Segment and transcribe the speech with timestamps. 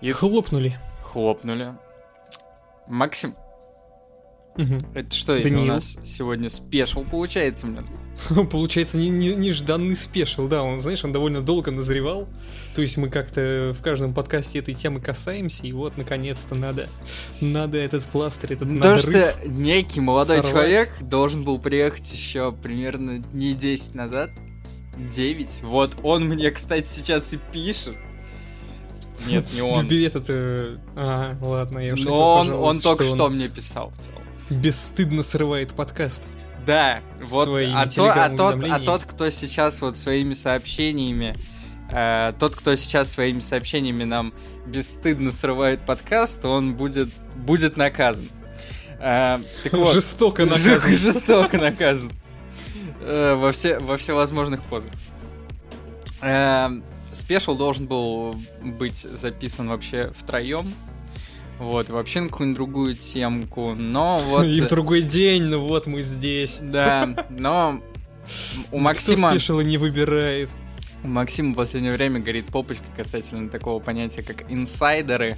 [0.00, 0.76] И Хлопнули.
[1.02, 1.74] хлопнули.
[2.86, 3.34] Максим,
[4.56, 4.80] Мгм.
[4.94, 7.86] это что это у нас сегодня special получается, блин?
[8.50, 12.26] Получается, не- не- нежданный special, да, он, знаешь, он довольно долго назревал,
[12.74, 16.88] то есть мы как-то в каждом подкасте этой темы касаемся, и вот, наконец-то, надо,
[17.40, 19.14] надо этот пластырь, этот Потому надрыв.
[19.14, 20.52] что некий молодой сорвать.
[20.52, 24.30] человек должен был приехать еще примерно дней 10 назад.
[24.96, 25.60] 9.
[25.62, 27.94] Вот он мне, кстати, сейчас и пишет.
[29.26, 29.86] Нет, не он.
[29.86, 33.90] Б- Этот, э, а, ладно, я уж Но он, он только что он мне писал
[33.90, 34.22] в целом.
[34.50, 36.24] бесстыдно срывает подкаст.
[36.66, 41.34] Да, вот, а, то- а тот, а тот, кто сейчас вот своими сообщениями,
[41.90, 44.34] э, тот, кто сейчас своими сообщениями нам
[44.66, 48.28] бесстыдно срывает подкаст, он будет, будет наказан.
[49.00, 50.80] Э, так вот, Жестоко наказан.
[50.98, 52.12] жестоко наказан.
[53.00, 54.90] Э, во, все, во всевозможных позах.
[56.20, 56.68] Э,
[57.18, 60.72] Спешл должен был быть записан вообще втроем.
[61.58, 63.74] Вот, вообще на какую-нибудь другую темку.
[63.74, 64.44] Но вот...
[64.46, 66.60] И в другой день, ну вот мы здесь.
[66.62, 67.80] Да, но
[68.70, 70.50] у Кто Максима, спешила не выбирает.
[71.02, 75.36] у Максима в последнее время горит попочка касательно такого понятия, как инсайдеры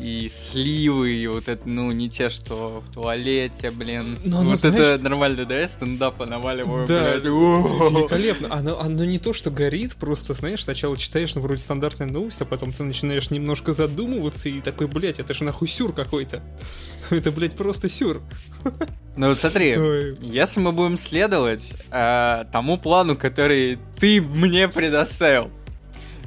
[0.00, 4.18] и сливы, и вот это, ну, не те, что в туалете, блин.
[4.24, 7.24] Ну, оно, вот знаешь- это нормально, да, я стендапа наваливаю, Да, блядь.
[7.24, 8.48] Великолепно.
[8.50, 12.44] Оно, оно не то, что горит, просто, знаешь, сначала читаешь, ну, вроде стандартная новость, а
[12.44, 16.42] потом ты начинаешь немножко задумываться и такой, блядь, это же нахуй сюр какой-то.
[17.10, 18.22] Это, блядь, просто сюр.
[19.16, 20.16] Ну вот смотри, Ой.
[20.20, 25.52] если мы будем следовать э, тому плану, который ты мне предоставил,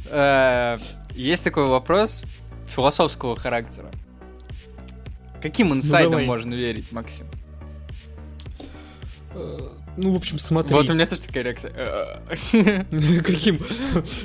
[0.09, 0.77] э,
[1.13, 2.23] есть такой вопрос
[2.67, 3.89] философского характера.
[5.41, 6.25] Каким инсайдам давай.
[6.25, 7.27] можно верить, Максим?
[9.33, 9.57] Э,
[9.97, 10.75] Ну, в общем, смотри.
[10.75, 11.71] Вот у меня тоже такая реакция.
[13.23, 13.59] Каким?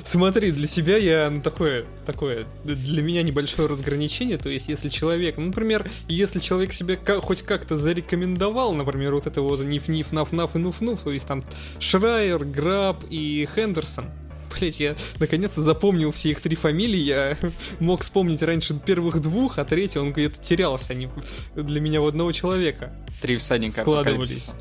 [0.04, 5.38] Смотри, для себя я, ну, такое, такое, для меня небольшое разграничение, то есть, если человек,
[5.38, 10.56] ну, например, если человек себе ка- хоть как-то зарекомендовал, например, вот это вот ниф-ниф, наф-наф
[10.56, 11.42] и нуф-нуф, то есть, там,
[11.78, 14.04] Шрайер, Граб и Хендерсон,
[14.58, 17.36] Блять, я наконец-то запомнил все их три фамилии, я
[17.80, 21.08] мог вспомнить раньше первых двух, а третий, он где-то терялся, они
[21.54, 24.48] для меня в одного человека Три всадника складывались.
[24.50, 24.54] апокалипсиса.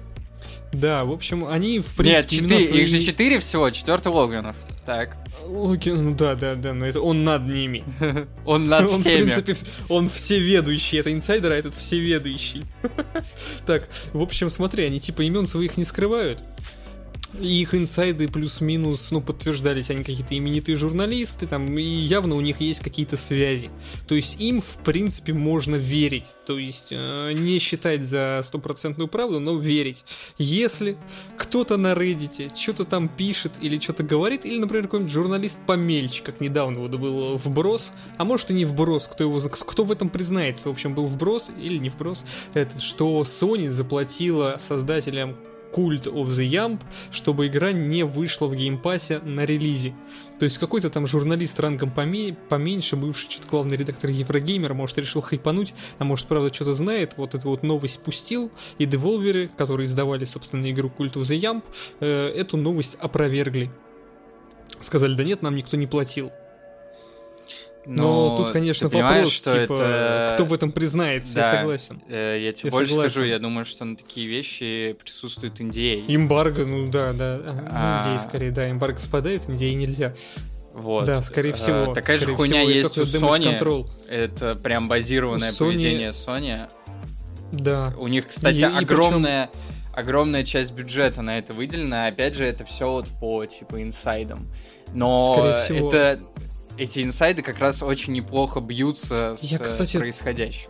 [0.74, 4.08] Да, в общем, они, в Нет, принципе, имена четыре, их же свои- четыре всего, четвертый
[4.08, 4.56] Логвинов.
[4.86, 5.18] Так.
[5.46, 7.84] Луки, ну да, да, да, но это он над ними.
[8.46, 9.32] Он над он, всеми.
[9.32, 9.58] в принципе,
[9.90, 10.98] он всеведущий.
[11.00, 12.64] Это инсайдер, а этот всеведущий.
[13.66, 16.42] Так, в общем, смотри, они типа имен своих не скрывают.
[17.40, 22.82] Их инсайды плюс-минус, ну, подтверждались они какие-то именитые журналисты, там, и явно у них есть
[22.82, 23.70] какие-то связи.
[24.08, 26.36] То есть им, в принципе, можно верить.
[26.46, 30.04] То есть э, не считать за стопроцентную правду, но верить.
[30.38, 30.98] Если
[31.38, 36.42] кто-то на Reddit что-то там пишет или что-то говорит, или, например, какой-нибудь журналист помельче, как
[36.42, 40.68] недавно вот был вброс, а может и не вброс, кто его, кто в этом признается,
[40.68, 45.38] в общем, был вброс или не вброс, этот, что Sony заплатила создателям
[45.74, 49.94] Cult of the Lamb, чтобы игра не вышла в Game Pass е на релизе.
[50.40, 55.22] То есть какой-то там журналист рангом поме- поменьше, бывший что-то главный редактор Еврогеймера, может решил
[55.22, 60.26] хайпануть, а может правда что-то знает, вот эту вот новость пустил, и деволверы, которые издавали,
[60.26, 61.64] собственно, игру Cult of the Yamp,
[62.00, 63.72] э, эту новость опровергли.
[64.80, 66.32] Сказали, да нет, нам никто не платил.
[67.86, 70.32] Но тут, конечно, Ну, ты понимаешь, вопрос, что типа, это...
[70.36, 71.52] кто в этом признается, Да.
[71.54, 72.02] я согласен.
[72.10, 73.12] Э, Я тебе Я больше согласен.
[73.12, 76.06] скажу, я думаю, что на такие вещи присутствует NDA.
[76.08, 78.08] Эмбарго, ну да, да, а, А.
[78.16, 80.14] NDA скорее, да, эмбарго спадает, NDA нельзя.
[80.74, 81.06] Вот.
[81.06, 81.94] Да, скорее Э, всего.
[81.94, 83.60] Такая же скорее хуйня всего, есть у Sony.
[83.60, 83.90] control.
[84.10, 86.68] Это прям базированное Sony- поведение Sony.
[87.52, 87.94] Да.
[87.98, 89.50] У них, кстати, И- и причем- огромная,
[89.94, 92.08] огромная часть бюджета на это выделена.
[92.08, 94.48] Опять же, это все вот по типа инсайдам.
[94.94, 95.88] Но Скорее всего.
[95.90, 96.20] это
[96.78, 100.70] эти инсайды как раз очень неплохо бьются с Я, кстати, происходящим.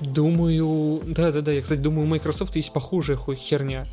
[0.00, 3.86] Думаю, да-да-да, я, кстати, думаю, у Microsoft есть похожая хуй херня.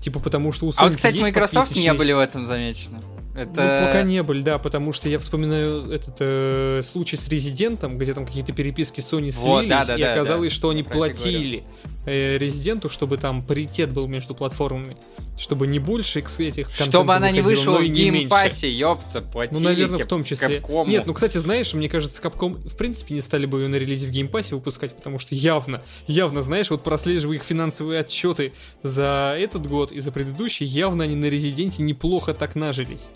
[0.00, 2.98] Типа потому что у Sony А вот, кстати, Microsoft не были в этом замечены.
[3.36, 3.80] Это...
[3.80, 8.14] Ну, пока не были, да, потому что я вспоминаю этот э, случай с Резидентом, где
[8.14, 10.54] там какие-то переписки Sony Вот, слились, да, да, и да, оказалось, да.
[10.54, 11.64] что они платили
[12.06, 14.96] э, Резиденту, чтобы там паритет был между платформами,
[15.36, 19.64] чтобы не больше этих Чтобы она не вышла в Game Pass е, ёпта, платили Ну,
[19.68, 20.60] наверное, в том числе.
[20.60, 20.90] Capcom у.
[20.90, 24.06] Нет, ну, кстати, знаешь, мне кажется, Capcom в принципе не стали бы ее на релизе
[24.06, 28.54] в Game Pass е выпускать, потому что явно, явно, знаешь, вот прослеживая их финансовые отчеты
[28.82, 33.08] за этот год и за предыдущий, явно они на Резиденте неплохо так нажились.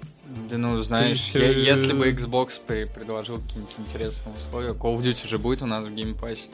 [0.48, 4.96] Да ну, знаешь, есть, я- э, если бы Xbox при- предложил какие-нибудь интересные условия, Call
[4.96, 6.48] of Duty же будет у нас в Game Pass е.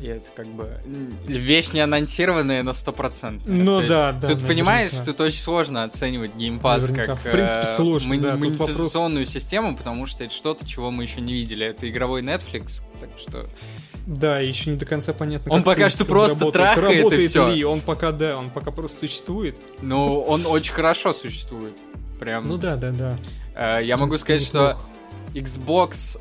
[0.00, 0.80] И это как бы
[1.28, 3.56] вещь не анонсированная, но стопроцентная.
[3.56, 4.26] Ну То есть да, да.
[4.28, 5.12] Тут понимаешь, наверняка.
[5.12, 7.14] тут очень сложно оценивать Game Pass Наверняка.
[7.14, 11.04] как В принципе, э, сложно, мони- да, монетизационную систему, потому что это что-то, чего мы
[11.04, 11.66] еще не видели.
[11.66, 13.48] Это игровой Netflix, так что...
[14.04, 15.52] Да, еще не до конца понятно.
[15.52, 16.52] Он пока что просто работает.
[16.74, 17.54] трахает, и Работает всё.
[17.54, 19.56] ли, он пока, да, он пока просто существует.
[19.80, 21.74] Ну, он очень хорошо существует.
[22.22, 22.46] Прям.
[22.46, 23.16] Ну да, да, да.
[23.56, 24.76] Э, Я могу сказать, что
[25.34, 25.48] неплохо.
[25.48, 26.18] Xbox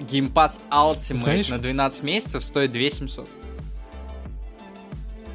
[0.00, 3.28] Game Pass Ultimate Знаешь- на 12 месяцев стоит 2700.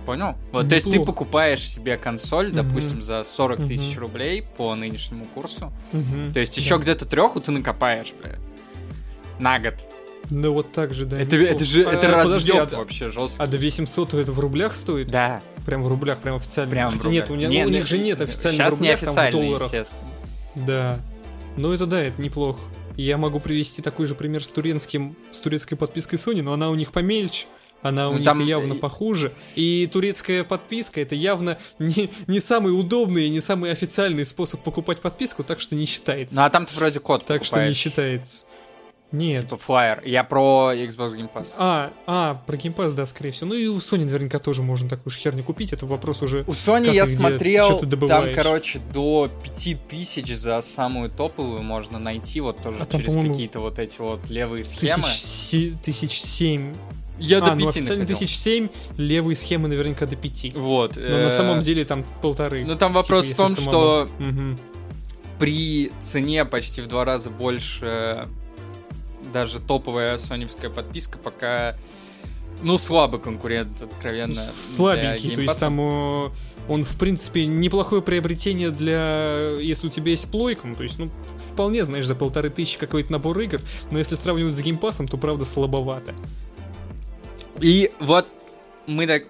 [0.08, 0.36] Понял?
[0.52, 1.12] Вот, то есть ты Неплохо.
[1.12, 2.56] покупаешь себе консоль, Мгм.
[2.56, 3.68] допустим, за 40 Мгм.
[3.68, 5.72] тысяч рублей по нынешнему курсу.
[5.92, 6.32] Мгм.
[6.34, 6.82] То есть еще Да.
[6.82, 8.36] где-то треху ты накопаешь, бля.
[9.38, 9.76] На год.
[10.32, 11.20] Да вот так же, да.
[11.20, 11.54] Это, неплохо.
[11.56, 13.44] это же А, это подожди, разъеб а- вообще жестко.
[13.44, 15.10] А до 800 это в рублях стоит?
[15.10, 16.70] Да, Прям в рублях, прям официально.
[16.72, 19.00] прям Хотя нет, у, них- Не, у ну, них же нет официально Сейчас в рублях,
[19.00, 19.64] там в долларах.
[19.64, 20.10] естественно.
[20.56, 21.00] Да.
[21.58, 22.60] Ну это да, это неплохо.
[22.98, 26.76] Я могу привести такой же пример с турецким, с турецкой подпиской Sony, но она у
[26.76, 27.46] них помельче.
[27.82, 29.32] Она у Ну, них там, явно похуже.
[29.56, 35.02] И турецкая подписка это явно не, не самый удобный и не самый официальный способ покупать
[35.02, 36.36] подписку, так что не считается.
[36.36, 38.46] Ну а там ты вроде код так что не покупаешь, считается.
[39.12, 39.44] Нет.
[39.44, 40.02] Типа флайер.
[40.06, 41.50] Я про Xbox Game Pass.
[41.58, 43.50] А, а, про Game Pass, да, скорее всего.
[43.50, 45.72] Ну и у Sony наверняка тоже можно такую же херню купить.
[45.74, 46.44] Это вопрос уже...
[46.48, 47.18] У Sony я где?
[47.18, 53.16] смотрел, там, короче, до 5000 за самую топовую можно найти, вот тоже А там, через
[53.16, 55.04] какие-то вот эти вот левые схемы.
[55.04, 56.76] Тысяч, се- тысяч семь.
[57.18, 58.68] Я а, до ну 5 официально тысяч семь,
[58.98, 60.52] левые схемы наверняка до пяти.
[60.54, 60.98] Вот.
[60.98, 62.66] Но э, на самом деле там полторы.
[62.66, 64.60] Ну там вопрос Типа, в том, если что Мгм.
[65.40, 68.28] при цене почти в два раза больше
[69.36, 71.76] даже топовая соневская подписка пока
[72.62, 74.42] ну слабый конкурент откровенно Ну,
[74.78, 76.30] Слабенький, то есть там э,
[76.70, 81.12] он, в принципе, неплохое приобретение для, если у тебя есть плойка, ну, то есть, ну,
[81.52, 83.60] вполне, знаешь, за полторы тысячи какой-то набор игр,
[83.92, 86.16] но если сравнивать с геймпасом, то, правда, слабовато.
[87.60, 88.26] и вот
[88.88, 89.24] мы так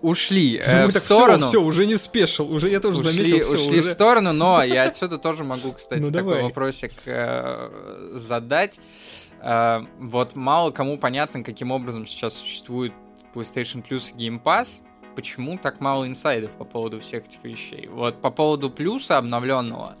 [0.00, 3.40] ушли э, Мы в так, сторону все, уже не спешил, уже я тоже ушли, заметил,
[3.40, 3.92] все, ушли в уже...
[3.92, 6.42] сторону, но я отсюда тоже могу, кстати, Ну, такой давай.
[6.44, 8.80] вопросик э, задать.
[9.40, 12.92] Э, вот мало кому понятно, каким образом сейчас существует
[13.34, 14.80] PlayStation Plus и Game Pass.
[15.14, 17.88] Почему так мало инсайдов по поводу всех этих вещей?
[17.88, 19.96] Вот по поводу плюса обновленного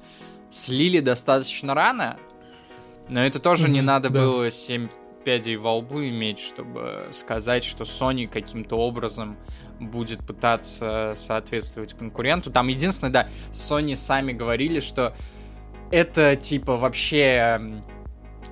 [0.50, 2.16] слили достаточно рано,
[3.08, 4.20] но это тоже не Мгм, надо да.
[4.20, 4.88] было 7
[5.24, 9.36] пядей во лбу иметь, чтобы сказать, что Sony каким-то образом
[9.78, 12.50] будет пытаться соответствовать конкуренту.
[12.50, 15.14] Там единственное, да, Sony сами говорили, что
[15.90, 17.82] это типа вообще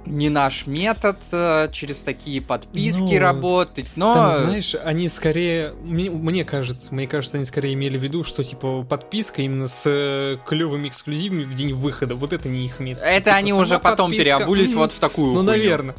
[0.07, 4.15] не наш метод э, через такие подписки Ну, работать, но...
[4.15, 8.43] Там, знаешь, они скорее, мне, мне кажется, мне кажется, они скорее имели в виду, что
[8.43, 13.03] типа подписка именно с э, клевыми эксклюзивами в день выхода, вот это не их метод.
[13.05, 14.79] это Типа, они уже потом подписка, переобулись мгм.
[14.81, 15.51] вот в такую Ну, хуйню.
[15.51, 15.95] наверное.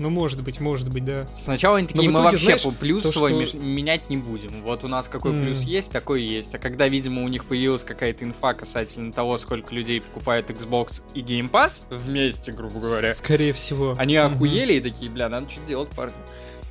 [0.00, 1.28] Ну, может быть, может быть, да.
[1.36, 4.62] Сначала они такие, мы итоге, вообще знаешь, плюс то, свой что- менять не будем.
[4.62, 5.40] Вот у нас какой М.
[5.40, 6.54] плюс есть, такой есть.
[6.54, 11.20] А когда, видимо, у них появилась какая-то инфа касательно того, сколько людей покупают Xbox и
[11.20, 13.94] Game Pass вместе, грубо говоря, Скорее всего.
[13.98, 14.34] они Мгм.
[14.36, 16.14] охуели и такие, бля, надо что-то делать, парни.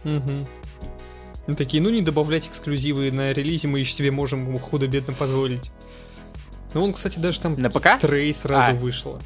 [0.04, 0.48] Мгм.
[1.46, 5.70] Ну, такие, ну не добавлять эксклюзивы на релизе мы еще себе можем худо-бедно позволить.
[6.74, 7.98] Ну, он, кстати, даже там На ПК?
[7.98, 8.74] Стрей сразу А.
[8.74, 9.22] вышло.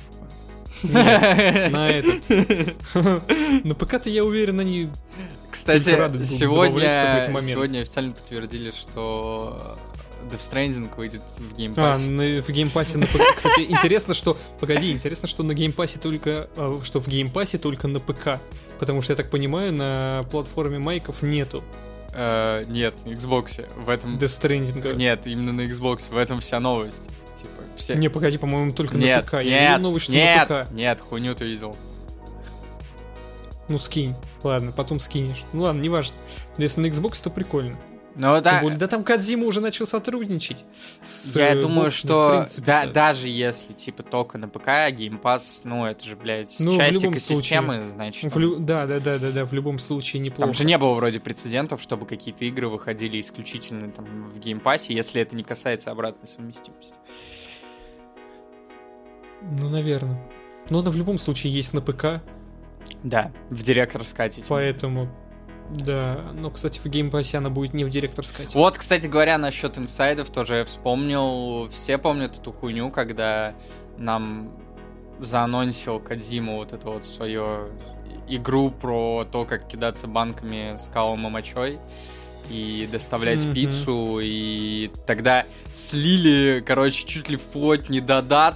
[0.84, 2.76] Нет, на этот.
[3.66, 4.90] На ПК-то, я уверен, они...
[5.52, 5.84] Кстати,
[6.26, 6.80] сегодня,
[7.52, 9.78] сегодня официально подтвердили, что
[10.32, 13.36] Death Stranding выйдет в Game А, на- в Game Pass е на ПК.
[13.36, 14.38] Кстати, интересно, что...
[14.60, 16.50] Погоди, интересно, что на Game Pass е только...
[16.56, 18.40] а, Что в Game Pass е только на ПК.
[18.80, 21.64] Потому что, я так понимаю, на платформе майков нету
[22.14, 23.66] Э, нет, на Xbox.
[23.76, 24.18] В этом...
[24.18, 24.96] Death Stranding.
[24.96, 26.12] Нет, именно на Xbox.
[26.12, 27.10] В этом вся новость.
[27.36, 27.96] Типа, все...
[27.96, 29.34] Не, погоди, по-моему, только на нет, ПК.
[29.36, 30.72] Я нет, видел новость, что нет, на ПК.
[30.72, 31.76] нет, хуйню ты видел.
[33.68, 34.16] Ну, скинь.
[34.44, 35.44] Ладно, потом скинешь.
[35.54, 36.16] Ну ладно, неважно.
[36.58, 37.78] Если на Xbox, то прикольно.
[38.16, 40.66] Ну Тем да, более, да там Кадзима уже начал сотрудничать.
[41.02, 42.92] с, я э, думаю, боксом, что принципе, да, да.
[42.92, 48.34] даже если типа только на ПК, Pass, ну это же, блядь, Ну, часть экосистемы, значит.
[48.34, 50.42] В лю- Да, да, да, да, да, в любом случае неплохо.
[50.42, 54.82] Там же не было вроде прецедентов, чтобы какие-то игры выходили исключительно там в Game Pass
[54.82, 56.96] е, если это не касается обратной совместимости.
[59.42, 60.22] Ну, наверное.
[60.70, 62.22] Но она в любом случае есть на ПК,
[63.04, 64.46] Да, в director's cut есть.
[64.48, 65.10] поэтому...
[65.70, 68.48] Да, но, кстати, в Game Pass е она будет не в директорской.
[68.54, 71.68] Вот, кстати говоря, насчет инсайдов тоже я вспомнил.
[71.70, 73.56] Все помнят эту хуйню, когда
[73.98, 74.52] нам
[75.20, 77.70] заанонсил Кадзиму вот эту вот свою
[78.28, 81.80] игру про то, как кидаться банками с калом и мочой
[82.50, 83.54] и доставлять Мгм.
[83.54, 88.56] пиццу, и тогда слили, короче, чуть ли вплоть не до дат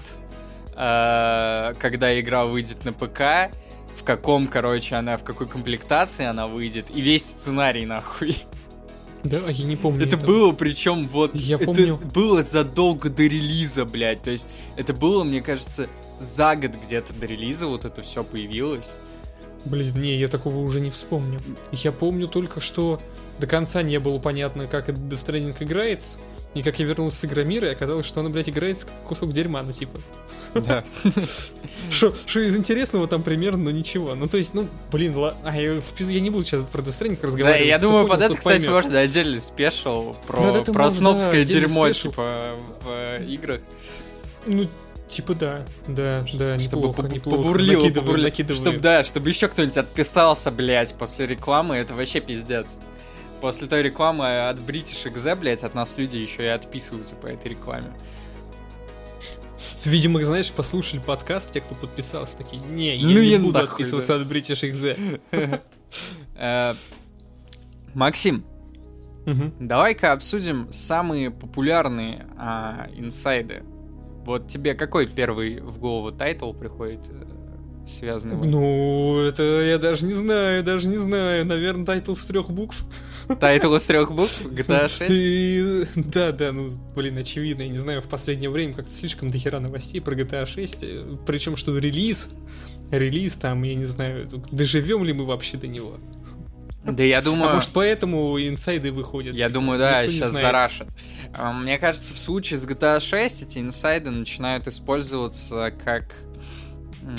[0.75, 3.51] э, когда игра выйдет на ПК,
[3.97, 8.35] в каком, короче, она, в какой комплектации она выйдет, и весь сценарий нахуй.
[9.23, 10.05] Да, я не помню.
[10.05, 10.27] Это этого.
[10.27, 11.35] было, причем вот...
[11.35, 11.99] Я это помню.
[12.13, 14.21] было задолго до релиза, блядь.
[14.21, 15.87] То есть это было, мне кажется,
[16.19, 18.95] за год где-то до релиза вот это все появилось.
[19.65, 21.41] Блин, не, я такого уже не вспомню.
[21.71, 23.01] Я помню только, что
[23.39, 26.19] до конца не было понятно, как этот Death Stranding играется.
[26.57, 29.61] И как я вернулся с Игромира, и оказалось, что она, блядь, играется как кусок дерьма,
[29.61, 29.99] ну типа.
[30.55, 30.83] Да.
[31.91, 34.15] Что из интересного там примерно, но ничего.
[34.15, 35.79] Ну то есть, ну, блин, а, я,
[36.19, 37.67] не буду сейчас про Death Stranding Да, разговаривать.
[37.67, 43.23] я думаю, под это, кстати, можно отдельный спешл про, да, снобское дерьмо, типа, в э,
[43.27, 43.61] играх.
[44.47, 44.67] Ну,
[45.07, 47.37] типа да, да, да, чтобы неплохо, неплохо.
[47.37, 48.27] побурлило, Накидываю, побурлило.
[48.29, 48.55] накидываю.
[48.55, 52.79] Чтобы, да, чтобы еще кто-нибудь отписался, блядь, после рекламы, это вообще пиздец.
[53.41, 57.49] После той рекламы от British XZ, блядь, от нас люди еще и отписываются по этой
[57.49, 57.91] рекламе.
[59.85, 63.73] Видимо, знаешь, послушали подкаст, те, кто подписался, такие, не, я Ну не и буду нахуй,
[63.73, 65.21] отписываться от British XZ.
[66.39, 66.73] Э,
[67.95, 68.45] Максим,
[69.59, 73.63] давай-ка обсудим самые популярные а, инсайды.
[74.25, 78.35] Вот тебе какой первый в голову title приходит, э, связанный?
[78.35, 81.45] Ну, это я даже не знаю, даже не знаю.
[81.45, 82.83] Наверное, title с трех букв.
[83.35, 84.41] Title из трех букв?
[84.45, 85.01] GTA 6?
[85.09, 87.63] И, да, да, ну, блин, очевидно.
[87.63, 91.25] Я не знаю, в последнее время как-то слишком дохера новостей про GTA 6.
[91.25, 92.29] Причем, что релиз,
[92.91, 95.97] релиз там, я не знаю, доживем ли мы вообще до него.
[96.85, 97.53] Да я А думаю...
[97.55, 99.35] может, поэтому инсайды выходят.
[99.35, 100.87] Я типа, думаю, да, сейчас за rush ат.
[101.33, 106.15] А, Мне кажется, в случае с GTA 6 эти инсайды начинают использоваться как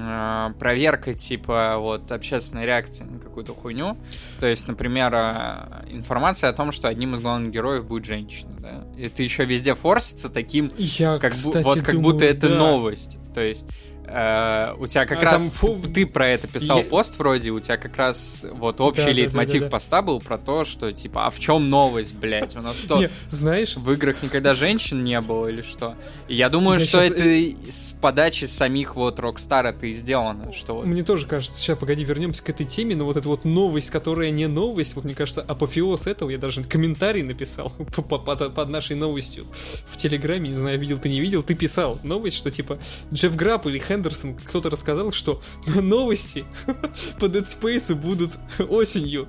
[0.01, 3.97] а, проверка типа вот общественной реакции на какую-то хуйню.
[4.41, 8.85] То есть, например, а, информация о том, что одним из главных героев будет женщина, да.
[8.99, 12.57] Это еще везде форсится таким, Я, как, бу- кстати, вот как думаю, будто это да.
[12.57, 13.19] новость.
[13.35, 13.67] То есть
[14.11, 17.51] э, у тебя как А раз там ты, ты про это писал Я- пост вроде,
[17.51, 19.71] у тебя как раз вот общий Да, лейтмотив да, да, да.
[19.71, 22.57] поста был про то, что типа, а в чем новость, блядь?
[22.57, 25.95] У нас что, Не, знаешь, в играх никогда женщин не было или что?
[26.29, 30.53] И я думаю, Я что щас, это с подачи самих вот Rockstar это и сделано,
[30.53, 33.91] что Мне тоже кажется, сейчас, погоди, вернемся к этой теме, но вот эта вот новость,
[33.91, 38.55] которая не новость, вот мне кажется, апофеоз этого, я даже комментарий написал по- по- под,
[38.55, 39.47] под нашей новостью
[39.89, 42.79] в Телеграме, не знаю, видел ты, не видел, ты писал новость, что типа
[43.13, 45.43] Джефф Грапп или Хендерсон, кто-то рассказал, что
[45.75, 46.45] новости
[47.19, 48.39] по Dead Space будут
[48.69, 49.29] осенью.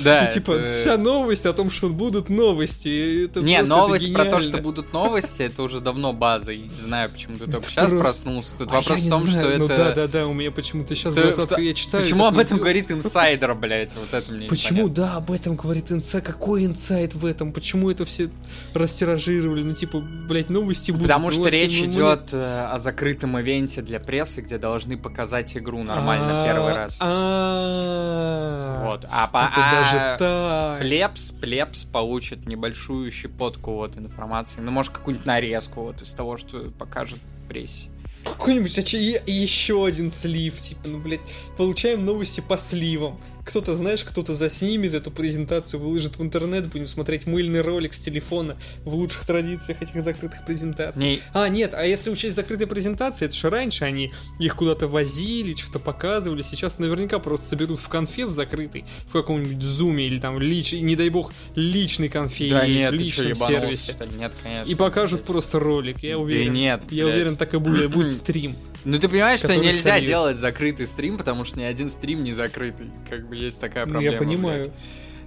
[0.00, 3.24] Да, И, типа, это- вся новость о том, что будут новости.
[3.26, 6.54] Это Не, просто, новость это про то, что будут новости, это уже давно база.
[6.54, 8.58] Не знаю, почему ты только Это сейчас просто- проснулся.
[8.58, 9.76] Тут А вопрос в том, знаю, что ну это...
[9.76, 12.02] да, да, да, у меня почему-то сейчас Ты- глаза, в- я читаю.
[12.04, 13.94] Почему об этом «Ё- говорит инсайдер, блядь?
[13.94, 16.24] Вот это мне Почему, да, об этом говорит инсайт?
[16.24, 17.52] Какой инсайт в этом?
[17.52, 18.30] Почему это все
[18.74, 19.62] растиражировали?
[19.62, 21.06] Ну, типа, блядь, новости будут.
[21.06, 25.56] Потому ну, что речь ну, идет э, о закрытом ивенте для прессы, где должны показать
[25.56, 26.98] игру нормально А, первый раз.
[27.00, 29.04] а, Вот.
[29.10, 29.28] А, а
[29.70, 30.80] даже так.
[30.80, 34.60] Плебс, плебс получит небольшую щепотку вот информации.
[34.60, 37.88] Ну, может, какую-нибудь нарезку вот из того, что покажет прессе.
[38.24, 41.20] Какой-нибудь а еще один слив, типа, ну, блядь,
[41.56, 43.18] получаем новости по сливам.
[43.44, 48.56] Кто-то, знаешь, кто-то заснимет эту презентацию, выложит в интернет, будем смотреть мыльный ролик с телефона
[48.84, 51.02] в лучших традициях этих закрытых презентаций.
[51.02, 55.54] Не, А, нет, а если учесть закрытые презентации, это же раньше они их куда-то возили,
[55.56, 60.38] что-то показывали, сейчас наверняка просто соберут в конфе в закрытый, в каком-нибудь зуме или там,
[60.40, 60.72] лич...
[60.72, 63.92] не дай бог, личный конфе да или нет, в что, личном сервисе.
[63.92, 64.12] что ли?
[64.18, 64.70] Нет, конечно.
[64.70, 65.26] И покажут блядь.
[65.26, 66.52] просто ролик, я уверен.
[66.52, 67.16] Да нет, Я блядь.
[67.16, 68.54] уверен, так и будет, будет стрим.
[68.84, 70.06] Ну ты понимаешь, что нельзя сольют.
[70.08, 72.90] делать закрытый стрим, потому что ни один стрим не закрытый.
[73.08, 74.12] Как бы есть такая Ну, проблема.
[74.14, 74.64] я понимаю.
[74.64, 74.72] блядь.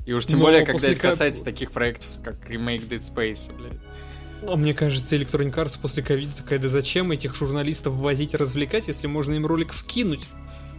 [0.05, 3.79] И уж тем Но более, когда это касается таких проектов, как ремейк Dead Space, блядь.
[4.47, 8.87] А мне кажется, Electronic Arts после ковида такая, да зачем этих журналистов возить и развлекать,
[8.87, 10.27] если можно им ролик вкинуть,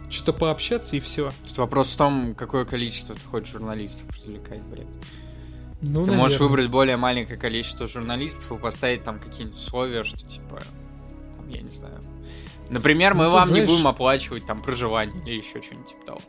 [0.09, 1.33] что-то пообщаться и все.
[1.47, 4.87] Тут вопрос в том, какое количество ты хочешь журналистов развлекать, блядь.
[5.81, 6.47] Ну, Ты можешь наверное.
[6.47, 10.63] выбрать более маленькое количество журналистов и поставить там какие-нибудь условия, что типа,
[11.35, 12.01] там, я не знаю.
[12.69, 16.21] Например, мы Ну, вам знаешь- не будем оплачивать там проживание или еще что-нибудь типа того.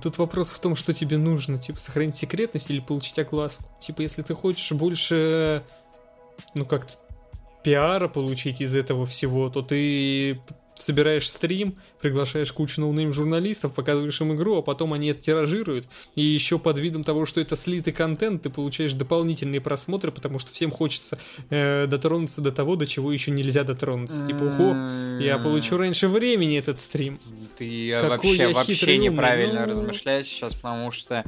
[0.00, 3.64] Тут вопрос в том, что тебе нужно, типа, сохранить секретность или получить огласку.
[3.80, 5.64] Типа, если ты хочешь больше,
[6.54, 6.94] ну, как-то
[7.64, 10.40] пиара получить из этого всего, то ты
[10.82, 15.88] собираешь стрим, приглашаешь кучу no-name журналистов, показываешь им игру, а потом они это тиражируют.
[16.14, 20.52] И еще под видом того, что это слитый контент, ты получаешь дополнительные просмотры, потому что
[20.52, 21.18] всем хочется
[21.50, 24.26] э, дотронуться до того, до чего еще нельзя дотронуться.
[24.26, 27.18] Типа, ого, я получу раньше времени этот стрим.
[27.56, 29.68] Ты Какой вообще, вообще хитрый, умный, неправильно ну.
[29.68, 31.24] размышляешь сейчас, потому что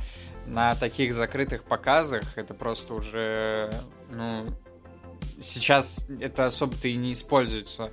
[0.47, 4.47] на таких закрытых показах это просто уже, ну,
[5.41, 7.91] сейчас это особо-то и не используется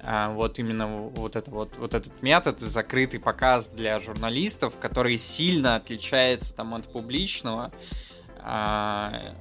[0.00, 5.76] а, вот именно вот, это вот, вот этот метод, закрытый показ для журналистов, который сильно
[5.76, 7.72] отличается там от публичного.
[8.40, 9.34] А,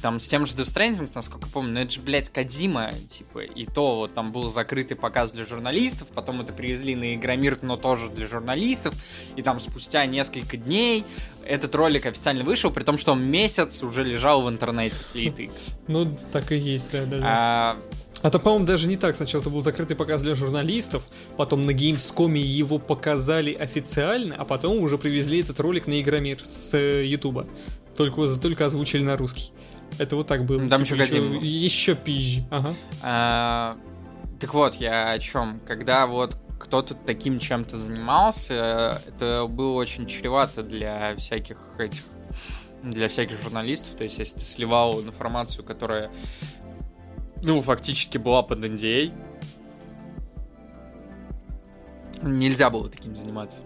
[0.00, 3.64] там с тем же Death Stranding, насколько помню, ну это же, блядь, Кадима, типа, и
[3.64, 8.10] то вот там был закрытый показ для журналистов, потом это привезли на Игромир, но тоже
[8.10, 8.94] для журналистов,
[9.36, 11.04] и там спустя несколько дней
[11.44, 15.50] этот ролик официально вышел, при том, что он месяц уже лежал в интернете слитый.
[15.88, 17.76] Ну, так и есть, да, да.
[18.24, 19.16] А, то, по-моему, даже не так.
[19.16, 21.02] Сначала это был закрытый показ для журналистов,
[21.36, 26.72] потом на Gamescom его показали официально, а потом уже привезли этот ролик на Игромир с
[26.72, 27.46] э, Ютуба.
[27.94, 29.52] Только, только озвучили на русский.
[29.98, 30.66] Это вот так было.
[30.70, 32.46] Там типа, еще, еще, еще пизжи.
[32.50, 32.74] Ага.
[33.02, 33.76] А,
[34.40, 35.60] так вот, я о чем?
[35.66, 42.04] Когда вот кто-то таким чем-то занимался, это было очень чревато для всяких этих
[42.84, 43.96] для всяких журналистов.
[43.96, 46.10] То есть, если ты сливал информацию, которая,
[47.44, 49.12] ну, фактически была под NDA,
[52.22, 53.60] нельзя было таким заниматься.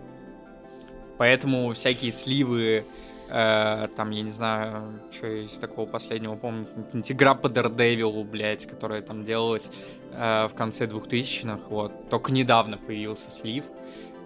[1.17, 2.85] Поэтому всякие сливы
[3.31, 9.03] Э, там, я не знаю, что из такого последнего помню, игра по Daredevil, блядь, которая
[9.03, 9.71] там делалась
[10.13, 12.09] э, в конце 2000-х, вот.
[12.09, 13.67] Только недавно появился слив.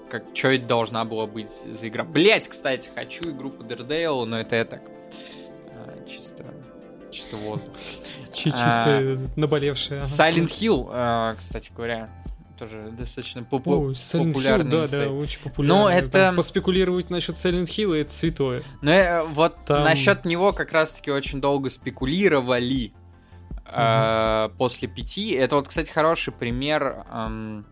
[0.08, 2.04] Как, что это должна была быть за игра?
[2.04, 6.44] Блять, кстати, хочу игру по Daredevil, но это я так, э, чисто,
[7.12, 7.72] чисто воздух.
[8.32, 10.02] Чисто наболевшая.
[10.02, 12.08] Silent Hill, э, кстати говоря,
[12.58, 14.70] тоже достаточно О, популярный.
[14.70, 15.82] Hill, да, да, очень популярный.
[15.82, 16.10] Но это...
[16.10, 18.62] Там поспекулировать насчет Silent Hill, это святое.
[18.80, 19.84] Ну, э, вот Там...
[19.84, 22.92] насчет него как раз-таки очень долго спекулировали
[23.66, 23.72] угу.
[23.72, 25.32] э, после пяти.
[25.32, 27.04] Это вот, кстати, хороший пример...
[27.12, 27.66] Эм,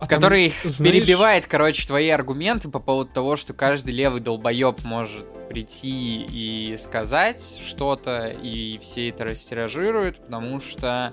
[0.00, 0.94] а который там, знаешь...
[0.94, 7.60] перебивает, короче, твои аргументы по поводу того, что каждый левый долбоеб может прийти и сказать
[7.62, 11.12] что-то, и все это растиражируют, потому что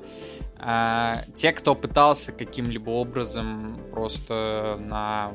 [0.57, 5.33] а, те, кто пытался каким-либо образом просто на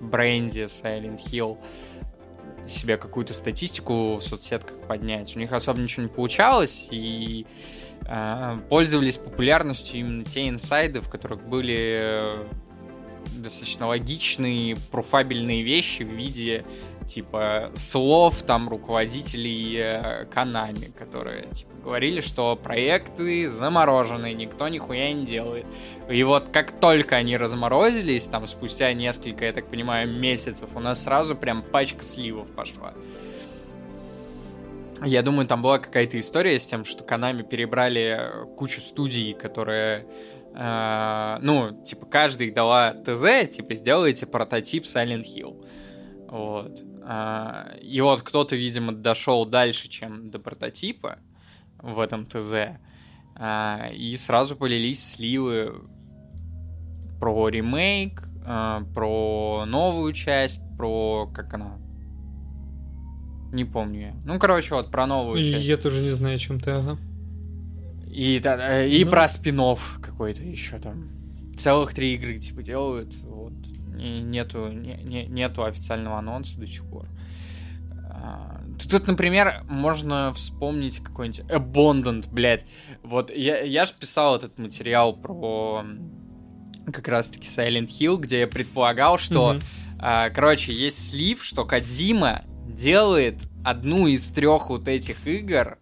[0.00, 1.58] бренде Silent Hill
[2.66, 7.46] себе какую-то статистику в соцсетках поднять, у них особо ничего не получалось, и
[8.02, 12.46] э, пользовались популярностью именно те инсайды, в которых были
[13.42, 16.64] достаточно логичные, профабельные вещи в виде
[17.06, 25.24] типа слов там руководителей э, Канами, которые типа говорили, что проекты заморожены, никто нихуя не
[25.24, 25.66] делает.
[26.08, 31.02] И вот как только они разморозились, там спустя несколько, я так понимаю, месяцев, у нас
[31.04, 32.92] сразу прям пачка сливов пошла.
[35.04, 40.06] Я думаю, там была какая-то история с тем, что Канами перебрали кучу студий, которые
[40.58, 45.64] э, ну, типа, каждый дала ТЗ, типа, сделайте прототип Silent Hill.
[46.28, 46.82] Вот.
[47.04, 51.18] Э, и вот кто-то, видимо, дошел дальше, чем до прототипа,
[51.80, 52.78] в этом ТЗ.
[53.40, 55.72] А, и сразу полились сливы
[57.20, 61.78] про ремейк, а, про новую часть, про как она.
[63.52, 64.14] Не помню я.
[64.24, 65.64] Ну, короче, вот про новую и часть.
[65.64, 66.98] Я тоже не знаю, чем ты, ага.
[68.18, 69.10] И, да, и ну...
[69.10, 69.60] про спин
[70.00, 71.08] какой-то еще там.
[71.56, 73.14] Целых три игры, типа, делают.
[73.22, 73.52] Вот.
[73.96, 77.06] И нету, не, не, нету официального анонса до сих пор.
[78.10, 82.66] А, Тут, например, можно вспомнить какой-нибудь Abundant, блядь.
[83.04, 85.84] Вот я, я же писал этот материал про
[86.92, 89.62] как раз-таки Silent Hill, где я предполагал, что, mm-hmm.
[90.00, 95.78] а, короче, есть слив, что Кадзима делает одну из трех вот этих игр,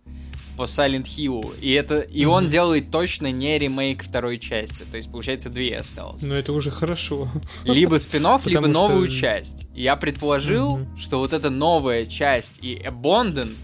[0.56, 1.58] по Silent Hill.
[1.60, 2.26] И, это, и mm-hmm.
[2.26, 4.84] он делает точно не ремейк второй части.
[4.90, 6.22] То есть, получается, две осталось.
[6.22, 7.28] Ну, это уже хорошо.
[7.64, 9.68] Либо спин либо новую часть.
[9.74, 10.96] Я предположил, mm-hmm.
[10.96, 13.56] что вот эта новая часть и Abandoned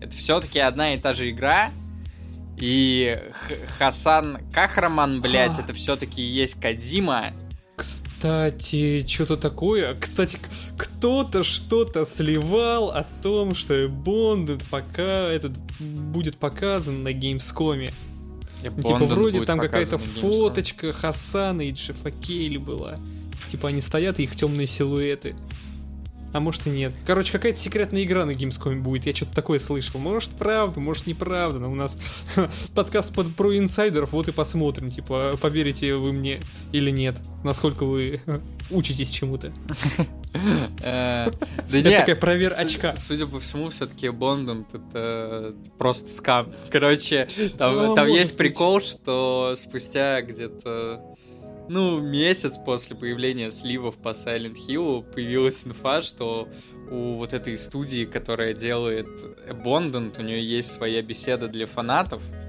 [0.00, 1.70] это все-таки одна и та же игра.
[2.58, 7.32] И Х- Хасан Кахраман, блядь, это все-таки есть Кадзима.
[8.16, 9.94] Кстати, что-то такое.
[9.94, 10.38] Кстати,
[10.78, 17.92] кто-то что-то сливал о том, что Бондед пока этот будет показан на Gamescom.
[18.62, 22.96] Типа вроде там какая-то фоточка Хасана и Джеффа Кейли была.
[23.48, 25.36] Типа они стоят, и их темные силуэты.
[26.36, 26.92] А может и нет.
[27.06, 29.06] Короче, какая-то секретная игра на Gamescom будет.
[29.06, 29.98] Я что-то такое слышал.
[29.98, 31.60] Может правда, может неправда.
[31.60, 31.98] Но у нас
[32.74, 34.12] подкаст под, про инсайдеров.
[34.12, 34.90] Вот и посмотрим.
[34.90, 37.16] Типа, поверите вы мне или нет.
[37.42, 38.20] Насколько вы
[38.70, 39.50] учитесь чему-то.
[40.82, 41.30] Э,
[41.70, 42.00] да нет.
[42.00, 42.94] такая провер очка.
[42.96, 46.52] Судя по всему, все-таки Бондом это просто скам.
[46.70, 51.16] Короче, там есть прикол, что спустя где-то
[51.68, 56.48] ну, месяц после появления сливов по Silent Hill появилась инфа, что
[56.90, 59.08] у вот этой студии, которая делает
[59.48, 62.46] Abandoned, у нее есть своя беседа для фанатов, в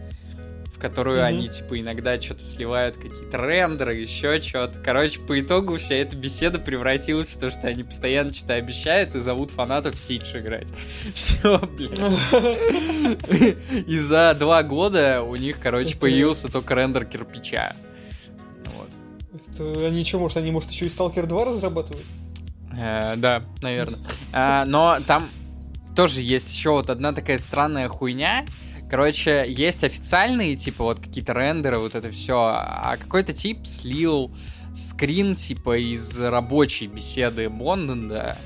[0.77, 1.25] в которую mm-hmm.
[1.25, 4.80] они, типа, иногда что-то сливают, какие-то рендеры, еще что-то.
[4.80, 9.19] Короче, по итогу вся эта беседа превратилась в то, что они постоянно что-то обещают и
[9.19, 10.71] зовут фанатов в Сидж играть.
[11.15, 11.99] Все, блядь.
[13.88, 17.75] И за два года у них, короче, появился только рендер кирпича.
[19.52, 22.06] Это они что, может, они, может, еще и Stalker 2 разрабатывают?
[22.78, 24.00] Э, да, наверное.
[24.34, 25.30] А, но там
[25.95, 28.45] тоже есть еще вот одна такая странная хуйня.
[28.89, 34.34] Короче, есть официальные, типа, вот какие-то рендеры, вот это все, а какой-то тип слил
[34.76, 38.38] скрин, типа, из рабочей беседы Бонденда,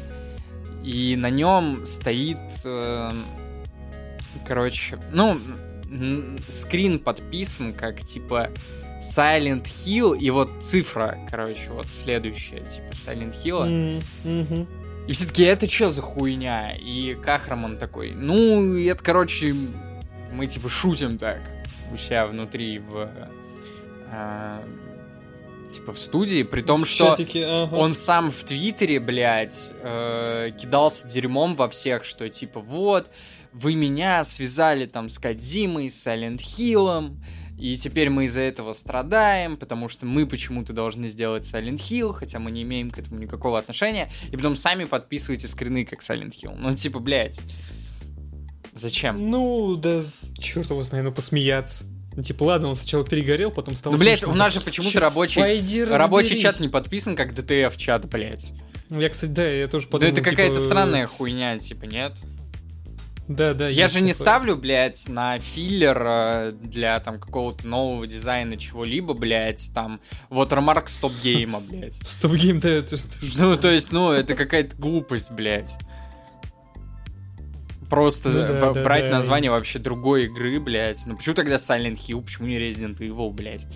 [0.84, 3.12] и на нем стоит, э,
[4.47, 5.38] короче, ну,
[6.47, 8.49] скрин подписан как, типа,
[9.01, 14.03] Silent Hill, и вот цифра, короче, вот следующая, типа, Silent Hill.
[14.23, 14.67] Mm-hmm.
[15.07, 16.71] И все-таки это что за хуйня?
[16.71, 19.55] И Кахраман такой, ну, это, короче,
[20.31, 21.41] мы типа шутим так
[21.91, 23.09] у себя внутри в
[24.11, 24.63] э,
[25.71, 27.75] типа в студии, при том, в что чатике, ага.
[27.75, 33.09] он сам в Твиттере, блядь, э, кидался дерьмом во всех, что типа вот,
[33.51, 37.11] вы меня связали там с Кадзимой, с Silent Hill,
[37.62, 42.39] и теперь мы из-за этого страдаем, потому что мы почему-то должны сделать Silent Hill, хотя
[42.39, 46.56] мы не имеем к этому никакого отношения, и потом сами подписываете скрины как Silent Hill.
[46.58, 47.39] Ну, типа, блядь,
[48.74, 49.17] Зачем?
[49.17, 50.02] Ну, да,
[50.39, 51.86] черт его знает, ну посмеяться.
[52.15, 53.93] Ну, типа, ладно, он сначала перегорел, потом стал...
[53.93, 58.52] Ну, блядь, у нас же почему-то рабочий, рабочий чат не подписан, как DTF чат, блядь.
[58.89, 60.65] Ну, я, кстати, да, я тоже подумал, Да это какая-то типа...
[60.65, 62.13] странная хуйня, типа, нет?
[63.35, 63.69] Да, да.
[63.69, 69.71] Я же не ставлю, блядь, на filler э, для там какого-то нового дизайна чего-либо, блядь,
[69.73, 71.95] там watermark StopGame а, блядь.
[72.07, 72.97] StopGame, да, это...
[73.37, 75.77] Ну, то есть, ну, это какая-то глупость, блядь
[77.89, 79.57] просто ну, да, брать да, название да.
[79.57, 81.05] вообще другой игры, блядь.
[81.05, 83.67] Ну почему тогда Silent Hill, почему не Resident Evil, блядь?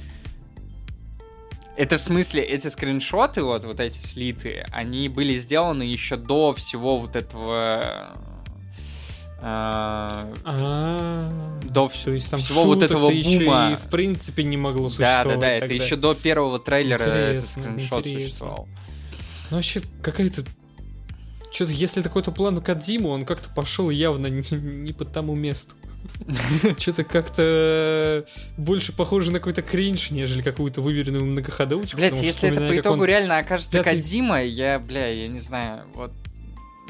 [1.76, 6.98] Это в смысле, эти скриншоты, вот, вот эти слиты, они были сделаны еще до всего
[6.98, 8.18] вот этого...
[9.48, 10.28] А,
[11.64, 13.74] до То есть, всего вот этого бума.
[13.74, 15.26] и в принципе не могло существовать.
[15.26, 18.68] Да, да, да, это еще до первого трейлера этот скриншот существовал.
[19.52, 20.44] Ну, вообще, какая-то
[21.52, 25.76] что-то, если такой-то план Кадзиму, он как-то пошел явно не, не по тому месту.
[26.78, 28.26] Что-то как-то
[28.58, 31.98] больше похоже на какой-то кринж, нежели какую-то выверенную многоходовочку.
[31.98, 36.12] Блять, если это по итогу реально окажется Кадима, я, бля, я не знаю, вот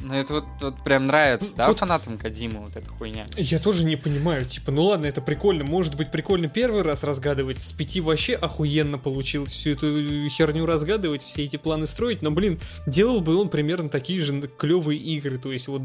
[0.01, 3.25] ну, это вот, вот прям нравится, да, вот, фанатам Кадима вот эта хуйня?
[3.37, 7.61] Я тоже не понимаю, типа, ну ладно, это прикольно, может быть прикольно первый раз разгадывать,
[7.61, 12.59] с пяти вообще охуенно получилось всю эту херню разгадывать, все эти планы строить, но, блин,
[12.85, 15.81] делал бы он примерно такие же клевые игры, то есть вот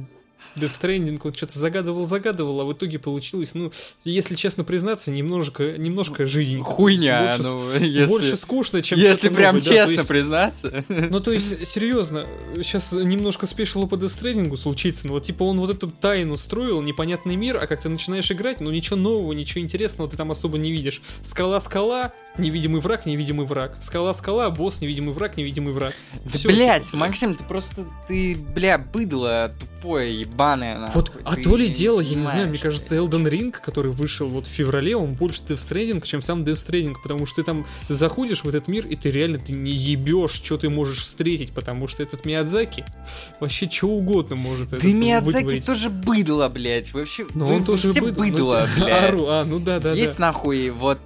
[0.57, 3.73] Death Stranding он что-то загадывал, загадывал, а в итоге получилось, ну,
[4.05, 6.61] если честно признаться, немножко, немножко жизнь.
[6.61, 8.07] Хуйня, больше, ну, если...
[8.07, 10.85] Больше скучно, чем Если прям новое, честно да, есть, признаться.
[10.89, 12.27] Ну, то есть, серьезно,
[12.57, 16.83] сейчас немножко спешило по Death Stranding случится, ну, вот, типа, он вот эту тайну строил,
[16.83, 20.59] непонятный мир, а как ты начинаешь играть, ну, ничего нового, ничего интересного ты там особо
[20.59, 21.03] не видишь.
[21.23, 23.77] Скала-скала, невидимый враг, невидимый враг.
[23.81, 25.95] Скала-скала, босс, невидимый враг, невидимый враг.
[26.25, 31.03] Да, Всё, блядь, типа, Максим, ты просто, ты, бля, быдло тупое, ебаное, нахуй.
[31.03, 34.47] Вот, а то ли дело, я не знаю, мне кажется, Elden Ring, который вышел вот
[34.47, 38.45] в феврале, он больше Death Stranding, чем сам Death Stranding, потому что ты там заходишь
[38.45, 42.03] в этот мир, и ты реально ты не ебешь, что ты можешь встретить, потому что
[42.03, 42.85] этот Миядзаки
[43.41, 45.67] вообще что угодно может Да Миядзаки вытворить.
[45.67, 48.93] тоже быдло, блядь, вообще, Но вы, он тоже все быдло, быдло ну, блядь.
[49.05, 50.27] Ару, а, ну да, да, Есть да.
[50.27, 51.01] нахуй, вот,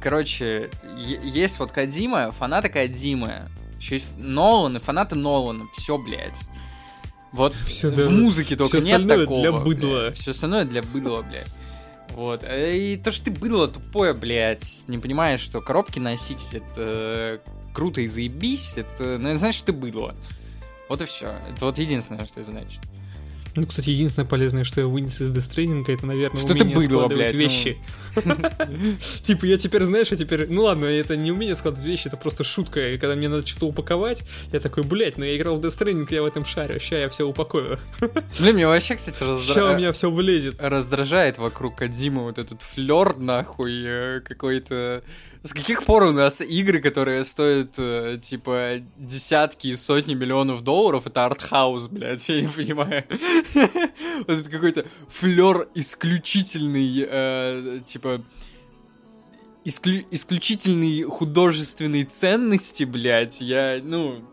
[0.00, 6.48] короче, есть вот Кадима, фанаты Кадимы, еще Нолан и фанаты Нолана, все, блядь.
[7.32, 9.40] Вот все, в да, музыке только нет такого.
[9.40, 10.00] для быдла.
[10.00, 10.18] Блядь.
[10.18, 11.48] Все остальное для быдла, блядь.
[12.10, 12.42] Вот.
[12.48, 17.38] И то, что ты быдло тупое, блядь, не понимаешь, что коробки носить, это э,
[17.74, 20.14] круто и заебись, это, ну, знаешь, ты быдло.
[20.88, 21.34] Вот и все.
[21.50, 22.80] Это вот единственное, что это значит.
[23.60, 27.16] Ну, кстати, единственное полезное, что я вынес из дестрейдинга, это, наверное, что умение было, складывать
[27.16, 27.38] блядь, ну.
[27.38, 27.78] вещи.
[29.22, 30.46] Типа, я теперь, знаешь, я теперь...
[30.48, 32.90] Ну ладно, это не умение складывать вещи, это просто шутка.
[32.90, 36.22] И когда мне надо что-то упаковать, я такой, блядь, ну я играл в Death я
[36.22, 37.80] в этом шарю, ща я все упакую.
[38.38, 39.68] Блин, мне вообще, кстати, раздражает...
[39.68, 40.56] Ща у меня все влезет.
[40.60, 45.02] Раздражает вокруг Кадима вот этот флер, нахуй, э, какой-то
[45.42, 51.06] с каких пор у нас игры, которые стоят, э, типа, десятки и сотни миллионов долларов,
[51.06, 53.04] это артхаус, блядь, я не понимаю.
[54.26, 58.24] Вот это какой-то флер исключительный, э, типа,
[59.64, 64.24] исклю исключительной художественной ценности, блядь, я, ну,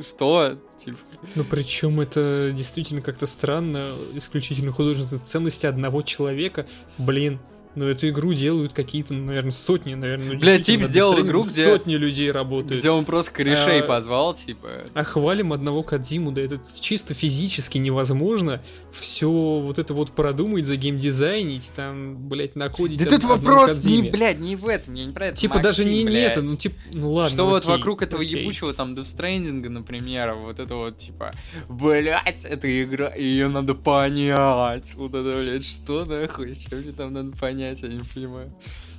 [0.00, 0.58] что?
[0.76, 0.98] Типа.
[1.34, 6.66] Ну, причем это действительно как-то странно, исключительно художественной ценности одного человека.
[6.98, 7.40] Блин,
[7.76, 10.32] Но эту игру делают какие-то, ну, наверное, сотни, наверное.
[10.34, 12.80] Ну, Бля, тип сделал игру, где- Сотни людей работают.
[12.80, 14.68] Где он просто корешей А, позвал, типа.
[14.94, 18.60] А хвалим одного Кадзиму, да это чисто физически невозможно
[18.92, 24.02] все вот это вот продумать, за геймдизайнить, там, блядь, накодить Да тут вопрос Кодзиме.
[24.02, 25.36] не, блядь, не в этом, я не про это.
[25.36, 26.32] Типа даже не, Максим, не блядь.
[26.32, 27.30] это, ну типа, ну ладно.
[27.30, 28.40] Что вот окей, вокруг этого окей.
[28.42, 31.32] ебучего там Stranding, например, вот это вот типа,
[31.68, 34.94] блять, эта игра, ее надо понять.
[34.96, 38.52] Вот это, блядь, что нахуй, что мне там надо понять, я не понимаю.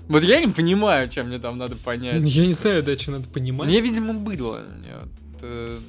[0.07, 2.27] Вот я не понимаю, чем мне там надо понять.
[2.27, 3.67] Я не знаю, да, что надо понимать.
[3.67, 4.63] Мне, видимо, быдло.
[4.79, 5.79] Мне вот, э,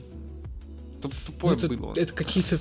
[1.01, 1.93] туп- Ну, Тупое это, быдло.
[1.97, 2.59] это какие-то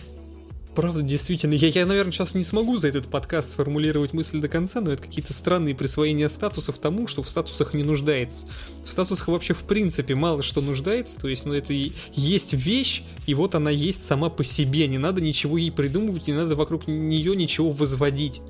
[0.74, 4.80] Правда, действительно, я, я, наверное, сейчас не смогу за этот подкаст сформулировать мысль до конца,
[4.80, 8.47] но это какие-то странные присвоения статусов тому, что в статусах не нуждается.
[8.86, 13.04] В статусах вообще в принципе мало что нуждается, то есть, ну это и есть вещь,
[13.28, 16.88] и вот она есть сама по себе, не надо ничего ей придумывать, не надо вокруг
[16.88, 18.41] нее ничего возводить.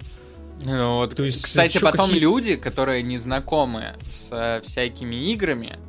[0.63, 5.79] Ну, вот, То есть, кстати, потом какие- люди, которые не знакомы с э, всякими играми,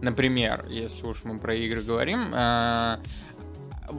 [0.00, 2.98] например, если уж мы про игры говорим, э,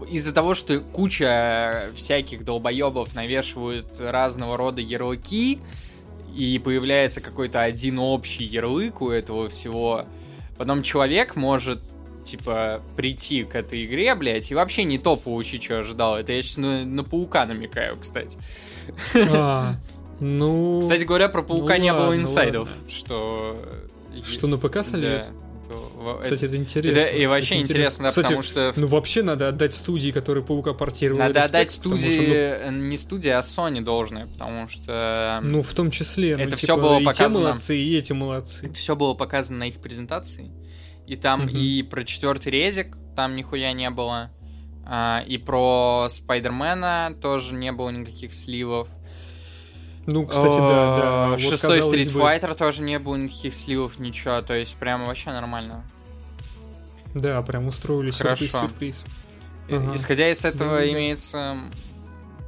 [0.10, 5.60] из-за того, что куча всяких долбоебов навешивают разного рода ярлыки,
[6.36, 10.06] и появляется какой-то один общий ярлык у этого всего,
[10.58, 11.82] потом человек может
[12.24, 16.18] типа, прийти к этой игре, блядь, и вообще не то получить, что ожидал.
[16.18, 18.40] Это я сейчас на, на паука намекаю, кстати.
[19.30, 19.76] А,
[20.20, 20.80] ну...
[20.82, 22.90] Кстати говоря, про паука ну не было инсайдов, ладно.
[22.90, 23.58] что...
[24.24, 25.24] Что на ПК сольют?
[25.24, 25.28] Да.
[25.68, 27.00] То Кстати, это это- интересно.
[27.00, 30.44] это и вообще Это интересно, да, Кстати, потому что Ну вообще надо отдать студии, которые
[30.44, 31.20] Паука портировали.
[31.22, 35.40] надо респект, отдать потому что, студии, ну, э, не студии, а Sony должное, потому что
[35.42, 36.36] Ну, в том числе.
[36.38, 37.40] ну, Это типа, всё было и показано.
[37.40, 38.66] те молодцы, и эти молодцы.
[38.68, 40.52] это все было показано на их презентации.
[41.08, 41.58] И там Мгм.
[41.58, 44.32] и про четвертый резик там нихуя не было.
[44.86, 48.90] а, и про Спайдермена тоже не было никаких сливов.
[50.06, 51.28] Ну, кстати, да, да.
[51.30, 54.42] Вот, Шестой Street бы, Fighter тоже не было никаких сливов, ничего.
[54.42, 55.86] То есть прям вообще нормально.
[57.14, 58.70] Да, прям устроили Хорошо.
[59.70, 59.96] И- Ага.
[59.96, 61.56] Исходя из этого имеется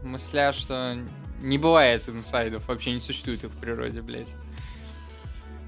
[0.04, 0.98] мысля, что
[1.42, 4.36] не бывает инсайдов, вообще не существует их в природе, блядь.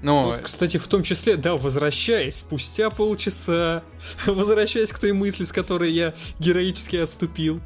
[0.02, 3.82] Ну, Ну, кстати, в том числе, да, возвращаясь спустя полчаса,
[4.26, 7.60] возвращаясь к той мысли, с которой я героически отступил,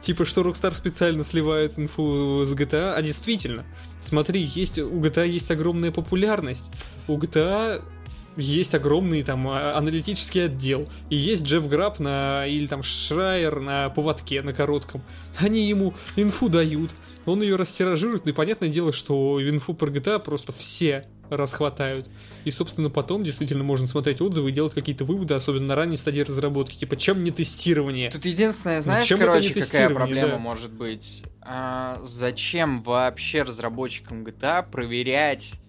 [0.00, 3.64] типа, что Rockstar специально сливает инфу с GTA, а действительно,
[3.98, 6.70] смотри, есть, у GTA есть огромная популярность,
[7.08, 7.82] у GTA
[8.36, 13.88] есть огромный там а- аналитический отдел, и есть Джефф Граб на, или там Шрайер на
[13.90, 15.02] поводке, на коротком,
[15.38, 16.90] они ему инфу дают,
[17.26, 22.08] он ее растиражирует, и понятное дело, что инфу про GTA просто все расхватают.
[22.44, 26.22] И, собственно, потом действительно можно смотреть отзывы и делать какие-то выводы, особенно на ранней стадии
[26.22, 26.76] разработки.
[26.76, 28.10] Типа, чем не тестирование?
[28.10, 30.38] Тут единственное, знаешь, чем короче, какая проблема да.
[30.38, 31.24] может быть?
[31.42, 35.60] А, зачем вообще разработчикам GTA проверять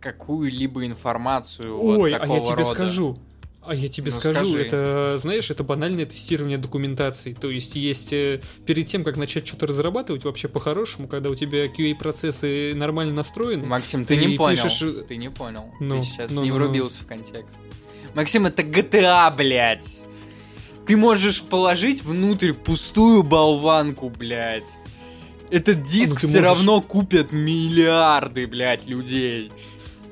[0.00, 2.74] какую-либо информацию вот Ой, а такого я тебе рода?
[2.74, 3.18] скажу.
[3.64, 4.60] А я тебе Ну, скажу, скажи.
[4.66, 7.32] это, знаешь, это банальное тестирование документации.
[7.32, 11.66] То есть есть э, перед тем, как начать что-то разрабатывать, вообще по-хорошему, когда у тебя
[11.66, 14.62] QA-процессы нормально настроены, Максим, ты, Ты не понял.
[14.64, 15.72] пишешь, э, Ты не понял.
[15.78, 16.64] ну, ты сейчас ну, не ну, ну.
[16.64, 17.60] врубился в контекст.
[18.14, 20.00] Максим, это GTA, блядь.
[20.86, 24.80] Ты можешь положить внутрь пустую болванку, блядь.
[25.50, 29.52] Этот диск Ну, все можешь- равно купят миллиарды, блядь, людей.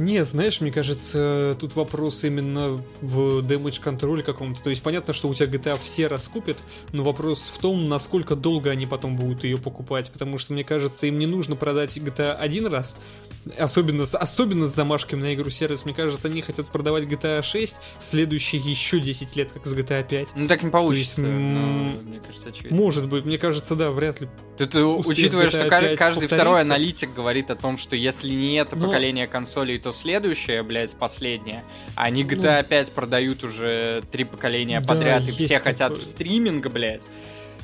[0.00, 2.70] Не, знаешь, мне кажется, тут вопрос именно
[3.02, 4.62] в damage контроле каком-то.
[4.62, 6.56] То есть понятно, что у тебя GTA все раскупят,
[6.92, 10.10] но вопрос в том, насколько долго они потом будут ее покупать.
[10.10, 12.96] Потому что, мне кажется, им не нужно продать GTA один раз,
[13.58, 15.84] особенно особенно с замашками на игру сервис.
[15.84, 20.28] Мне кажется, они хотят продавать GTA 6 следующие еще 10 лет, как с GTA 5.
[20.36, 21.22] Ну так не получится.
[21.22, 22.76] есть, ну, мне кажется, очевидно.
[22.76, 24.28] Может быть, мне кажется, да, вряд ли.
[24.58, 24.74] Тут,
[25.06, 26.74] учитывая, что GTA ка- 5 каждый второй повторится.
[26.74, 31.64] аналитик говорит о том, что если не это Но- поколение консолей, то следующее, блядь, последнее.
[31.96, 36.00] А они Ну- GTA 5 продают уже три поколения Да, подряд, и все хотят такое.
[36.00, 37.08] в стриминг, блядь.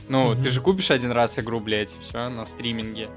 [0.09, 0.43] Ну, Мгм.
[0.43, 3.09] ты же купишь один раз игру, блядь, и все, на стриминге.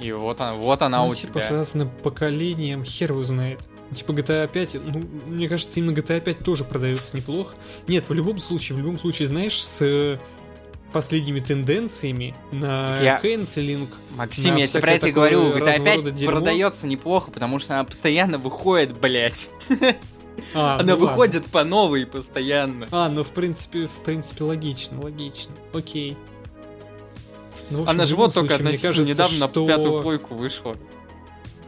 [0.00, 1.50] И вот она, вот она ну, у типа, тебя.
[1.50, 3.68] разным поколением, хер его знает.
[3.94, 7.54] Типа GTA 5, ну, мне кажется, именно GTA 5 тоже продается неплохо.
[7.86, 10.18] Нет, в любом случае, в любом случае, знаешь, с э,
[10.92, 13.90] последними тенденциями на Я- канцелинг.
[14.16, 16.32] Максим, на я тебе про это говорю, GTA разного 5 рода дерьмо.
[16.32, 19.50] продается неплохо, потому что она постоянно выходит, блядь.
[20.54, 20.96] А, Она ну ладно.
[20.96, 22.88] выходит по новой постоянно.
[22.90, 25.52] А, ну в принципе, в принципе, логично, логично.
[25.72, 26.16] Окей.
[27.70, 30.76] Ну, общем, Она же вот только случае, относительно кажется, недавно что- на пятую плойку вышла.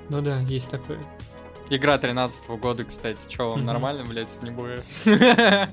[0.08, 0.98] Ну да, есть такое.
[1.70, 3.28] Игра 13 года, кстати.
[3.28, 3.66] Че, вам Мгм.
[3.66, 4.84] нормально, блядь, не будет?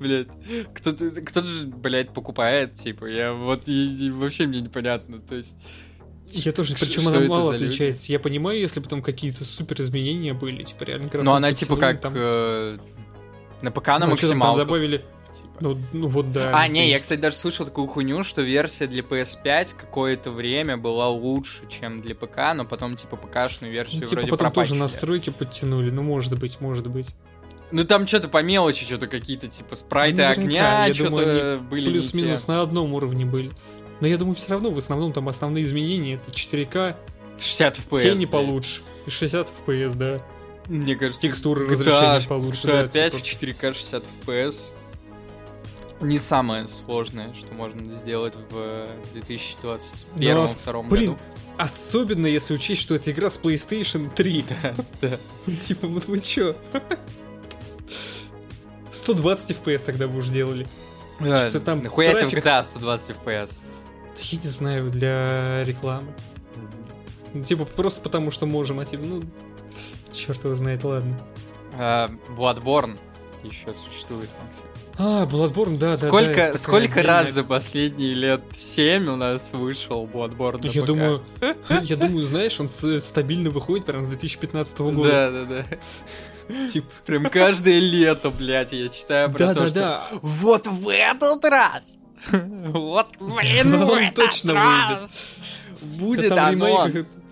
[0.00, 0.28] Блядь,
[0.74, 5.56] кто-то, кто же, блядь, покупает, типа, я вот и- и вообще мне непонятно, то есть,
[6.30, 7.64] Я тоже, причем она мало за люди?
[7.64, 8.12] отличается.
[8.12, 12.00] Я понимаю, если там какие-то супер изменения были, типа реально Ну, графон она типа как
[12.00, 12.76] там- э,
[13.62, 14.66] на ПК на Ну, что там, максималках.
[14.66, 15.04] добавили.
[15.32, 15.50] Типа.
[15.60, 16.52] Ну, ну вот да.
[16.54, 20.30] А, не, то я, есть- кстати, даже слышал такую хуйню, что версия для PS5 какое-то
[20.30, 24.52] время была лучше, чем для ПК, но потом, типа, ПКшную версию ну, типа вроде потом
[24.52, 24.78] тоже пропатчили.
[24.78, 25.90] настройки подтянули.
[25.90, 27.14] Ну, может быть, может быть.
[27.70, 31.90] Ну, там что-то по мелочи, что-то какие-то, типа, спрайты Ну, огня, я что-то думаю, были
[31.90, 33.52] Плюс-минус на одном уровне были.
[34.00, 36.96] Но я думаю, все равно в основном там основные изменения это 4К,
[37.38, 38.02] 60 FPS.
[38.02, 38.30] тени блядь.
[38.30, 40.20] получше, и 60 FPS, да.
[40.66, 43.24] Мне кажется, Текстуры, GTA, разрешение получше, GTA да, 5 типа.
[43.24, 44.74] в 4К 60 FPS
[46.00, 51.18] не самое сложное, что можно сделать в 2021-2022 году.
[51.56, 54.44] Особенно если учесть, что это игра с PlayStation 3.
[54.62, 55.18] Да, да.
[55.56, 56.54] Типа, вот вы чё?
[58.92, 60.68] 120 FPS тогда бы уж делали.
[61.20, 63.62] Да, Что там Нахуя тебе трафик- GTA 120 FPS?
[64.16, 66.14] Да Я не знаю, для рекламы.
[67.34, 69.22] Ну, Типа, просто потому что можем, а типа, ну...
[70.12, 71.18] Черт его знает, ладно.
[71.74, 72.98] А, Bloodborne
[73.44, 74.64] еще существует, Максим.
[75.00, 76.08] А, Bloodborne, да, да, да.
[76.08, 80.86] сколько сколько отдельная- раз за последние лет 7 у нас вышел Bloodborne на Я ПК?
[80.88, 81.22] думаю,
[81.84, 85.08] я думаю, знаешь, он стабильно выходит прям с 2015 года.
[85.08, 86.66] Да, да, да.
[86.66, 90.02] Типа, Прям каждое лето, блядь, я читаю про да, то, да, что да.
[90.22, 91.98] вот в этот раз,
[92.32, 95.36] вот, блин, в этот точно раз
[95.82, 97.24] будет Да ремейк, анонс.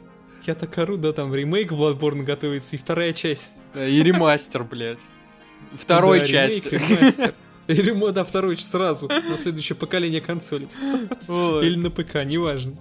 [0.45, 3.57] Я так ору, да, там ремейк Bloodborne готовится, и вторая часть.
[3.75, 5.03] И ремастер, блядь.
[5.73, 6.69] Второй Да, части.
[6.69, 7.35] ремейк, ремастер.
[7.69, 10.69] И ремонт, да, второй сразу, на следующее поколение консолей.
[11.29, 12.77] Или на ПК, неважно.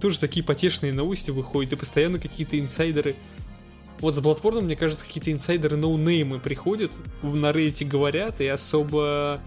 [0.00, 3.16] Тоже такие потешные новости выходят, и постоянно какие-то инсайдеры.
[4.00, 9.40] Вот с Bloodborne, мне кажется, какие-то инсайдеры ноунеймы приходят, на Reddit говорят, и особо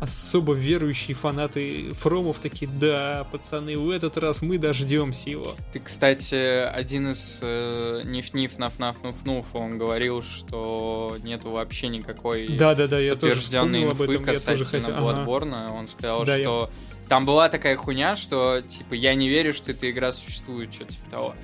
[0.00, 5.54] особо верующие фанаты Фромов такие, да, пацаны, в этот раз мы дождемся его.
[5.72, 13.00] Ты, кстати, один из э, ниф-ниф, наф-наф, нуф-нуф, он говорил, что нету вообще никакой Да-да-да,
[13.00, 15.08] я тоже подтвержденной вспомнил об инфы этом, я тоже касательно хотел.
[15.08, 15.24] ага.
[15.24, 15.78] Bloodborne.
[15.78, 16.70] Он сказал, Да, я- что
[17.08, 21.10] там была такая хуйня, что, типа, я не верю, что эта игра существует, что-то типа
[21.10, 21.34] того.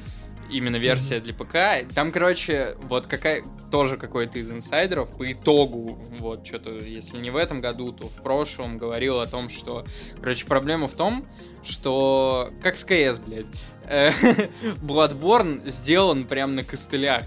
[0.51, 1.89] Именно версия для ПК.
[1.95, 7.37] Там, короче, вот какая тоже какой-то из инсайдеров по итогу, вот что-то, если не в
[7.37, 9.85] этом году, то в прошлом говорил о том, что,
[10.21, 11.27] короче, проблема в том,
[11.65, 13.47] что как с КС, блядь,
[13.89, 14.13] э,
[14.83, 17.25] Bloodborne сделан прям на костылях.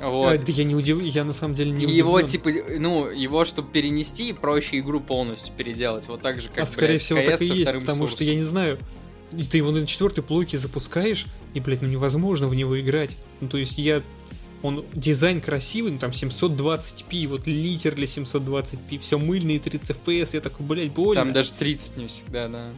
[0.00, 0.32] Вот.
[0.32, 2.26] А, да я не удивлен, я на самом деле не И его, удивлен.
[2.30, 6.08] типа, ну, его, чтобы перенести, проще игру полностью переделать.
[6.08, 8.26] Вот так же, как, а скорее блядь, всего CS так и есть, потому что Source.
[8.26, 8.78] я не знаю.
[9.32, 13.16] И ты его на четвертой плойке запускаешь, и, блядь, ну невозможно в него играть.
[13.40, 14.02] Ну, то есть я...
[14.62, 20.40] Он дизайн красивый, ну там 720p, вот литер для 720p, все мыльные 30 FPS, я
[20.40, 21.22] такой, блядь, больно.
[21.22, 22.70] Там даже 30 не всегда, да.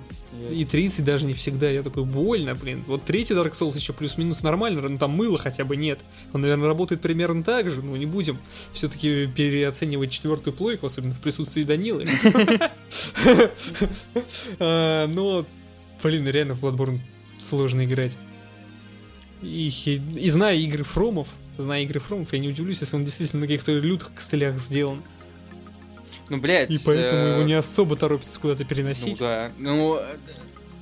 [0.51, 2.85] И 30 даже не всегда, я такой, больно, блин.
[2.87, 6.01] Вот третий Dark Souls еще плюс-минус нормально, ну там мыла хотя бы нет.
[6.33, 8.39] Он, наверное, работает примерно так же, но не будем
[8.73, 12.07] все-таки переоценивать четвертую плойку, особенно в присутствии Данилы.
[14.59, 15.45] А, Но,
[16.03, 17.01] блин, реально в Bloodborne
[17.39, 18.17] сложно играть.
[19.43, 21.29] И, и зная игры Фромов,
[21.59, 25.03] зная игры Фромов, я не удивлюсь, если он действительно на каких-то лютых костылях сделан.
[26.29, 26.71] Ну, блядь.
[26.73, 29.19] И поэтому э, его не особо торопится куда-то Ну, переносить.
[29.19, 29.53] да.
[29.59, 30.01] Ну,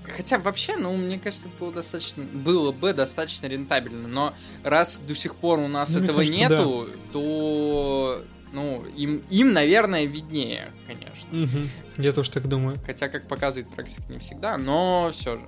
[0.05, 5.15] хотя вообще, ну, мне кажется, это было достаточно, было бы достаточно рентабельно, но раз до
[5.15, 8.25] сих пор у нас Ну, этого кажется, нету, то,
[8.55, 11.29] ну, им, им, наверное, виднее, конечно.
[11.31, 11.69] Мгм.
[11.99, 12.79] Я тоже так думаю.
[12.87, 15.45] Хотя, как показывает практика, не всегда, но все же.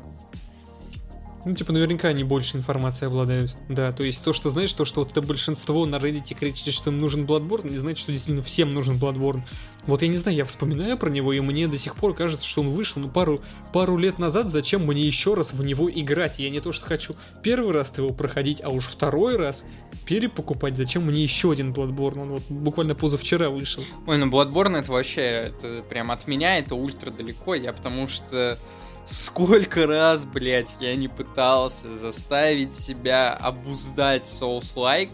[1.45, 3.57] Ну, типа, наверняка они больше информации обладают.
[3.69, 6.91] Да, то есть то, что, знаешь, то, что вот это большинство на Reddit кричит, что
[6.91, 9.43] им нужен Bloodborne, не значит, что действительно всем нужен Bloodborne.
[9.87, 12.63] Вот я не знаю, я вспоминаю про него, и мне до сих пор кажется, что
[12.63, 13.41] он вышел, ну, пару,
[13.73, 16.39] пару лет назад, зачем мне еще раз в него играть?
[16.39, 19.65] Я не то, что хочу первый раз его проходить, а уж второй раз
[20.07, 22.23] перепокупать, зачем мне еще один Bloodborne?
[22.23, 23.85] Он вот буквально позавчера вышел.
[24.07, 28.59] Ой, ну Bloodborne это вообще, это прям от меня, это ультра далеко, я потому что
[29.07, 35.11] сколько раз, блядь, я не пытался заставить себя обуздать Souls-like,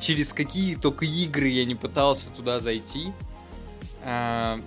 [0.00, 3.12] через какие только игры я не пытался туда зайти.
[4.08, 4.60] А,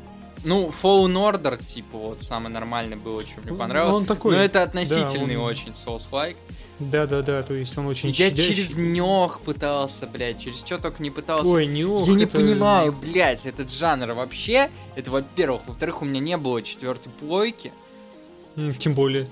[0.43, 3.95] ну, Fallen Order, типа, вот, самый нормальный было, что мне Ну, понравилось.
[3.95, 6.35] он такой, Но это относительный да, он- очень Souls-like.
[6.79, 8.55] Да-да-да, то есть он очень Я щадящий.
[8.55, 11.49] через нёх пытался, блядь, через что только не пытался.
[11.49, 14.69] Ой, не ох, Я не это- понимаю, блядь, этот жанр вообще.
[14.95, 15.63] Это, во-первых.
[15.67, 17.73] Во-вторых, у меня не было четвертой плойки.
[18.77, 19.29] Тем более.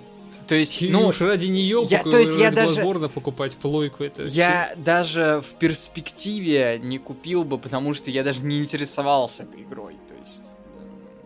[0.48, 2.82] То есть, Ну, ну, уж ради нее я- то есть я даже-
[3.14, 8.60] покупать плойку, это я даже в перспективе не купил бы, потому что я даже не
[8.60, 9.96] интересовался этой игрой.
[10.08, 10.54] То есть,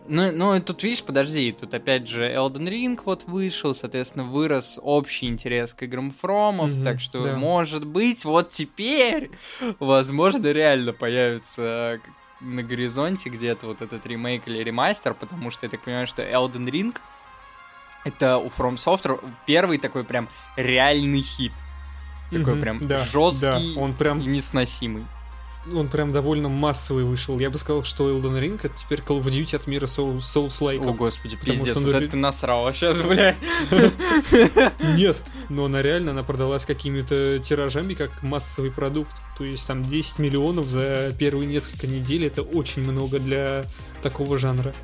[0.08, 5.26] Ну, ну, тут, видишь, подожди, тут опять же Elden Ring вот вышел, соответственно, вырос общий
[5.26, 7.36] интерес к играм Фромов, Мгм, так что, да.
[7.36, 9.30] может быть, вот теперь,
[9.78, 12.00] возможно, реально появится
[12.40, 16.68] на горизонте где-то вот этот ремейк или ремастер, потому что я так понимаю, что Elden
[16.68, 16.96] Ring
[18.04, 21.52] это у From Software первый такой прям реальный хит.
[22.30, 25.04] Такой Мгм, прям да, жесткий да, он прям и несносимый.
[25.70, 27.38] он прям довольно массовый вышел.
[27.38, 30.82] Я бы сказал, что Elden Ring это теперь Call of Duty от мира Souls, Souls-like.
[30.82, 33.36] О, господи, пиздец, что вот это ты насрал сейчас, бля.
[34.96, 39.12] Нет, но она реально, она продалась какими-то тиражами, как массовый продукт.
[39.36, 43.64] То есть там 10 миллионов за первые несколько недель, это очень много для
[44.02, 44.74] такого жанра.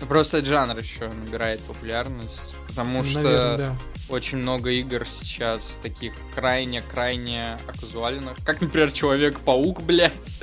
[0.00, 3.76] Ну, Просто этот жанр еще набирает популярность, потому что Наверное, да.
[4.08, 8.36] очень много игр сейчас таких крайне-крайне оказуальных.
[8.44, 10.36] Как, например, Человек-паук, блядь.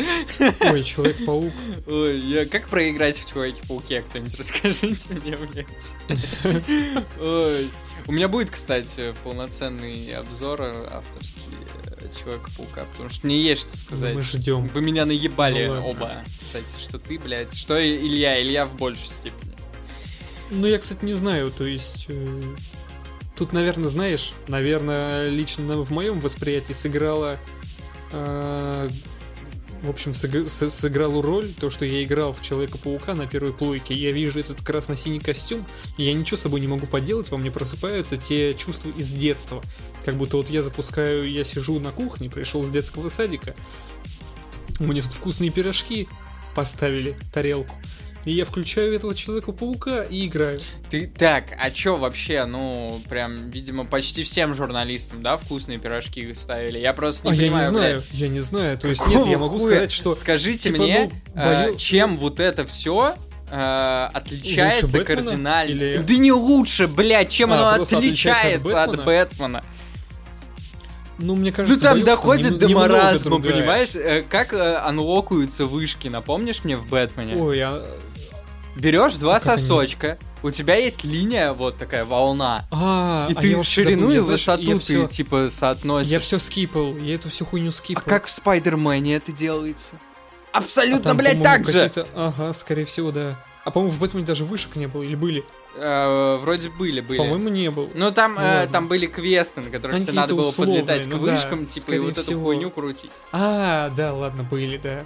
[0.62, 1.54] Ой, Человек-паук.
[1.88, 2.46] Ой, я...
[2.48, 5.96] как проиграть в Человеке-пауке, кто-нибудь расскажите мне, блядь.
[7.22, 7.70] Ой.
[8.06, 11.42] У меня будет, кстати, полноценный обзор авторский
[12.10, 14.16] Человека-паука, потому что мне есть что сказать.
[14.16, 14.68] Мы ждем.
[14.68, 19.54] Вы меня наебали Ну оба, кстати, что ты, блядь, что Илья, Илья в большей степени.
[20.50, 22.06] Ну, я, кстати, не знаю, то есть...
[22.10, 22.56] э,
[23.36, 27.40] Тут, наверное, знаешь, наверное, лично в моем восприятии сыграла...
[28.12, 28.90] э,
[29.84, 33.94] в общем, сыг- с- сыграла роль то, что я играл в Человека-паука на первой плойке.
[33.94, 35.66] Я вижу этот красно-синий костюм,
[35.98, 39.62] и я ничего с собой не могу поделать, во мне просыпаются те чувства из детства.
[40.06, 43.56] Как будто вот я запускаю, я сижу на кухне, пришел с детского садика,
[44.80, 46.08] мне тут вкусные пирожки
[46.56, 47.76] поставили, тарелку.
[48.26, 50.60] И я включаю этого Человека-паука и играю.
[50.90, 56.80] Ты так, а чё вообще, ну, прям, видимо, почти всем журналистам, да, вкусные пирожки ставили?
[56.80, 58.78] Я просто не а понимаю, я не знаю, блядь, я не знаю.
[58.78, 59.72] То есть, какого нет, я могу хуя?
[59.72, 60.14] сказать, что...
[60.14, 63.16] Скажите типа, мне, ну, э, бою- чем вот это все
[63.50, 65.22] отличается Лучше Бэтмена?
[65.26, 65.72] кардинально?
[65.72, 69.06] Или- Да не лучше, блядь, чем А, оно отличается от отличается от Бэтмена?
[69.06, 69.64] Бэтмена?
[71.20, 73.96] Ну, мне кажется, Ну там доходит до маразма, понимаешь?
[73.96, 77.36] Э, Как э, анлокаются вышки, напомнишь мне в Бэтмене?
[77.36, 77.86] Ой, а...
[78.76, 79.58] Берешь два как они?
[79.58, 84.20] сосочка, у тебя есть линия, вот такая волна, А, и а ты ширину забыл, и
[84.20, 86.12] высоту ты всё- типа соотносишь.
[86.12, 88.04] Я все скипал, я эту всю хуйню А скипал.
[88.06, 89.96] как в Спайдермене это делается?
[90.52, 91.90] А Абсолютно, там, блядь, так же!
[92.16, 93.40] Ага, скорее всего, да.
[93.64, 95.44] А по-моему, в Бэтмене даже вышек не было, или были?
[95.76, 97.18] Э, вроде были, были.
[97.18, 97.90] По-моему, не был.
[97.96, 101.08] Ну там, Ну, э, там были квесты, на которых Они тебе надо было условные, подлетать
[101.08, 102.44] к ну да, вышкам, типа, и вот эту всего.
[102.44, 103.10] хуйню крутить.
[103.32, 105.06] А, да, ладно, были, да.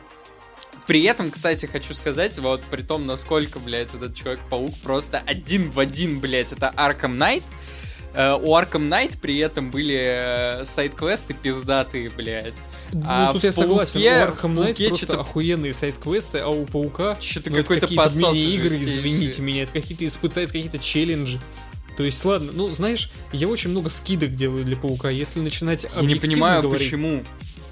[0.88, 5.70] При этом, кстати, хочу сказать, вот при том, насколько, блядь, вот этот Человек-паук просто один
[5.70, 7.44] в один, блядь, это Arkham Knight.
[8.14, 12.64] Э, у Arkham Knight при этом были э, сайт-квесты пиздатые, блядь.
[12.94, 17.18] Ну, А тут я согласен, у Arkham Knight просто что-то- охуенные сайт-квесты, а у Паука
[17.20, 21.40] Что-то ну, какой-то какие-то посос мини-игры, извините меня, это какие-то испытать, какие-то челленджи.
[21.98, 26.02] То есть, ладно, ну, знаешь, я очень много скидок делаю для Паука, если начинать Я
[26.04, 27.24] не понимаю, говорить, почему.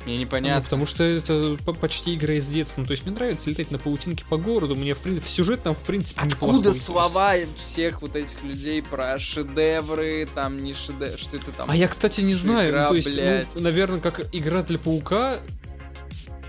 [0.05, 0.61] Мне Ну, непонятно.
[0.63, 2.81] потому что это по- почти игра из детства.
[2.81, 4.75] Ну, то есть мне нравится летать на паутинке по городу.
[4.75, 6.21] Мне в принципе сюжет там в принципе.
[6.21, 11.71] Откуда слова всех вот этих людей про шедевры, там не шедевры, что это там?
[11.71, 12.69] А я, кстати, не знаю.
[12.69, 13.55] Игра, ну, то есть, блядь.
[13.55, 15.39] ну, наверное, как игра для паука.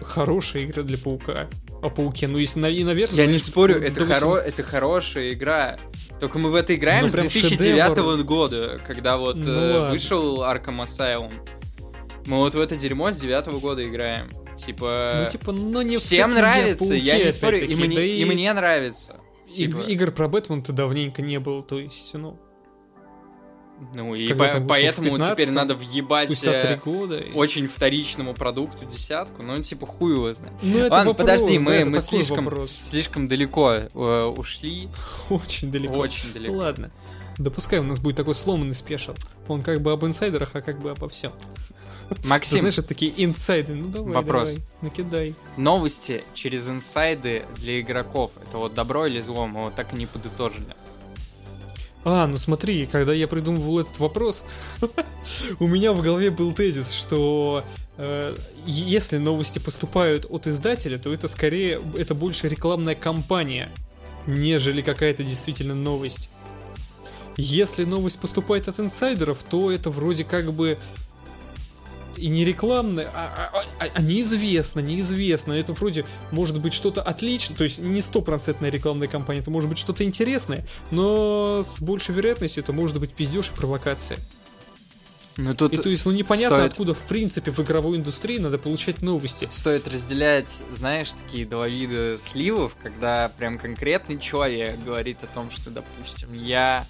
[0.02, 1.48] Хорошая игра для паука.
[1.82, 2.28] О пауке.
[2.28, 3.16] Ну, если, и, наверное.
[3.16, 4.36] Я не спорю, до это, восемь- хоро...
[4.38, 5.78] это хорошая игра.
[6.20, 8.22] Только мы в это играем Ну, с прям 2009 шедевр.
[8.24, 9.90] года, когда вот Ну, э, ладно.
[9.90, 11.32] вышел Arkham Asylum.
[12.26, 14.28] Мы вот в это дерьмо с девятого года играем.
[14.56, 18.02] Типа, Ну, типа, ну, не всем кстати, нравится, пауке, я не спорю, и мне, да
[18.02, 19.16] и мне нравится.
[19.50, 22.38] Типа, Игр про Бэтмена-то давненько не было, то есть, ну,
[23.94, 27.18] ну и по- поэтому теперь 15-м, надо въебать э, года.
[27.18, 30.54] и- очень вторичному продукту десятку, ну типа хуй его знает.
[30.62, 32.72] Ну, это Ладно, вопрос, подожди, да, мы- это мы слишком- вопрос.
[32.72, 34.88] Слишком далеко э, ушли,
[35.28, 35.94] Очень далеко.
[35.98, 36.54] очень далеко.
[36.56, 36.90] Ладно.
[37.36, 39.12] Допускай, у нас будет такой сломанный спешл.
[39.46, 41.32] Он как бы об инсайдерах, а как бы обо всем.
[42.24, 43.74] Максим, знаешь, это такие инсайды.
[43.74, 44.50] Ну давай, Вопрос.
[44.50, 45.34] давай, накидай.
[45.56, 48.32] новости через инсайды для игроков.
[48.46, 49.46] Это вот добро или зло?
[49.46, 50.76] Мы вот так и не подытожили.
[52.04, 54.44] А, ну смотри, когда я придумывал этот вопрос,
[55.58, 57.64] у меня в голове был тезис, что
[57.96, 63.72] э, если новости поступают от издателя, то это скорее, это больше рекламная кампания,
[64.28, 66.30] нежели какая-то действительно новость.
[67.36, 70.78] Если новость поступает от инсайдеров, то это вроде как бы
[72.16, 75.52] и не рекламная, а, а- а- а неизвестно, неизвестно.
[75.52, 79.78] Это вроде может быть что-то отличное, то есть не стопроцентная рекламная кампания, это может быть
[79.78, 84.18] что-то интересное, но с большей вероятностью это может быть пиздеж и провокация.
[85.38, 88.56] Ну, тут И то есть, ну непонятно, стоит- откуда в принципе в игровой индустрии надо
[88.56, 89.44] получать новости.
[89.44, 95.50] Тут стоит разделять, знаешь, такие два вида сливов, когда прям конкретный человек говорит о том,
[95.50, 96.86] что, допустим, я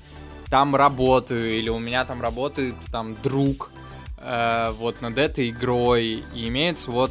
[0.49, 3.73] там работаю, или у меня там работает там друг
[4.19, 7.11] э, вот над этой игрой, и имеется вот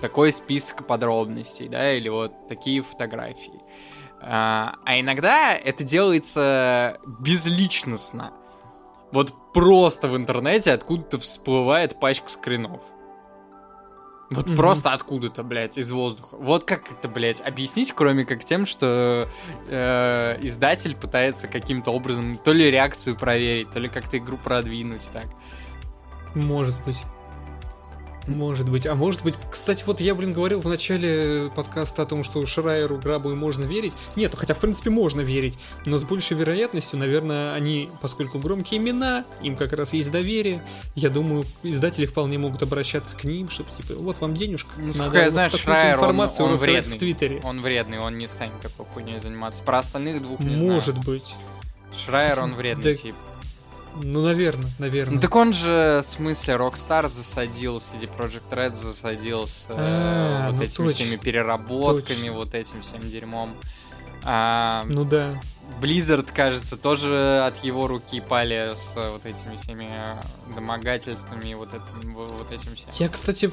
[0.00, 3.60] такой список подробностей, да, или вот такие фотографии.
[4.20, 8.32] А, а иногда это делается безличностно.
[9.12, 12.82] Вот просто в интернете откуда-то всплывает пачка скринов.
[14.30, 14.56] Вот Мгм.
[14.56, 16.36] просто откуда-то, блядь, из воздуха.
[16.38, 19.28] Вот как это, блядь, объяснить, кроме как тем, что
[19.68, 25.26] э, издатель пытается каким-то образом то ли реакцию проверить, то ли как-то игру продвинуть так.
[26.34, 27.04] Может быть.
[28.28, 28.86] Может быть.
[28.86, 32.96] А может быть, кстати, вот я, блин, говорил в начале подкаста о том, что Шрайеру
[32.98, 33.94] Грабу можно верить.
[34.14, 35.58] Нет, ну хотя, в принципе, можно верить.
[35.86, 40.62] Но с большей вероятностью, наверное, они, поскольку громкие имена, им как раз есть доверие.
[40.94, 44.70] Я думаю, издатели вполне могут обращаться к ним, чтобы, типа, вот вам денежка.
[44.80, 46.96] Насколько надо я вот знаю, такую-то Шрайер, он, информацию он рассказать вредный.
[46.96, 47.40] в Твиттере.
[47.42, 49.64] Он вредный, он не станет такой хуйней заниматься.
[49.64, 50.72] Про остальных двух не знаю.
[50.74, 51.34] Может быть.
[51.96, 53.16] Шрайер, он вредный Да- тип.
[53.94, 55.14] Ну, наверное, наверное.
[55.16, 60.50] Ну так он же, в смысле, Rockstar засадил, CD Projekt Red засадил с э, А,
[60.50, 62.32] вот ну этими точно, всеми переработками, точно.
[62.32, 63.54] вот этим всем дерьмом.
[64.24, 65.40] А, Ну да.
[65.80, 70.16] Blizzard, кажется, тоже от его руки пали с вот этими всеми э,
[70.54, 72.88] домогательствами и вот этим, вот этим всем.
[72.94, 73.50] Я, кстати,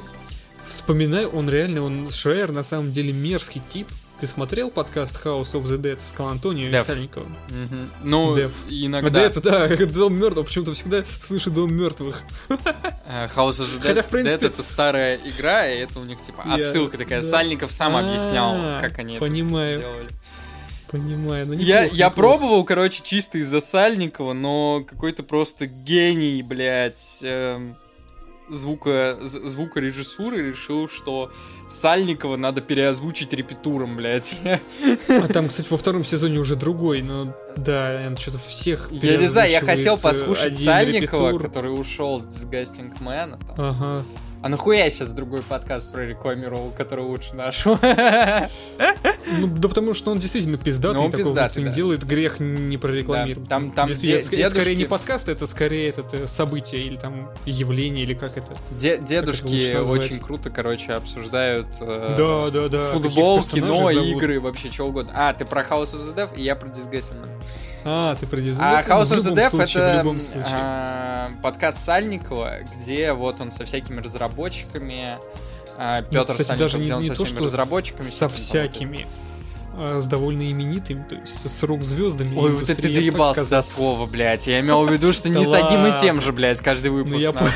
[0.66, 3.88] вспоминаю, он реально, он Шрайер на самом деле мерзкий тип.
[4.20, 6.86] Ты смотрел подкаст House of the Dead с Антонио Дев.
[6.86, 7.38] Сальниковым?
[7.50, 7.90] Мгм.
[8.04, 8.52] Ну, Дев.
[8.68, 9.22] иногда.
[9.22, 10.48] Это, да, Дом мертвых.
[10.48, 12.24] Почему-то всегда слышу Дом мертвых.
[12.50, 16.04] Э, House of the Dead, Хотя, в принципе- Dead это старая игра, и это у
[16.04, 17.22] них типа Я- отсылка такая.
[17.22, 17.28] да.
[17.28, 19.74] Сальников сам объяснял, А, как они понимаю.
[19.74, 20.08] это делали.
[20.92, 21.46] Понимаю.
[21.48, 22.10] Ну, Я, неплохо, я неплохо.
[22.16, 27.78] пробовал, короче, чисто из-за Сальникова, но какой-то просто гений, блядь, эм,
[28.50, 31.32] звука, звукорежиссуры решил, что
[31.68, 34.38] Сальникова надо переозвучить репетуром, блядь.
[35.08, 39.26] А там, кстати, во втором сезоне уже другой, но да, он что-то всех Я не
[39.28, 41.42] знаю, я хотел э, послушать один Сальникова, репетур.
[41.42, 43.40] который ушел с Гастинг Мэна.
[43.48, 43.56] там.
[43.58, 44.04] Ага.
[44.42, 47.78] А нахуя я сейчас другой подкаст прорекламировал, который лучше нашего?
[49.38, 51.72] Ну, да потому что он действительно пиздатый, Ну, он такого пиздатый, да.
[51.72, 53.44] делает, грех не прорекламировать.
[53.44, 56.96] Да, там- там де- это скорее- дедушки- не подкаст, это скорее это, э, событие или
[56.96, 58.56] там явление, или как это.
[58.72, 60.04] Де- Дедушки назвать?
[60.06, 62.88] очень круто, короче, обсуждают э, Да, да, да.
[62.94, 63.96] футбол, кино, зовут.
[64.24, 65.12] игры, вообще что угодно.
[65.16, 67.30] А, ты про House of the Dev, и я про Disgusting.
[67.86, 68.58] А, ты про Disney.
[68.62, 70.18] А House of the Dev случае, это
[70.48, 74.29] а, подкаст Сальникова, где вот он со всякими разработчиками,
[75.78, 78.10] а, Петр Ну, кстати, даже не- не то, что разработчиками.
[78.10, 79.08] Со всякими
[79.82, 82.36] а, С довольно именитыми, то есть с рок-звездами.
[82.36, 84.46] Ой, вот это ты доебался до слова, блядь.
[84.48, 87.14] Я имел в виду, что не с одним и тем же, блядь, каждый выпуск.
[87.14, 87.50] Ну я по-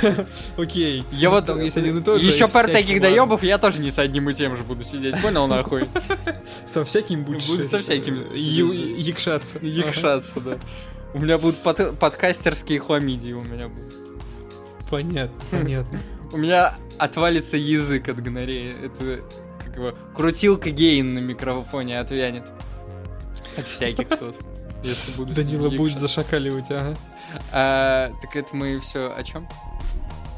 [0.61, 1.03] Окей.
[1.11, 3.99] Я вот есть один и тот же, еще пару таких доебов, я тоже не с
[3.99, 5.83] одним и тем же буду сидеть, понял нахуй?
[6.65, 7.45] Со всяким будешь...
[7.45, 8.07] Буду со сидеть.
[8.99, 9.57] Якшаться.
[9.61, 10.59] Якшаться, да.
[11.13, 14.12] У меня будут под- подкастерские хламидии, у меня будут.
[14.93, 15.99] Понятно, понятно.
[16.31, 18.75] У меня отвалится язык от гонореи.
[18.85, 19.21] Это
[19.65, 22.51] как его крутилка гейн на микрофоне отвянет.
[23.57, 24.35] От всяких тут.
[24.83, 26.95] Если буду Данила будет зашакаливать, ага.
[27.51, 29.49] А, Так это мы все о чем?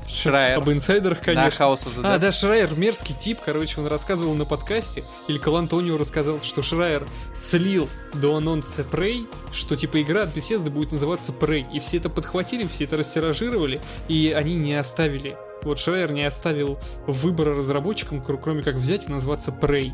[0.08, 0.58] Шрайер.
[0.60, 1.64] Об инсайдерах, На конечно.
[1.64, 2.20] House of the А, Dead.
[2.20, 7.90] да, Шрайер мерзкий тип, короче, он рассказывал на подкасте, или Антонио рассказал, что Шрайер слил
[8.14, 12.68] до анонса Prey, что типа игра от Bethesda будет называться Prey, и все это подхватили,
[12.68, 16.78] все это растиражировали, и они не оставили, вот Шрайер не оставил
[17.08, 19.92] выбора разработчикам, кр- кроме как взять и назваться Prey.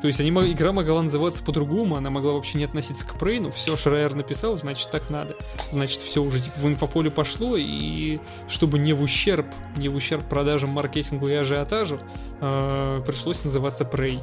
[0.00, 3.76] То есть они, игра могла называться по-другому, она могла вообще не относиться к но все,
[3.76, 5.36] Шрайер написал, значит так надо.
[5.72, 9.46] Значит, все уже типа в инфополе пошло, и чтобы не в ущерб,
[9.76, 12.00] не в ущерб продажам, маркетингу и ажиотажу,
[12.40, 14.20] э, пришлось называться Prey.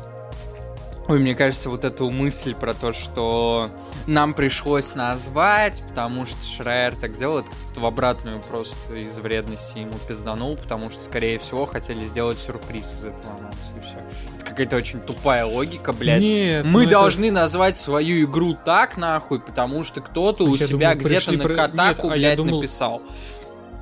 [1.08, 3.70] Ой, мне кажется, вот эту мысль про то, что
[4.08, 9.94] нам пришлось назвать, потому что Шрайер так сделал, это в обратную просто из вредности ему
[10.08, 13.98] пизданул, потому что, скорее всего, хотели сделать сюрприз из этого анонса, и все.
[14.56, 16.22] Это какая-то очень тупая логика, блядь.
[16.22, 20.66] Нет, Мы ну это- должны назвать свою игру так, нахуй, потому что кто-то у Я
[20.66, 23.02] себя где-то на про- Катаку, Нет, а блядь, думал- написал.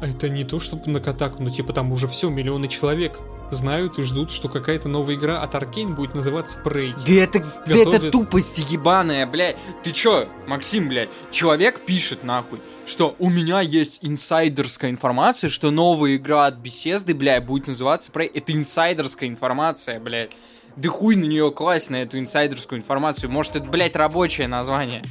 [0.02, 3.20] А это не то, чтобы на Катаку, ну типа там уже все, миллионы человек
[3.52, 6.94] знают и ждут, что какая-то новая игра от Arkane будет называться Prey.
[7.06, 9.58] Да это, да Готовят- это тупость ебаная, блядь.
[9.84, 16.16] Ты чё, Максим, блядь, человек пишет нахуй, что у меня есть инсайдерская информация, что новая
[16.16, 18.30] игра от Bethesda, блядь, будет называться Prey.
[18.34, 20.32] Это инсайдерская информация, блядь.
[20.76, 23.30] Да хуй на нее класть, на эту инсайдерскую информацию.
[23.30, 25.04] Может, это, блядь, рабочее название.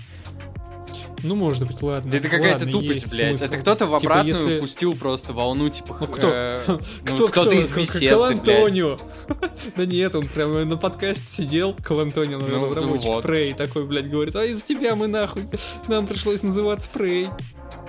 [1.25, 2.11] Ну, может быть, ладно.
[2.11, 3.39] Да это какая-то тупость, блядь.
[3.39, 3.45] смысл.
[3.45, 5.97] Это кто-то в Типа, обратную если- пустил просто волну, типа...
[6.01, 6.29] Ну, кто?
[6.33, 7.53] э, ну, Кто, кто-то кто?
[7.53, 8.39] из беседы, Кал блядь.
[8.41, 8.99] Антонио.
[9.77, 13.25] Да нет, он прямо на подкасте сидел, Кал Антонио, Ну, ну разработчик вот.
[13.25, 15.49] Prey, такой, блядь, говорит, а из-за тебя мы нахуй,
[15.87, 17.31] нам пришлось называться Prey.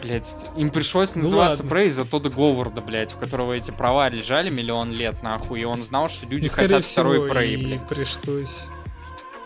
[0.01, 1.75] Блять, им пришлось Ну называться ладно.
[1.77, 5.81] Prey из-за Тодда Говарда, блядь, у которого эти права лежали миллион лет, нахуй, и он
[5.81, 7.87] знал, что люди И, хотят второй всего, Prey, и блядь.
[7.87, 8.65] пришлось.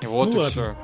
[0.02, 0.50] И вот Ну и ладно.
[0.52, 0.76] все.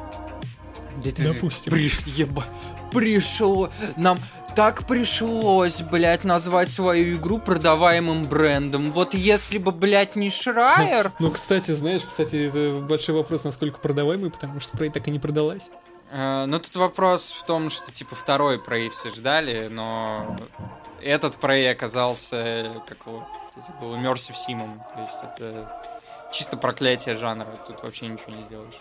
[1.04, 1.74] Да ты- Допустим.
[1.74, 2.44] приш- еба-
[2.92, 3.70] Пришло...
[3.98, 4.22] Нам
[4.56, 8.92] так пришлось, блядь, назвать свою игру продаваемым брендом.
[8.92, 11.12] Вот если бы, блядь, не Шрайер...
[11.18, 15.18] Ну, кстати, знаешь, кстати, это большой вопрос, насколько продаваемый, потому что Prey так и не
[15.18, 15.72] продалась.
[16.14, 20.38] Э, Ну, тут вопрос в том, что, типа, второй Prey все ждали, но
[21.02, 24.82] этот Prey оказался, как его, забыл, Immersive Симом.
[24.96, 25.92] То есть это
[26.32, 28.80] чисто проклятие жанра, тут вообще ничего не сделаешь.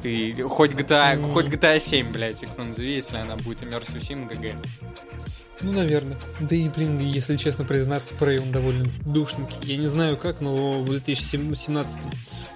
[0.00, 1.28] Ты хоть GTA, Ну.
[1.28, 4.56] хоть GTA 7, блядь, игру назови, если она будет Immersive Sim, ГГ.
[5.60, 6.18] Ну, наверное.
[6.40, 9.58] Да и, блин, если честно признаться, Prey он довольно душненький.
[9.62, 12.02] Я не знаю как, но в 2017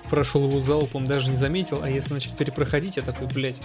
[0.08, 3.60] прошел его залпом, даже не заметил, а если начать перепроходить, я такой, блядь,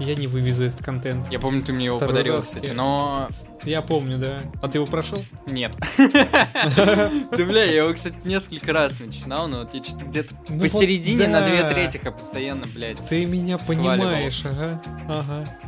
[0.00, 1.30] я не вывезу этот контент.
[1.30, 3.28] Я помню, ты мне его Второй подарил, раз кстати, но
[3.64, 4.42] Я помню, да.
[4.62, 5.24] А ты его прошел?
[5.46, 5.74] нет.
[6.76, 11.28] Да, бля, я его, кстати, несколько раз начинал, но вот я что-то где-то Ну посередине
[11.28, 13.04] на две трети, а постоянно, блядь.
[13.06, 15.58] Ты меня понимаешь, ага, ага.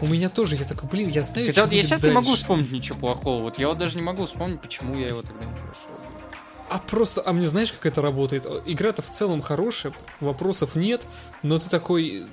[0.00, 2.72] У меня тоже, я такой, блин, я знаю, Хотя вот я сейчас не могу вспомнить
[2.72, 3.42] ничего плохого.
[3.42, 5.99] Вот я вот даже не могу вспомнить, почему я его тогда не прошел.
[6.70, 8.46] А просто, а мне знаешь, как это работает?
[8.64, 11.04] Игра-то в целом хорошая, вопросов нет,
[11.42, 12.28] но ты такой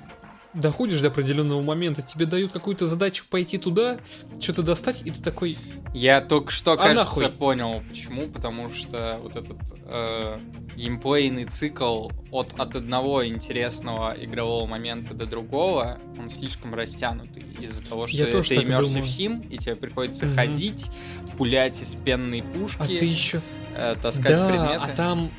[0.54, 4.00] доходишь до определенного момента, тебе дают какую-то задачу пойти туда,
[4.40, 5.58] что-то достать, и ты такой,
[5.94, 7.30] Я только что, А кажется, нахуй?
[7.38, 8.28] понял, почему.
[8.28, 10.40] Потому что вот этот э,
[10.76, 17.44] геймплейный цикл от, от одного интересного игрового момента до другого, он слишком растянутый.
[17.62, 19.04] Из-за того, что Я тоже так immersive думаю.
[19.06, 20.36] sim, и тебе приходится Мгм.
[20.36, 20.92] ходить,
[21.38, 23.42] пулять из пенной пушки, а ты еще...
[23.76, 24.92] э, таскать Да, предметы.
[24.92, 25.32] а там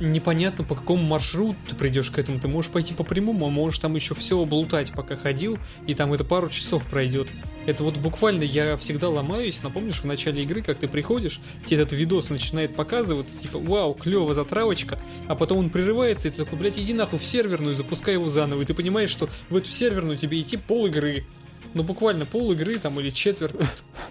[0.00, 2.40] непонятно по какому маршруту ты придешь к этому.
[2.40, 6.12] Ты можешь пойти по прямому, а можешь там еще все облутать, пока ходил, и там
[6.12, 7.28] это пару часов пройдет.
[7.66, 9.62] Это вот буквально я всегда ломаюсь.
[9.62, 14.34] Напомнишь, в начале игры, как ты приходишь, тебе этот видос начинает показываться, типа, вау, клево,
[14.34, 14.98] затравочка,
[15.28, 18.62] а потом он прерывается, и ты такой, блядь, иди нахуй в серверную, запускай его заново,
[18.62, 21.24] и ты понимаешь, что в эту серверную тебе идти пол игры.
[21.72, 23.54] Ну, буквально пол игры там или четверть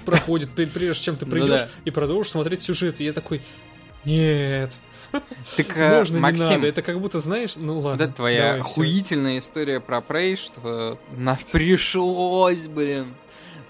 [0.05, 1.69] проходит, прежде чем ты Ну придешь да.
[1.83, 3.01] и продолжишь смотреть сюжет.
[3.01, 3.41] И я такой,
[4.05, 4.79] нет,
[5.11, 6.67] Так, э, можно, не Максим, надо.
[6.67, 8.03] Это как будто, знаешь, ну Вот ладно.
[8.03, 13.15] это твоя давай, охуительная история про Prey, что нам пришлось, блин,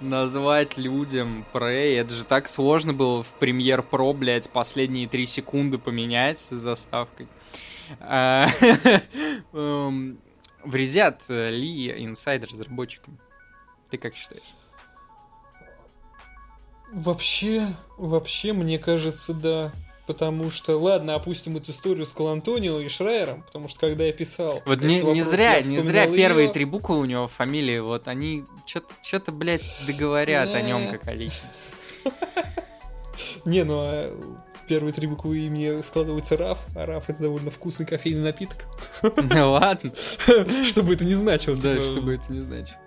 [0.01, 1.99] назвать людям Prey.
[1.99, 7.27] Это же так сложно было в Premiere Pro, блядь, последние три секунды поменять с заставкой.
[7.99, 8.47] А,
[9.53, 10.19] эм,
[10.63, 13.17] Вредят ли инсайдер разработчикам?
[13.89, 14.53] Ты как считаешь?
[16.91, 17.65] Вообще,
[17.97, 19.71] вообще, мне кажется, да.
[20.09, 24.63] Потому что, ладно, опустим эту историю с Калантонио и Шрайером, потому что когда я писал...
[24.65, 26.15] Вот не, не вопрос, зря, я не зря её.
[26.15, 31.13] первые три буквы у него фамилии, вот они что-то, блядь, договорят о нем как о
[31.13, 31.63] личности.
[33.45, 34.19] Не, ну а
[34.67, 38.65] первые три буквы имени складывается Раф, а Раф это довольно вкусный кофейный напиток.
[39.03, 39.91] Ну ладно,
[40.65, 41.55] Чтобы это не значило.
[41.55, 42.79] да, типа, чтобы это не значило.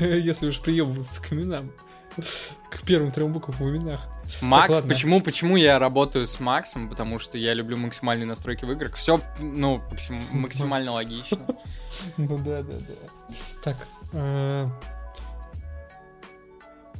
[0.00, 1.72] Если уж приебываться к именам.
[2.70, 4.06] К первым трем буквам в именах.
[4.40, 4.88] Макс, ладно.
[4.88, 6.88] почему, почему я работаю с Максом?
[6.88, 8.94] Потому что я люблю максимальные настройки в играх.
[8.94, 11.38] Все, ну, максим- максимально логично.
[12.18, 13.34] Ну да, да, да.
[13.62, 13.76] Так.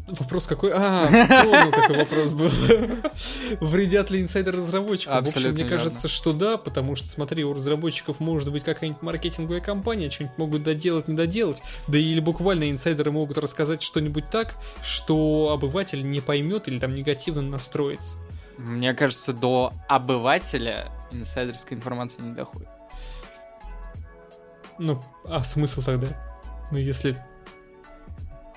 [0.07, 0.71] Вопрос какой?
[0.73, 2.51] А, вспомнил, какой вопрос был.
[3.61, 5.15] Вредят ли инсайдер разработчикам?
[5.15, 5.79] В общем, Абсолютно мне верно.
[5.79, 10.63] кажется, что да, потому что, смотри, у разработчиков может быть какая-нибудь маркетинговая компания, что-нибудь могут
[10.63, 16.69] доделать, не доделать, да или буквально инсайдеры могут рассказать что-нибудь так, что обыватель не поймет
[16.69, 18.19] или там негативно настроится.
[18.59, 22.69] Мне кажется, до обывателя инсайдерская информация не доходит.
[24.79, 26.09] Ну, а смысл тогда?
[26.71, 27.17] Ну, если...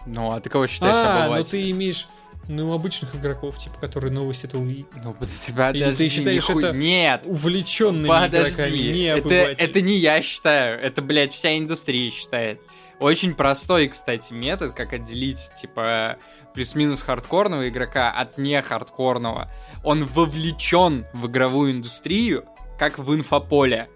[0.09, 1.49] Ну, а ты кого считаешь а, ну обывателем?
[1.51, 2.07] ты имеешь...
[2.47, 4.87] Ну, обычных игроков, типа, которые новости-то увидят.
[5.03, 7.25] Ну, тебя Или ты считаешь нихуй- это Нет!
[7.27, 12.59] Увлеченными игроками, Подожди, не это, это не я считаю, это, блядь, вся индустрия считает.
[12.99, 16.17] Очень простой, кстати, метод, как отделить, типа,
[16.53, 19.51] плюс-минус хардкорного игрока от не хардкорного.
[19.83, 22.45] Он вовлечен в игровую индустрию,
[22.77, 23.89] как в инфополе.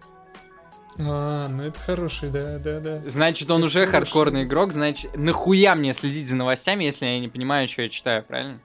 [1.00, 3.02] А, ну это хороший, да, да, да.
[3.06, 3.92] Значит, он Это уже хорошо.
[3.98, 8.24] хардкорный игрок, значит, нахуя мне следить за новостями, если я не понимаю, что я читаю,
[8.24, 8.60] правильно?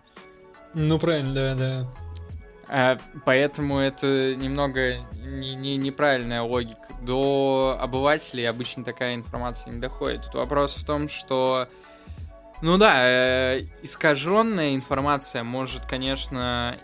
[0.74, 1.88] Ну правильно, да, да.
[2.68, 6.88] Э, Поэтому это немного не, не- неправильная логика.
[7.00, 10.24] До обывателей обычно такая информация не доходит.
[10.26, 11.66] Тут вопрос в том, что
[12.60, 16.76] ну да, э, искаженная информация может, конечно,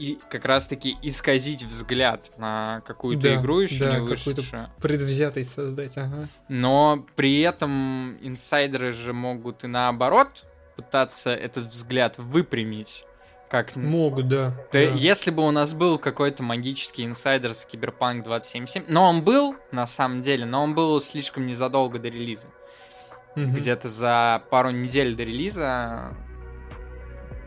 [0.00, 4.70] и как раз-таки исказить взгляд на какую-то Да, игру еще да, не какую-то.
[4.80, 6.26] Предвзятость создать, ага.
[6.48, 13.04] Но при этом инсайдеры же могут и наоборот пытаться этот взгляд выпрямить.
[13.50, 14.50] Как Могут, да.
[14.50, 14.80] да, да.
[14.80, 19.86] Если бы у нас был какой-то магический инсайдер с Киберпанк 2077, но он был, на
[19.86, 22.46] самом деле, но он был слишком незадолго до релиза.
[23.34, 23.54] Мгм.
[23.54, 26.14] Где-то за пару недель до релиза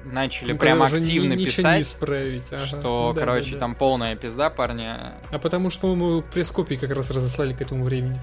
[0.06, 2.52] начали Ну, прям активно ни- писать, не исправить.
[2.52, 2.66] ага.
[2.66, 3.60] что, Ну да, короче, да, да.
[3.60, 5.16] там полная пизда, парня.
[5.32, 8.22] А потому что, по-моему, пресс-копии как раз разослали к этому времени.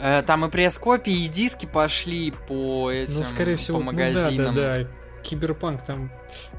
[0.00, 4.54] Э, Там и пресс-копии, и диски пошли по этим, ну, скорее всего, по ну магазинам.
[4.54, 4.88] да, да, да.
[5.22, 6.10] Киберпанк там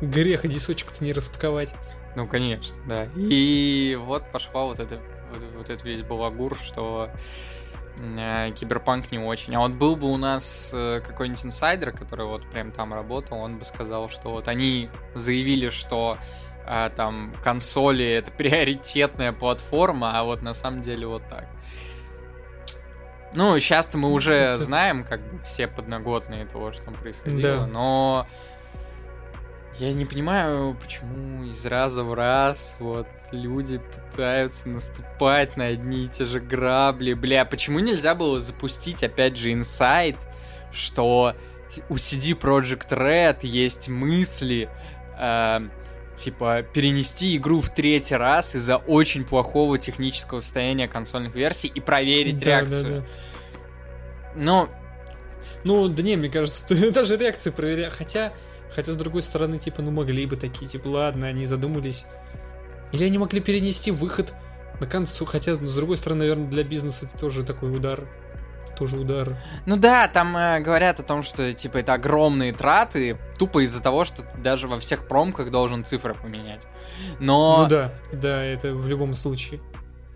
[0.02, 1.74] грех дисочек-то не распаковать.
[2.16, 3.08] Ну, конечно, да.
[3.16, 5.00] И вот пошла вот это
[5.32, 7.10] вот, вот этот весь балагур, что
[8.56, 9.56] киберпанк не очень.
[9.56, 13.58] А вот был бы у нас э, какой-нибудь инсайдер, который вот прям там работал, он
[13.58, 16.18] бы сказал, что вот они заявили, что
[16.68, 21.48] э, там консоли это приоритетная платформа, а вот на самом деле вот так.
[23.36, 27.66] Ну, сейчас-то мы уже Это- знаем, как бы все подноготные того, что там происходило, Да.
[27.68, 28.28] но
[29.80, 33.80] я не понимаю, почему из раза в раз вот люди
[34.12, 37.14] пытаются наступать на одни и те же грабли.
[37.14, 40.16] Бля, почему нельзя было запустить опять же инсайт,
[40.72, 41.36] что
[41.90, 44.70] у CD Project Red есть мысли,
[45.20, 45.60] э,
[46.16, 52.40] типа, перенести игру в третий раз из-за очень плохого технического состояния консольных версий и проверить
[52.40, 52.84] Да, реакцию.
[52.84, 53.06] да, да.
[54.36, 54.70] Ну,
[55.64, 57.94] Ну, да не, мне кажется, даже реакцию проверяют.
[57.96, 58.34] Хотя,
[58.74, 62.06] хотя, с другой стороны, типа, ну могли бы такие, типа, ладно, они задумались.
[62.92, 64.34] Или они могли перенести выход
[64.80, 65.26] на концу.
[65.26, 68.08] Хотя, ну, с другой стороны, наверное, для бизнеса это тоже такой удар.
[68.78, 69.38] Тоже удар.
[69.68, 74.04] Ну да, там э, говорят о том, что типа это огромные траты, тупо из-за того,
[74.04, 76.66] что ты даже во всех промках должен цифры поменять.
[77.20, 79.60] Но Ну да, да, это в любом случае.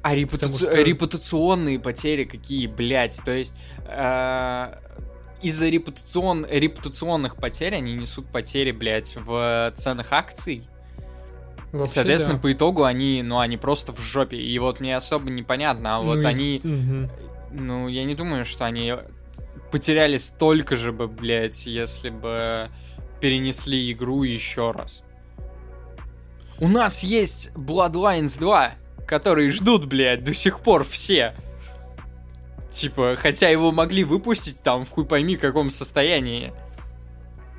[0.01, 3.55] а репутаци- что- репутационные потери какие, блядь, то есть
[3.86, 4.74] э,
[5.41, 6.45] из-за репутацион...
[6.49, 10.67] репутационных потерь они несут потери, блядь, в ценах акций.
[11.73, 12.41] И, Вообще, соответственно, да.
[12.41, 14.38] по итогу они, ну, они просто в жопе.
[14.38, 17.09] И вот мне особо непонятно, а вот Ну, они Мгм.
[17.51, 18.93] ну, я не думаю, что они
[19.71, 22.69] потеряли столько же бы, блядь, если бы
[23.19, 25.03] перенесли игру еще раз.
[26.59, 28.75] У нас есть Bloodlines 2,
[29.05, 31.35] которые ждут, блядь, до сих пор все.
[32.70, 36.53] Типа, хотя его могли выпустить там в хуй пойми каком состоянии.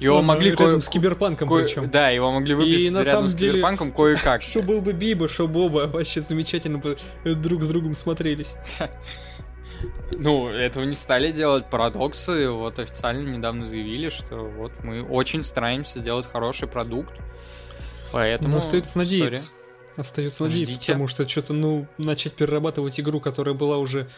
[0.00, 1.90] Его Ага, могли рядом кое- с киберпанком кое- причем.
[1.90, 4.42] Да, его могли выпустить на рядом самом с деле- Киберпанком кое-как.
[4.42, 8.54] Что был бы Биба, что Боба, вообще замечательно бы друг с другом смотрелись.
[10.12, 12.48] Ну, этого не стали делать парадоксы.
[12.50, 17.14] Вот официально недавно заявили, что вот мы очень стараемся сделать хороший продукт.
[18.10, 18.54] Поэтому...
[18.54, 19.50] Но остается надеяться.
[19.96, 20.92] Остается надеяться, Ждите.
[20.92, 24.08] потому что что-то, ну, начать перерабатывать игру, которая была уже,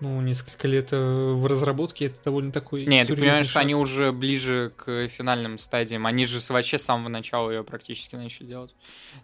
[0.00, 0.96] ну, несколько лет э,
[1.32, 3.62] в разработке, это довольно такой Нет, ты понимаешь, что шаг.
[3.62, 6.06] они уже ближе к финальным стадиям.
[6.06, 8.74] Они же вообще с самого начала ее практически начали делать.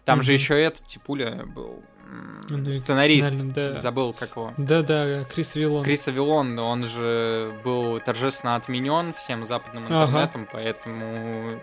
[0.04, 0.40] Там же Мгм.
[0.40, 1.82] еще этот Типуля был
[2.48, 3.30] Ну, сценарист.
[3.30, 3.74] финальным, да.
[3.74, 4.52] Забыл, как его.
[4.58, 5.84] Да-да, Крис Виллон.
[5.84, 10.04] Крис Авилон, он же был торжественно отменен всем западным Ага.
[10.06, 11.60] интернетом, поэтому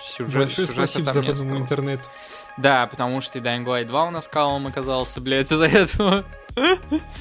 [0.00, 1.70] сюжет, Большое сюжета спасибо там не западному осталось.
[1.72, 2.08] интернету.
[2.56, 6.24] Да, потому что и Dying Light 2 у нас калом оказался, блядь, из-за этого.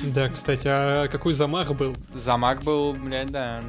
[0.04, 1.96] Да, кстати, а какой замах был?
[2.14, 3.62] Замок был, блядь, да,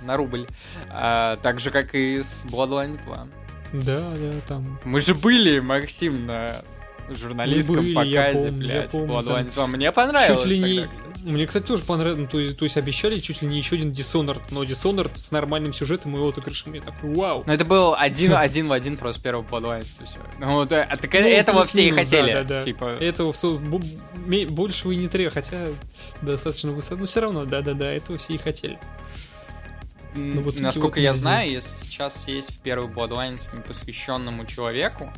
[0.00, 0.46] на, на рубль.
[0.90, 3.26] А, так же, как и с Bloodlines 2.
[3.72, 4.78] Да, да, там.
[4.84, 6.62] Мы же были, Максим, на
[7.14, 9.66] журналистском были, показе, помню, блядь, помню, Bloodlines 2.
[9.68, 10.88] Мне понравилось чуть ли тогда, не...
[10.88, 11.24] кстати.
[11.24, 12.20] Мне, кстати, тоже понравилось.
[12.22, 15.30] Ну, то, есть, то есть обещали чуть ли не еще один Dishonored, но Dishonored с
[15.30, 16.72] нормальным сюжетом и отыгрышем.
[16.74, 17.44] Я такой, вау.
[17.46, 20.18] Ну, это был один, один в один просто первого Bloodlines, и все.
[20.38, 22.32] Ну, вот, э, так Ну, этого все и плюс-минус, да, хотели.
[22.32, 22.60] да, да.
[22.64, 23.32] Типа, Этого
[24.26, 25.66] ме- большего и не треба, хотя
[26.22, 27.00] достаточно высоко.
[27.00, 28.78] Но все равно, да-да-да, этого все и хотели.
[30.14, 31.20] ну, вот насколько вот я здесь.
[31.22, 35.12] знаю, если сейчас есть в первый Bloodlines непосвященному человеку,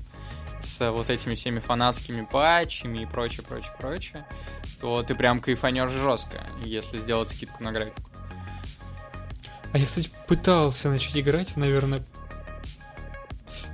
[0.60, 4.26] с вот этими всеми фанатскими патчами и прочее, прочее, прочее,
[4.80, 8.10] то ты прям кайфанешь жестко, если сделать скидку на графику.
[9.72, 12.02] А я, кстати, пытался начать играть, наверное.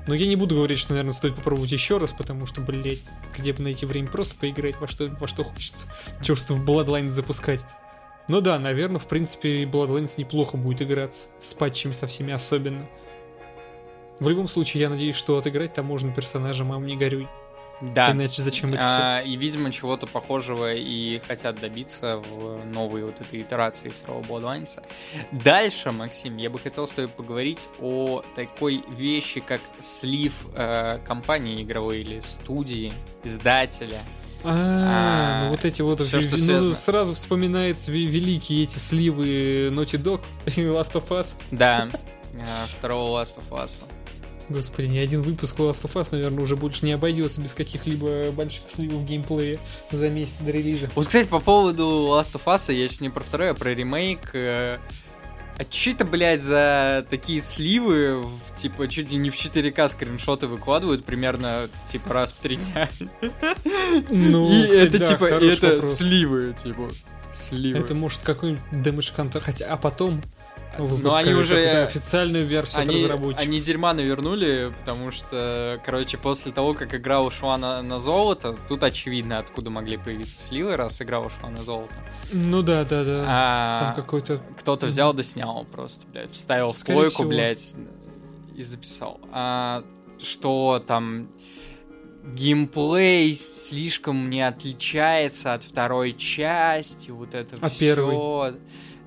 [0.06, 3.00] Но я не буду говорить, что, наверное, стоит попробовать еще раз, потому что, блядь,
[3.36, 5.88] где бы найти время просто поиграть во что, во что хочется.
[6.22, 7.64] Чего что в Bloodlines запускать.
[8.28, 11.28] Ну да, наверное, в принципе, Bloodlines неплохо будет играться.
[11.38, 12.86] С патчами со всеми особенно.
[14.20, 17.28] В любом случае, я надеюсь, что отыграть там можно персонажа «Мам, не горюй».
[17.80, 18.12] Да.
[18.12, 23.40] Иначе зачем это а, И, видимо, чего-то похожего и хотят добиться в новой вот этой
[23.40, 24.82] итерации второго Bloodlines.
[25.32, 31.62] Дальше, Максим, я бы хотел с тобой поговорить о такой вещи, как слив э, компании
[31.62, 32.92] игровой или студии,
[33.24, 34.00] издателя.
[34.44, 40.20] А, ну вот эти вот все, что ну, сразу вспоминается великие эти сливы Naughty Dog
[40.46, 41.36] и Last of Us.
[41.50, 41.88] Да,
[42.34, 43.84] э, второго Last of Us.
[44.48, 48.68] Господи, ни один выпуск Last of Us, наверное, уже больше не обойдется без каких-либо больших
[48.68, 49.58] сливов геймплея
[49.90, 50.90] за месяц до релиза.
[50.94, 54.34] Вот, кстати, по поводу Last of Us, я сейчас не про второй, а про ремейк.
[54.34, 54.78] Э,
[55.56, 60.46] а че это, блядь, за такие сливы, в, типа, чуть ли не в 4К скриншоты
[60.48, 62.88] выкладывают примерно, типа, раз в три дня?
[64.10, 65.94] Ну, И кстати, это, да, типа, и это вопрос.
[65.96, 66.90] сливы, типа,
[67.32, 67.78] сливы.
[67.78, 70.22] Это может какой-нибудь дэмэдж контент, хотя, а потом
[70.78, 73.46] но они уже официальную версию они, от разработчиков.
[73.46, 78.82] Они дерьма навернули, потому что, короче, после того, как игра ушла на, на золото, тут
[78.82, 81.94] очевидно, откуда могли появиться сливы, раз игра ушла на золото.
[82.32, 83.24] Ну да, да, да.
[83.26, 84.40] А, Там какой-то...
[84.58, 87.28] Кто-то взял да снял просто, блядь, вставил Скорее в плойку, всего.
[87.28, 87.76] блядь,
[88.54, 89.20] и записал.
[89.32, 89.84] А,
[90.22, 91.28] что там
[92.24, 97.94] геймплей слишком не отличается от второй части, вот это а все.
[97.94, 98.54] Первый?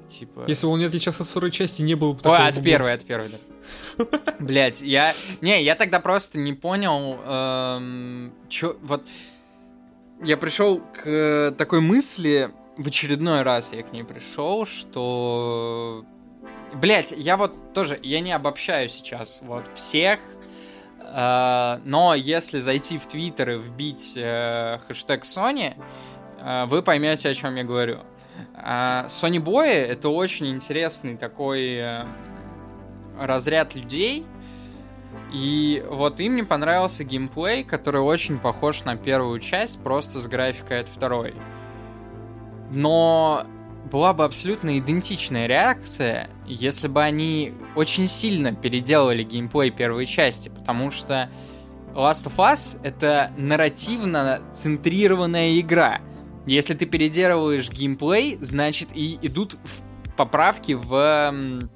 [0.07, 0.45] Типа...
[0.47, 2.37] Если бы он не отличался от второй части, не было бы такого...
[2.37, 4.05] Ой, от первой, от первой, да.
[4.39, 5.13] Блять, я...
[5.41, 8.77] Не, я тогда просто не понял, эм, чё...
[8.81, 9.05] Вот...
[10.23, 16.05] Я пришел к такой мысли, в очередной раз я к ней пришел, что...
[16.73, 20.19] Блять, я вот тоже, я не обобщаю сейчас вот всех,
[20.99, 25.75] э, но если зайти в Твиттер и вбить э, хэштег Sony,
[26.39, 27.99] э, вы поймете, о чем я говорю.
[28.55, 32.05] А Sony Boy это очень интересный такой э,
[33.19, 34.25] разряд людей.
[35.33, 40.81] И вот им не понравился геймплей, который очень похож на первую часть, просто с графикой
[40.81, 41.33] от второй.
[42.71, 43.45] Но
[43.91, 50.91] была бы абсолютно идентичная реакция, если бы они очень сильно переделали геймплей первой части, потому
[50.91, 51.29] что
[51.93, 55.99] Last of Us это нарративно центрированная игра—
[56.47, 59.57] если ты переделываешь геймплей, значит и идут
[60.15, 61.69] поправки в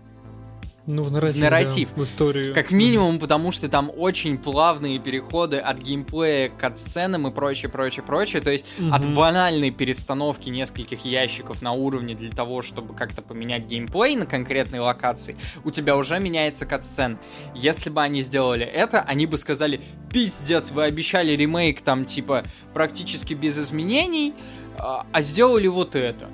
[0.87, 1.89] ну, в нарратив, нарратив.
[1.89, 2.53] Да, в историю.
[2.55, 8.03] Как минимум, потому что там очень плавные переходы от геймплея к отсценам и прочее, прочее,
[8.03, 8.41] прочее.
[8.41, 8.91] То есть угу.
[8.91, 14.79] от банальной перестановки нескольких ящиков на уровне для того, чтобы как-то поменять геймплей на конкретной
[14.79, 17.19] локации, у тебя уже меняется катсцен.
[17.53, 22.43] Если бы они сделали это, они бы сказали, пиздец, вы обещали ремейк там типа
[22.73, 24.33] практически без изменений,
[24.81, 26.27] а, а сделали вот это.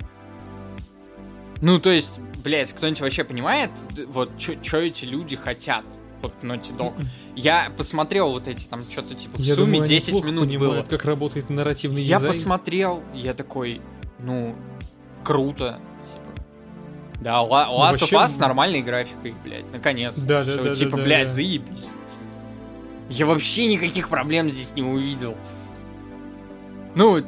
[1.61, 3.71] Ну, то есть, блядь, кто-нибудь вообще понимает,
[4.07, 5.83] вот, что эти люди хотят?
[6.21, 6.93] Вот Naughty Dog.
[7.35, 10.97] Я посмотрел вот эти там что-то типа в я сумме думаю, 10 минут понимают, было.
[10.97, 12.23] как работает нарративный я дизайн.
[12.23, 13.81] Я посмотрел, я такой,
[14.19, 14.55] ну,
[15.23, 15.79] круто.
[16.11, 17.21] Типа.
[17.21, 20.17] Да, ну, Last ну, of Us с нормальной графикой, блядь, наконец.
[20.19, 20.75] Да, да, да.
[20.75, 21.33] Типа, да, блядь, да.
[21.33, 21.89] заебись.
[23.09, 25.35] Я вообще никаких проблем здесь не увидел.
[26.95, 27.21] Ну,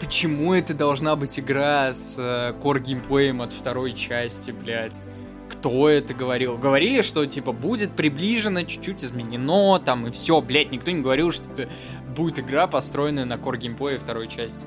[0.00, 5.00] почему это должна быть игра с э, core геймплеем от второй части, блядь?
[5.48, 6.58] Кто это говорил?
[6.58, 11.50] Говорили, что типа будет приближено, чуть-чуть изменено, там и все, блядь, никто не говорил, что
[11.52, 11.68] это
[12.14, 14.66] будет игра, построенная на core геймплее второй части.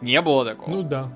[0.00, 0.70] Не было такого.
[0.70, 1.08] Ну да.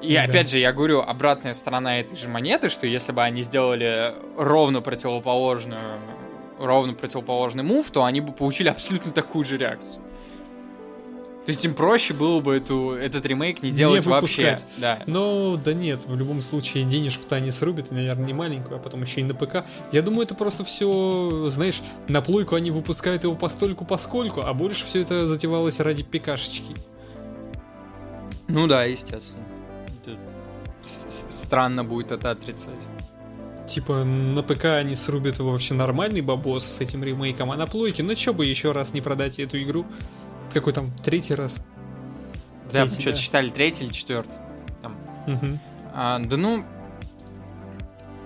[0.00, 0.22] И да.
[0.22, 4.80] опять же, я говорю, обратная сторона этой же монеты, что если бы они сделали ровно
[4.80, 6.00] противоположную
[6.58, 10.04] ровно противоположный мув, то они бы получили абсолютно такую же реакцию.
[11.44, 14.58] То есть им проще было бы эту, этот ремейк не делать не вообще.
[14.76, 15.02] Да.
[15.06, 19.02] Но да нет, в любом случае денежку-то они срубят, и, наверное, не маленькую, а потом
[19.02, 19.64] еще и на ПК.
[19.90, 24.84] Я думаю, это просто все, знаешь, на плойку они выпускают его постольку поскольку, а больше
[24.84, 26.76] все это затевалось ради ПКшечки.
[28.48, 29.44] Ну да, естественно.
[30.82, 32.86] Странно будет это отрицать.
[33.66, 38.14] Типа на ПК они срубят вообще нормальный бабос с этим ремейком, а на плойке, ну
[38.14, 39.86] чё бы еще раз не продать эту игру?
[40.52, 41.64] Какой там, третий раз?
[42.72, 43.22] Да, третий, что-то да.
[43.22, 44.34] считали третий или четвертый.
[44.82, 44.96] Там.
[45.26, 45.58] Угу.
[45.94, 46.64] А, да ну,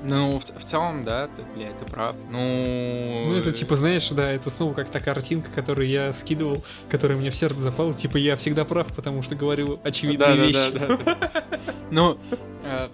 [0.07, 2.14] ну, в, в целом, да, ты, бля, ты прав.
[2.31, 3.25] Ну...
[3.27, 7.31] Ну, это типа, знаешь, да, это снова как та картинка, которую я скидывал, которая мне
[7.31, 7.95] в сердце запала.
[7.95, 10.70] Типа, я всегда прав, потому что говорю очевидные да, вещи.
[10.72, 11.31] Да, да, да.
[11.91, 12.18] Ну,
[12.64, 12.89] э,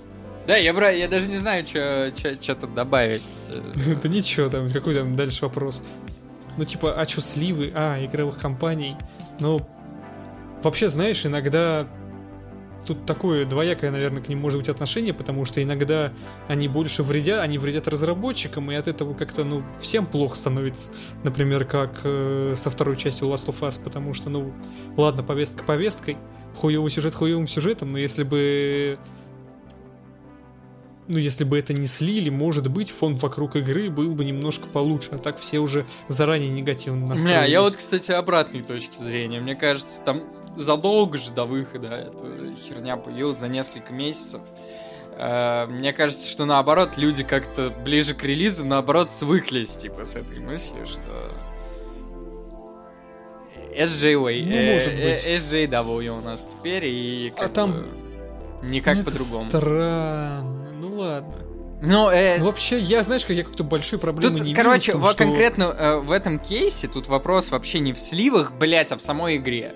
[0.46, 2.12] да, я, бра, я даже не знаю, что
[2.60, 3.52] тут добавить.
[4.02, 5.82] Да ничего, там, какой там дальше вопрос.
[6.56, 7.72] Ну, типа, а что сливы?
[7.74, 8.96] А, игровых компаний.
[9.40, 9.60] Ну,
[10.62, 11.86] вообще, знаешь, иногда
[12.86, 16.12] тут такое двоякое, наверное, к ним может быть отношение, потому что иногда
[16.48, 20.90] они больше вредят, они вредят разработчикам, и от этого как-то, ну, всем плохо становится.
[21.22, 24.52] Например, как э, со второй частью Last of Us, потому что, ну,
[24.96, 26.16] ладно, повестка повесткой,
[26.54, 28.98] хуевый сюжет хуевым сюжетом, но если бы
[31.10, 35.10] ну, если бы это не слили, может быть, фон вокруг игры был бы немножко получше,
[35.12, 37.42] а так все уже заранее негативно настроились.
[37.46, 39.40] Не, я вот, кстати, обратной точки зрения.
[39.40, 40.22] Мне кажется, там
[40.56, 44.40] задолго же до выхода эта херня появилась, за несколько месяцев.
[45.16, 50.38] Э, мне кажется, что наоборот, люди как-то ближе к релизу, наоборот, свыклись, типа, с этой
[50.38, 51.32] мыслью, что...
[53.72, 55.36] SJW, Ну, э, может э.
[55.36, 57.86] SJW у нас теперь, и А как там- бы
[58.66, 59.48] никак по-другому.
[59.48, 61.34] Странно, ну ладно.
[61.82, 65.02] Ну, э, Ну, вообще, я, знаешь, как я как-то большой проблемы Тут, не короче, вижу
[65.04, 68.96] во- что- конкретно э, в этом кейсе тут вопрос вообще не в сливах, блять, а
[68.96, 69.74] в самой игре.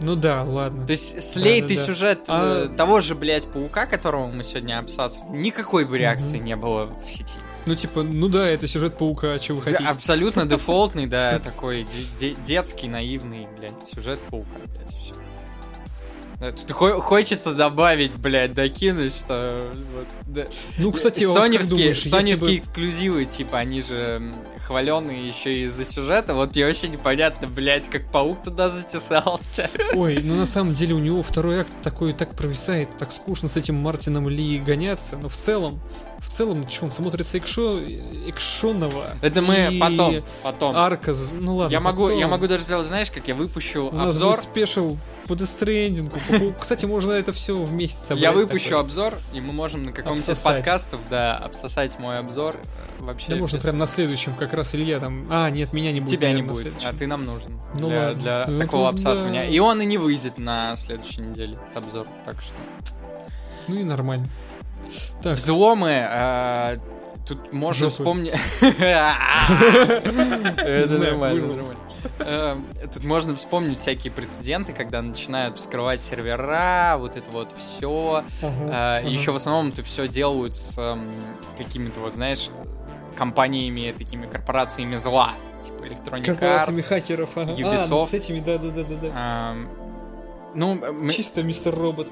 [0.00, 0.86] Ну да, ладно.
[0.86, 1.86] То есть слейтый Да-да-да.
[1.92, 6.46] сюжет А- э, того же, блять, паука, которого мы сегодня обсасывали, никакой бы реакции Мгм.
[6.46, 7.38] не было в сети.
[7.66, 9.84] Ну, типа, ну да, это сюжет паука, что вы хотите.
[9.84, 11.86] Абсолютно дефолтный, да, такой
[12.18, 15.12] де- де- детский, наивный, блядь, сюжет паука, блядь, все.
[16.40, 19.62] Тут хо- хочется добавить, блядь, докинуть, что
[19.94, 20.46] вот, да.
[20.78, 24.32] Ну, кстати, вот соневские, думаешь, если соневские бы- эксклюзивы, типа, они же
[24.66, 26.34] хваленые еще и из-за сюжета.
[26.34, 29.68] Вот мне вообще непонятно, блядь, как паук туда затесался.
[29.92, 33.56] Ой, ну на самом деле у него второй акт такой так провисает, так скучно с
[33.58, 35.78] этим Мартином Ли гоняться, но в целом,
[36.20, 37.80] в целом, что он смотрится экшо,
[38.28, 39.06] экшоново.
[39.20, 40.76] Это мы И потом, потом.
[40.76, 41.72] Арка, ну ладно.
[41.72, 42.30] я могу, я потом.
[42.30, 44.36] могу даже сделать, знаешь, как я выпущу У нас обзор.
[44.36, 44.96] будет спешл
[45.30, 46.18] по Дестрендингу.
[46.54, 48.20] по Кстати, можно это все вместе собрать.
[48.22, 48.80] Я выпущу такой.
[48.80, 52.56] обзор, и мы можем на каком-нибудь из подкастов, да, обсосать мой обзор.
[52.98, 53.28] э, Вообще.
[53.30, 55.26] Да можно без- прям на следующем, как раз Илья там...
[55.30, 56.10] А, нет, меня не будет.
[56.10, 58.20] Тебя не наверное, будет, а ты нам нужен Ну для, ладно.
[58.20, 58.88] для Ну, такого да.
[58.90, 59.48] обсасывания.
[59.48, 62.06] И он и не выйдет на следующей неделе, этот обзор.
[62.24, 62.54] Так что.
[63.68, 64.26] Ну и нормально.
[65.22, 65.90] Так, Взломы.
[65.92, 66.78] э,
[67.30, 68.34] Тут можно вспомнить...
[69.40, 71.76] Это нормально, нормально.
[72.18, 72.56] Э,
[72.92, 78.24] Тут можно вспомнить всякие прецеденты, когда начинают вскрывать сервера, вот это вот все.
[78.42, 79.00] ага.
[79.06, 81.12] Еще в основном это все делают с эм,
[81.56, 82.48] какими-то, вот знаешь,
[83.16, 87.52] компаниями, такими корпорациями зла, типа Electronic Корпорациями хакеров, ага.
[87.52, 88.06] А, ну Ubisoft.
[88.08, 89.52] с этими, да-да-да-да.
[89.52, 89.68] Эм,
[90.54, 92.10] Ну, м- Чисто мистер робот.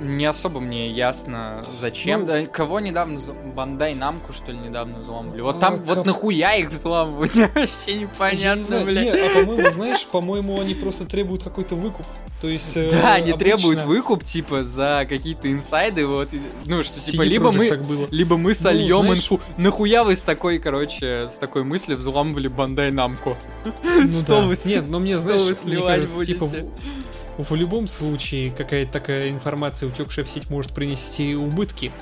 [0.00, 2.26] Не особо мне ясно, зачем.
[2.26, 3.20] Ну- Кого недавно...
[3.54, 5.40] Бандай Намку, что ли, недавно взломали?
[5.40, 7.34] Вот А, там, вот кап- нахуя их взламывать?
[7.54, 9.04] Вообще Я не непонятно, знаю, бля.
[9.04, 12.06] не, а по-моему, знаешь, по-моему, они просто требуют какой-то выкуп.
[12.40, 12.76] То есть...
[12.76, 16.28] э, Да, они обычно требуют выкуп, типа, за какие-то инсайды, вот,
[16.66, 19.40] ну, что, типа, либо Projekt мы, либо мы сольем знаешь- инфу.
[19.56, 23.36] Нахуя вы с такой, короче, с такой мыслью взламывали Бандай Намку?
[23.82, 24.40] Ну Что да.
[24.42, 26.62] вы Нет, но мне, знаешь, вы мне сливать кажется, типа, будете?
[26.62, 31.92] в, в любом случае какая-то такая информация, утекшая в сеть, может принести убытки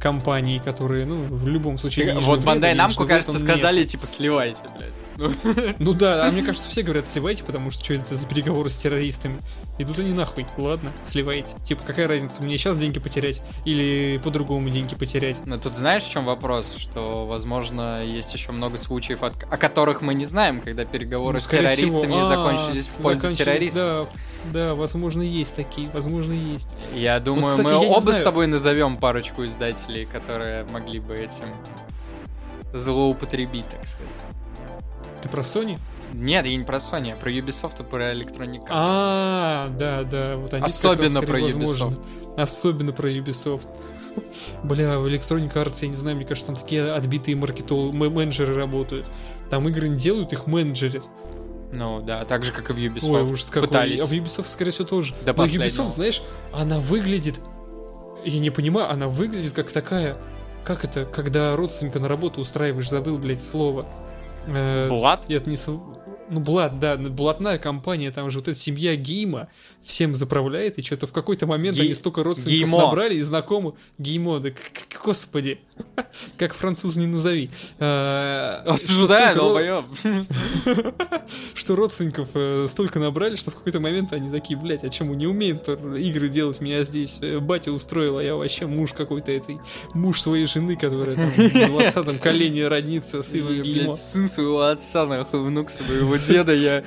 [0.00, 2.12] компании, которые, ну, в любом случае...
[2.12, 3.50] Так, Вот Бандай Намку, кажется, этом нет.
[3.56, 4.90] сказали, типа, сливайте, блядь.
[5.16, 5.32] Ну,
[5.78, 8.76] Ну да, а мне кажется, все говорят, сливайте, потому что что это за переговоры с
[8.76, 9.40] террористами?
[9.78, 11.56] Идут они нахуй, ладно, сливайте.
[11.64, 15.40] Типа, какая разница, мне сейчас деньги потерять или по-другому деньги потерять?
[15.46, 16.76] Но тут знаешь, в чем вопрос?
[16.76, 21.40] Что, возможно, есть еще много случаев, от- о которых мы не знаем, когда переговоры Ну,
[21.40, 21.62] с всего.
[21.62, 24.08] террористами А, закончились в пользу террористов.
[24.12, 24.18] Да,
[24.52, 26.76] да, возможно, есть такие, возможно, есть.
[26.94, 31.46] Я думаю, кстати, мы я оба с тобой назовем парочку издателей, которые могли бы этим
[32.72, 34.12] злоупотребить, так сказать.
[35.22, 35.78] Ты про Sony?
[36.12, 38.68] Нет, я не про Sony, а про Ubisoft и про Electronic Arts.
[38.70, 41.84] А, да, да, вот они Особенно раз, про возможно.
[41.84, 42.06] Ubisoft.
[42.36, 43.66] Особенно про Ubisoft.
[44.62, 47.90] Бля, в Electronic Arts, я не знаю, мне кажется, там такие отбитые маркетол...
[47.90, 49.06] м- менеджеры работают.
[49.50, 51.08] Там игры не делают, их менеджерят.
[51.74, 53.10] Ну да, так же, как и в Ubisoft.
[53.10, 53.68] Ой, ужас какой.
[53.68, 54.00] Пытались.
[54.00, 55.14] А в Ubisoft, скорее всего, тоже.
[55.22, 55.68] До Но последнего.
[55.68, 56.22] Ubisoft, знаешь,
[56.52, 57.40] она выглядит...
[58.24, 60.16] Я не понимаю, она выглядит как такая...
[60.64, 63.86] Как это, когда родственника на работу устраиваешь, забыл, блядь, слово.
[64.46, 65.28] Э, Блад?
[65.28, 65.58] Нет, не
[66.30, 69.48] Ну, Блад, да, блатная компания, там же вот эта семья Гейма
[69.84, 72.84] всем заправляет, и что-то в какой-то момент Гей- они столько родственников Геймо.
[72.86, 73.74] набрали и знакомых.
[73.98, 74.50] Геймо, да
[75.04, 75.60] господи.
[76.38, 77.50] Как француз не назови.
[77.78, 79.84] А, что Осуждаю, долбоёб.
[81.54, 85.26] Что родственников э, столько набрали, что в какой-то момент они такие, блядь, а чему не
[85.26, 86.60] умеют игры делать?
[86.60, 89.58] Меня здесь э, батя устроил, а я вообще муж какой-то этой,
[89.92, 93.34] муж своей жены, которая там в 20 колене роднится с.
[93.34, 96.84] Блять, сын своего отца, нахуй, внук своего деда, я...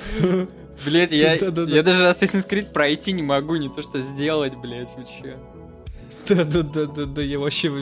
[0.84, 5.04] Блять, я, я даже Assassin's Creed пройти не могу, не то что сделать, блять, вы
[5.04, 5.36] че?
[6.28, 7.72] Да, да, да, да, да, я вообще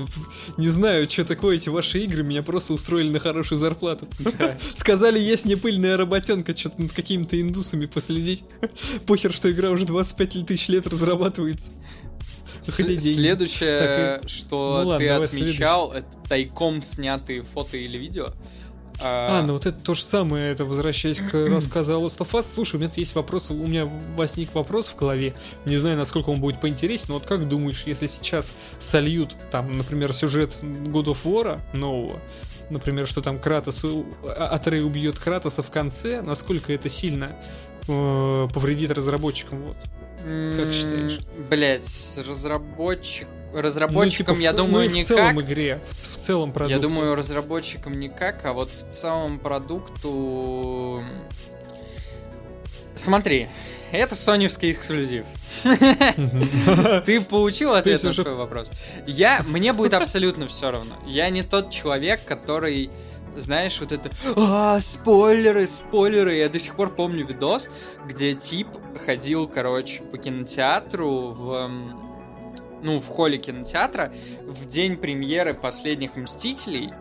[0.57, 4.09] не знаю, что такое эти ваши игры, меня просто устроили на хорошую зарплату.
[4.74, 8.44] Сказали, есть не пыльная работенка, что-то над какими-то индусами последить.
[9.07, 11.72] Похер, что игра уже 25 тысяч лет разрабатывается.
[12.62, 13.78] Следующее,
[14.20, 16.09] так, что ну, ладно, ты отмечал, следующий.
[16.09, 18.32] это тайком снятые фото или видео.
[19.01, 22.30] А, а, ну вот это то же самое, это возвращаясь к рассказу о Lost of
[22.32, 22.44] Us.
[22.55, 25.34] Слушай, у меня есть вопрос, у меня возник вопрос в голове,
[25.66, 30.12] не знаю, насколько он будет поинтересен, но вот как думаешь, если сейчас сольют, там, например,
[30.12, 32.20] сюжет God of War нового,
[32.70, 33.84] например, что там Кратос,
[34.24, 37.36] Атрей убьет Кратоса в конце, насколько это сильно
[37.88, 39.76] э, повредит разработчикам, вот?
[40.57, 41.20] Как считаешь?
[41.49, 43.28] Блять, разработчик
[43.63, 45.05] разработчикам, ну, типа, я в, думаю, ну, никак.
[45.05, 46.77] В целом игре, в, в целом продукту.
[46.77, 51.05] Я думаю, разработчикам никак, а вот в целом продукту...
[52.95, 53.49] Смотри,
[53.93, 55.27] это соневский эксклюзив.
[57.05, 58.71] Ты получил ответ на свой вопрос.
[59.07, 60.95] Я, мне будет абсолютно все равно.
[61.07, 62.91] Я не тот человек, который
[63.37, 66.37] знаешь, вот это а, спойлеры, спойлеры.
[66.37, 67.69] Я до сих пор помню видос,
[68.07, 68.69] где тип
[69.05, 71.71] ходил, короче, по кинотеатру в
[72.83, 74.12] ну, в холле кинотеатра
[74.45, 76.93] в день премьеры последних Мстителей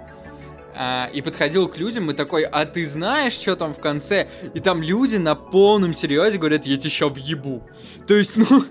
[0.75, 4.27] а, и подходил к людям и такой, а ты знаешь, что там в конце?
[4.53, 7.63] И там люди на полном серьезе говорят, я тебя сейчас въебу.
[8.07, 8.45] То есть, ну,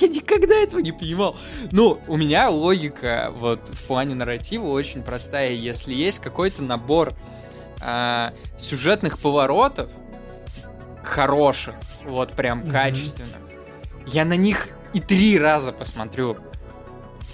[0.00, 1.36] я никогда этого не понимал.
[1.72, 5.52] Ну, у меня логика вот в плане нарратива очень простая.
[5.52, 7.14] Если есть какой-то набор
[7.80, 9.90] а, сюжетных поворотов,
[11.02, 12.70] хороших, вот прям mm-hmm.
[12.70, 13.40] качественных,
[14.06, 16.36] я на них и три раза посмотрю.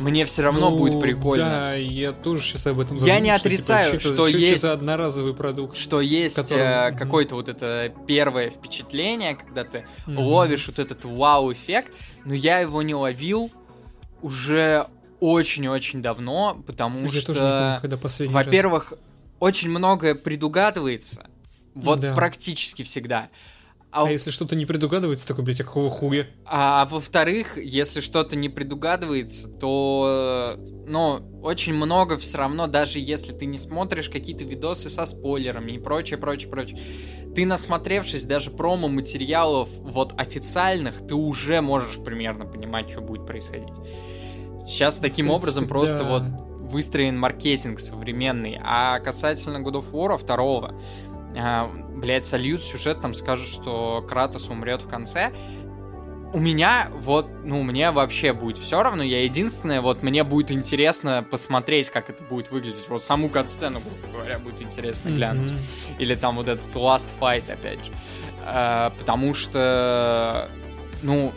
[0.00, 1.44] Мне все равно ну, будет прикольно.
[1.44, 4.38] Да, я тоже сейчас об этом Я не что, типа, отрицаю, типа, что, что, что
[4.38, 4.64] есть...
[4.64, 5.76] Одноразовый продукт.
[5.76, 6.66] Что есть которым...
[6.66, 10.20] э, какое-то вот это первое впечатление, когда ты mm-hmm.
[10.20, 11.92] ловишь вот этот вау-эффект,
[12.24, 13.52] но я его не ловил
[14.20, 14.88] уже
[15.20, 17.80] очень-очень давно, потому я что,
[18.30, 18.94] во-первых,
[19.38, 21.28] очень многое предугадывается.
[21.74, 22.14] Вот да.
[22.14, 23.30] практически всегда.
[23.94, 26.26] А, а если что-то не предугадывается, такой, блядь, а какого хуя?
[26.46, 33.46] А во-вторых, если что-то не предугадывается, то, ну, очень много все равно, даже если ты
[33.46, 36.80] не смотришь какие-то видосы со спойлерами и прочее, прочее, прочее,
[37.36, 43.74] ты насмотревшись даже промо-материалов вот официальных, ты уже можешь примерно понимать, что будет происходить.
[44.66, 46.04] Сейчас таким принципе, образом просто да.
[46.04, 46.22] вот
[46.64, 48.58] выстроен маркетинг современный.
[48.62, 50.74] А касательно God of War 2, а,
[51.34, 55.32] блядь, сольют сюжет, там скажут, что Кратос умрет в конце.
[56.32, 59.04] У меня вот, ну, мне вообще будет все равно.
[59.04, 62.88] Я единственное, вот мне будет интересно посмотреть, как это будет выглядеть.
[62.88, 65.52] Вот саму кат-сцену, грубо говоря, будет интересно глянуть.
[65.52, 65.96] Mm-hmm.
[66.00, 67.92] Или там вот этот Last Fight, опять же.
[68.44, 70.50] А, потому что,
[71.02, 71.32] ну,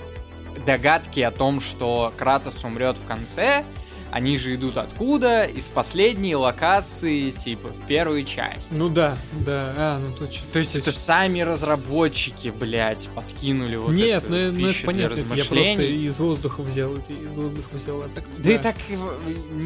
[0.66, 3.66] догадки о том, что Кратос умрет в конце,
[4.12, 5.44] они же идут откуда?
[5.44, 8.76] Из последней локации, типа, в первую часть.
[8.78, 10.46] Ну да, да, а, ну точно.
[10.52, 10.90] То есть точно.
[10.90, 16.20] это сами разработчики, блядь, подкинули вот Нет, эту ну, ну это понятно, я просто из
[16.20, 18.76] воздуха взял, из воздуха взял, а так Да, да и так,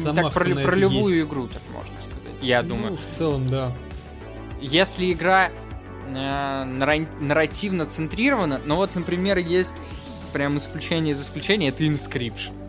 [0.04, 1.28] так про, про любую есть.
[1.28, 2.96] игру, так можно сказать, я ну, думаю.
[2.96, 3.74] в целом, да.
[4.60, 5.50] Если игра
[6.06, 10.00] э, нарративно центрирована, ну вот, например, есть
[10.32, 12.61] прям исключение из исключения, это Inscription.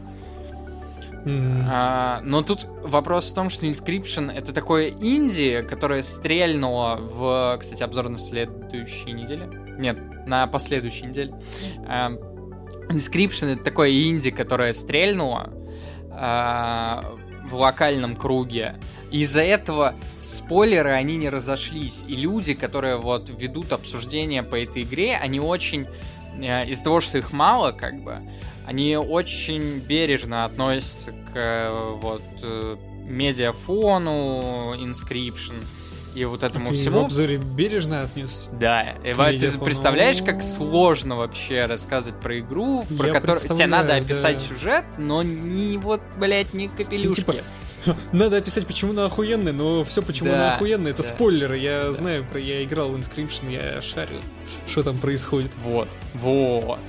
[1.25, 7.83] А, но тут вопрос в том, что Inscription это такое инди, которое стрельнуло в, кстати,
[7.83, 9.47] обзор на следующей неделе.
[9.77, 9.97] Нет,
[10.27, 11.33] на последующей неделе.
[11.87, 12.11] А,
[12.89, 15.53] Inscription это такое инди, которое стрельнуло
[16.11, 17.15] а,
[17.45, 18.75] в локальном круге.
[19.11, 22.03] Из-за этого спойлеры, они не разошлись.
[22.07, 25.87] И люди, которые вот ведут обсуждение по этой игре, они очень...
[26.41, 28.21] Э, из-за того, что их мало, как бы,
[28.65, 35.55] они очень бережно относятся к э, вот э, медиафону, inscription
[36.15, 37.01] и вот этому ты всему.
[37.01, 38.49] в обзоре бережно отнес.
[38.53, 44.37] Да, и ты представляешь, как сложно вообще рассказывать про игру, про которую тебе надо описать
[44.37, 44.43] да.
[44.43, 47.23] сюжет, но не вот, блядь, не капелюшки.
[47.25, 47.43] Ну, типа,
[48.11, 51.09] надо описать, почему она охуенная, но все, почему да, она охуенная, это да.
[51.09, 51.57] спойлеры.
[51.57, 51.91] Я да.
[51.93, 54.21] знаю, про я играл в Inscription, я шарю,
[54.67, 55.51] что там происходит.
[55.63, 56.79] Вот, вот.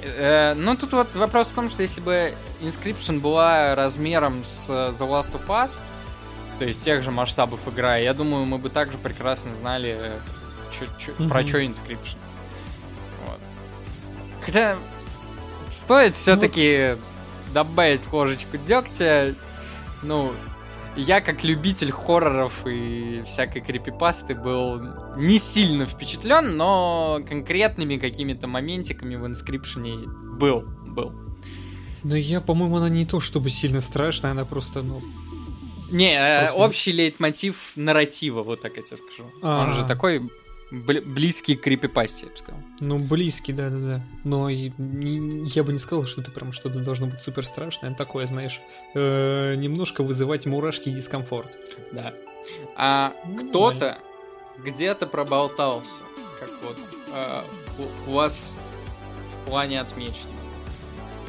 [0.00, 5.08] Э, ну, тут вот вопрос в том, что если бы Inscription была размером с The
[5.08, 5.80] Last of Us,
[6.58, 10.12] то есть тех же масштабов игра, я думаю, мы бы также прекрасно знали,
[10.70, 11.28] чё, чё, mm-hmm.
[11.28, 12.16] про что Inscription.
[13.26, 13.38] Вот.
[14.42, 14.76] Хотя
[15.68, 19.34] стоит все-таки ну, добавить ложечку дегтя.
[20.02, 20.34] Ну,
[20.98, 24.80] я, как любитель хорроров и всякой крипипасты, был
[25.16, 30.06] не сильно впечатлен, но конкретными какими-то моментиками в инскрипшене
[30.38, 31.12] был, был.
[32.02, 35.02] Но я, по-моему, она не то чтобы сильно страшная, она просто, ну...
[35.90, 36.60] Не, э, просто...
[36.60, 39.30] общий лейтмотив нарратива, вот так я тебе скажу.
[39.42, 39.64] А-а-а.
[39.64, 40.28] Он же такой
[40.70, 42.62] Бли- близкий к крипипасте, я бы сказал.
[42.80, 44.00] Ну, близкий, да-да-да.
[44.24, 47.92] Но я бы не сказал, что это прям что-то должно быть супер страшное.
[47.94, 48.60] Такое, знаешь,
[48.94, 51.58] э, немножко вызывать мурашки и дискомфорт.
[51.92, 52.14] Да.
[52.76, 53.98] А Ну, кто-то
[54.58, 56.02] где-то проболтался,
[56.38, 56.76] как вот
[57.12, 57.44] а,
[57.78, 58.58] у, у вас
[59.32, 60.32] в плане отмечено.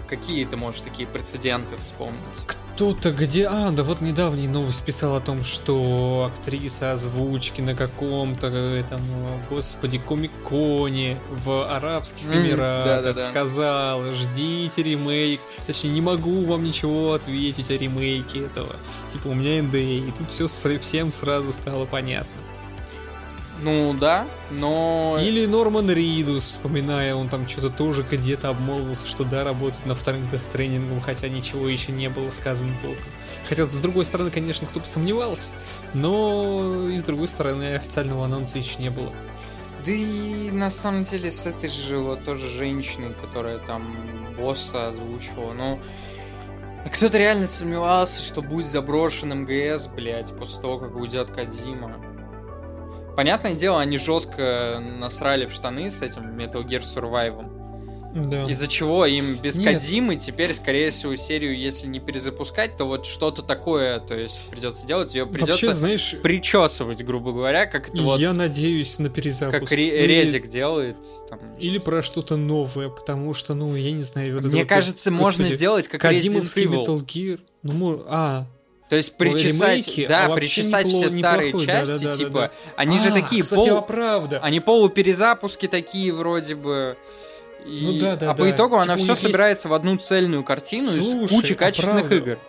[0.07, 2.41] Какие ты можешь такие прецеденты вспомнить?
[2.80, 3.45] Кто-то где...
[3.45, 9.01] А, да вот недавний новость писал о том, что актриса озвучки на каком-то этом,
[9.49, 13.27] господи, комиконе в Арабских Эмиратах да-да-да.
[13.27, 15.41] сказала, ждите ремейк.
[15.68, 18.73] Точнее, не могу вам ничего ответить о ремейке этого.
[19.11, 22.31] Типа, у меня НДА, и тут все всем сразу стало понятно.
[23.61, 25.18] Ну да, но...
[25.22, 30.27] Или Норман Ридус, вспоминая, он там что-то тоже где-то обмолвился, что да, работает на вторым
[30.30, 33.03] тест-тренингом, хотя ничего еще не было сказано толком.
[33.48, 35.52] Хотя, с другой стороны, конечно, кто бы сомневался,
[35.94, 39.11] но и с другой стороны, официального анонса еще не было.
[39.86, 45.53] Да и на самом деле с этой же вот тоже женщиной, которая там босса озвучивала,
[45.53, 45.80] ну...
[46.86, 52.09] а Кто-то реально сомневался, что будет заброшен МГС, блядь, после того, как уйдет Кадима.
[53.15, 57.56] Понятное дело, они жестко насрали в штаны с этим Metal Gear Survive.
[58.15, 58.49] Да.
[58.49, 59.73] Из-за чего им без Нет.
[59.76, 64.88] Кадимы теперь, скорее всего, серию, если не перезапускать, то вот что-то такое, то есть придется
[64.88, 69.60] делать, ее Вообще, придется знаешь, причесывать, грубо говоря, как это вот, я надеюсь на перезапуск.
[69.60, 70.98] как Ре- Или- Резик делает.
[71.30, 71.40] там.
[71.60, 74.34] Или про что-то новое, потому что, ну, я не знаю.
[74.36, 76.86] вот Мне вот, кажется, можно господи, сделать как Resident Кадимовский Evil.
[76.86, 77.40] Metal Gear.
[77.61, 78.48] Ну, а,
[78.89, 82.17] То есть причесать, ремейки, да, а причесать все старые неплохой, части, да-да-да-да-да.
[82.25, 84.39] типа, они же А, такие кстати, пол, а правда.
[84.41, 86.97] они полуперезапуски такие вроде бы.
[87.65, 88.51] И- Ну да, да, а по да.
[88.51, 91.55] итогу она Типа у все есть- собирает в одну цельную картину из Слушай, кучи а
[91.55, 92.15] качественных правда?
[92.31, 92.39] игр.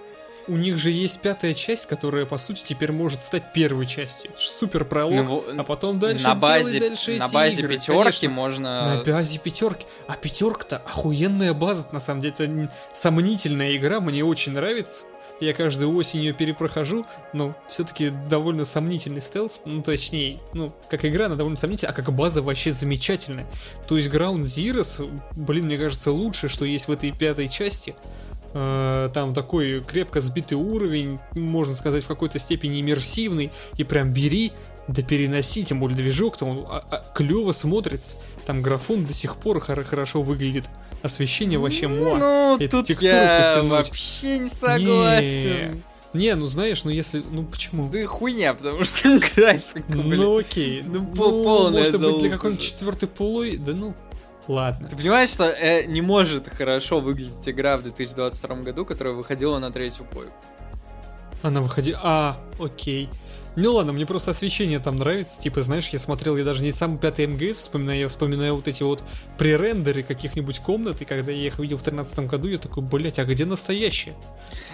[0.49, 4.31] У них же есть пятая часть, которая, по сути, теперь может стать первой частью.
[4.31, 7.61] Это же супер пролог, Ну, а потом дальше на делай базе, дальше на эти базе
[7.61, 7.75] игры.
[7.75, 8.95] пятерки Конечно, можно.
[8.97, 9.85] На базе пятерки.
[10.09, 12.35] А пятерка-то охуенная база, на самом деле.
[12.39, 15.05] Это сомнительная игра, мне очень нравится.
[15.41, 19.63] Я каждую осень ее перепрохожу, но все-таки довольно сомнительный стелс.
[19.65, 23.47] Ну, точнее, ну, как игра, она довольно сомнительная, а как база вообще замечательная.
[23.89, 27.95] То есть Ground Zeroes, блин, мне кажется, лучше, что есть в этой пятой части.
[28.53, 33.51] Э, Там такой крепко сбитый уровень, можно сказать, в какой-то степени иммерсивный.
[33.77, 34.53] И прям бери,
[34.89, 36.67] да переноси, тем более движок, там он
[37.15, 38.17] клево смотрится.
[38.45, 40.69] Там графон до сих пор хор- хорошо выглядит.
[41.03, 42.19] Освещение вообще муа.
[42.19, 43.71] Ну, Эти тут текстуры я подтянуть.
[43.89, 45.83] вообще не согласен.
[46.13, 47.23] Не, ну знаешь, ну если...
[47.31, 47.89] Ну почему?
[47.89, 50.17] Да хуйня, потому что графика, блин.
[50.21, 50.83] Ну окей.
[50.85, 53.57] Ну, пол- полная Может быть, залупа для какой-нибудь четвертой полой?
[53.57, 53.95] Да ну,
[54.49, 54.89] ладно.
[54.89, 59.71] Ты понимаешь, что э, не может хорошо выглядеть игра в 2022 году, которая выходила на
[59.71, 60.33] третью плойку?
[61.43, 61.99] Она выходила...
[62.03, 63.09] А, окей.
[63.57, 65.41] Ну ладно, мне просто освещение там нравится.
[65.41, 68.85] Типа, знаешь, я смотрел, я даже не сам пятый МГС вспоминаю, я вспоминаю вот эти
[68.85, 69.03] вот
[69.39, 73.25] пререндеры каких-нибудь комнат, и когда я их видел в 13 году, я такой, блять, а
[73.25, 74.15] где настоящее?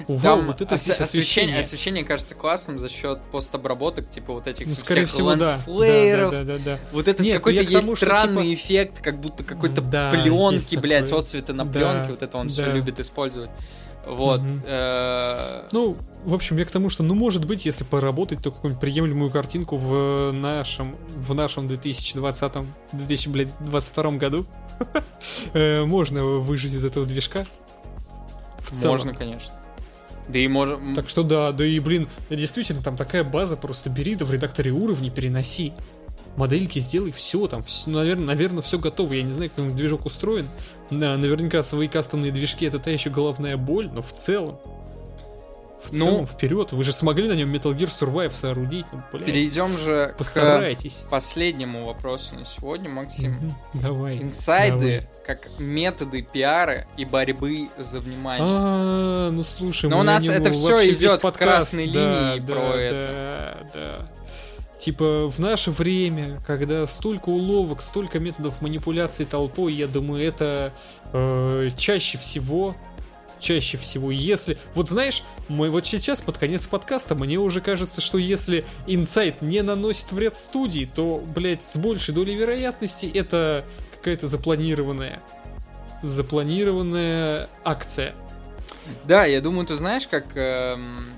[0.09, 1.61] Вау, Там вот это ос- здесь освещение, освещение.
[1.61, 5.53] освещение кажется классным за счет постобработок, типа вот этих Ну, скорее всего, да.
[5.53, 6.31] лансфлееров.
[6.33, 6.79] Да, да, да, да.
[6.93, 10.77] Вот этот Нет, ну какой-то есть тому, странный типа- эффект, как будто какой-то Да, пленки,
[10.77, 11.21] блядь, такое.
[11.23, 12.73] отцветы на Да, пленке, вот это он все да.
[12.75, 13.51] любит использовать.
[14.07, 14.41] Вот.
[14.65, 18.81] Э, Ну, в общем, я к тому, что, ну, может быть, если поработать, то какую-нибудь
[18.81, 22.53] приемлемую картинку в нашем, в нашем 2020,
[22.93, 24.47] 2022 году
[25.53, 27.45] э, можно выжить из этого движка.
[28.59, 28.95] В целом.
[28.95, 29.55] Можно, конечно.
[30.29, 30.95] Да и можно...
[30.95, 34.73] Так что да, да и, блин, действительно, там такая база, просто бери, да в редакторе
[34.73, 35.73] уровней переноси.
[36.37, 39.15] Модельки сделай, все там, наверное, наверное, все готово.
[39.15, 40.47] Я не знаю, как движок устроен.
[40.91, 44.59] Да, наверняка свои кастомные движки это та еще головная боль, но в целом.
[45.83, 46.73] В Ну- целом, вперед.
[46.73, 48.87] Вы же смогли на нем Metal Gear Survive соорудить.
[48.93, 51.05] Ну, блядь, Перейдем же к постарайтесь.
[51.09, 53.33] последнему вопросу на сегодня, Максим.
[53.35, 54.19] Мгм, Давай.
[54.21, 55.09] Инсайды, давай.
[55.25, 58.45] как методы пиара и борьбы за внимание.
[58.49, 62.01] А, ну слушай, Но у нас это весь идёт подкаст, красной да,
[62.33, 63.71] линией да, про да, это.
[63.75, 64.11] Да,
[64.79, 70.73] Типа в наше время, когда столько уловок, столько методов манипуляции толпой, я думаю, это
[71.13, 72.77] э, чаще всего,
[73.41, 74.59] чаще всего, если...
[74.75, 79.63] Вот знаешь, мы вот сейчас под конец подкаста, мне уже кажется, что если инсайт не
[79.63, 85.23] наносит вред студии, то, блядь, с большей долей вероятности это какая-то запланированная,
[86.03, 88.15] запланированная акция.
[89.05, 91.17] Да, я думаю, ты знаешь, как эм,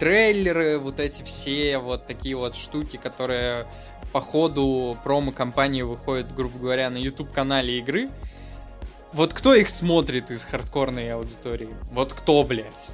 [0.00, 3.66] трейлеры, вот эти все вот такие вот штуки, которые
[4.12, 8.08] по ходу промо-компании выходят, грубо говоря, на YouTube-канале игры.
[9.12, 11.68] Вот кто их смотрит из хардкорной аудитории?
[11.92, 12.86] Вот кто, блядь?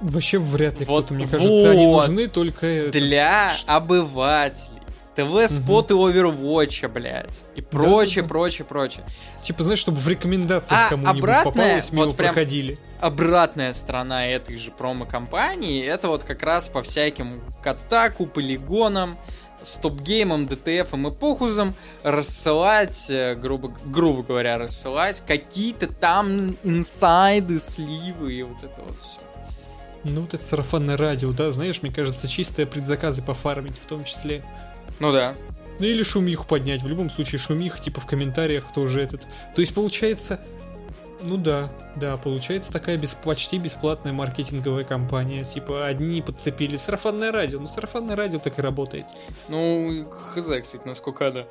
[0.00, 2.90] Вообще вряд ли Вот- кто-то, мне кажется, они нужны только...
[2.90, 4.75] Для обывателей.
[5.16, 7.42] ТВ-споты Overwatch, блядь.
[7.54, 8.28] И прочее, Да-да-да.
[8.28, 9.04] прочее, прочее.
[9.42, 12.78] Типа, знаешь, чтобы в рекомендациях А кому-нибудь обратная, попалось, мимо вот прям- проходили.
[13.00, 19.18] Обратная сторона этой же промо-компании, это вот как раз по всяким Катаку, полигонам,
[19.62, 28.42] стоп-геймам, ДТФам и похузам рассылать, э, грубо, грубо говоря, рассылать какие-то там инсайды, сливы и
[28.42, 29.18] вот это вот все.
[30.04, 34.44] Ну, вот это сарафанное радио, да, знаешь, мне кажется, чистые предзаказы пофармить в том числе.
[35.00, 35.34] Ну да.
[35.78, 36.82] Ну или шумиху поднять.
[36.82, 39.26] В любом случае шумиха, типа в комментариях тоже этот.
[39.54, 40.40] То есть получается,
[41.28, 45.44] ну да, да, получается такая бес- почти бесплатная маркетинговая кампания.
[45.44, 47.60] Типа одни подцепили сарафанное радио.
[47.60, 49.06] Ну сарафанное радио так и работает.
[49.48, 51.44] Ну, хз, кстати, насколько она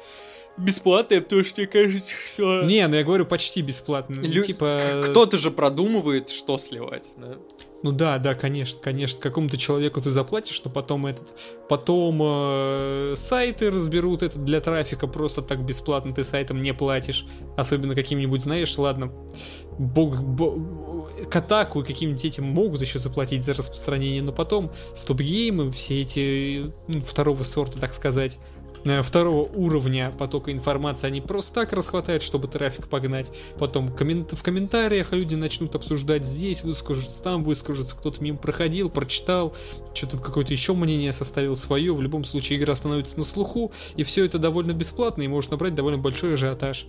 [0.57, 2.63] бесплатная, потому что мне кажется, что...
[2.63, 4.15] Не, ну я говорю почти бесплатно.
[4.21, 5.03] Ну, Лю- типа...
[5.09, 7.35] Кто-то же продумывает, что сливать, да?
[7.85, 9.21] Ну да, да, конечно, конечно.
[9.21, 11.35] Какому-то человеку ты заплатишь, но потом этот,
[11.69, 17.27] потом э, сайты разберут это для трафика просто так бесплатно ты сайтом не платишь.
[17.55, 19.11] Особенно каким-нибудь, знаешь, ладно,
[19.77, 20.57] бог, бо-
[21.29, 27.01] Катаку и каким-нибудь этим могут еще заплатить за распространение, но потом стоп-геймы, все эти ну,
[27.01, 28.39] второго сорта, так сказать,
[29.03, 33.31] второго уровня потока информации, они просто так расхватают, чтобы трафик погнать.
[33.57, 39.55] Потом коммен- в комментариях люди начнут обсуждать здесь, выскажутся там, выскажутся, кто-то мимо проходил, прочитал,
[39.93, 41.93] что-то какое-то еще мнение составил свое.
[41.93, 45.73] В любом случае игра становится на слуху, и все это довольно бесплатно и может набрать
[45.73, 46.85] довольно большой ажиотаж.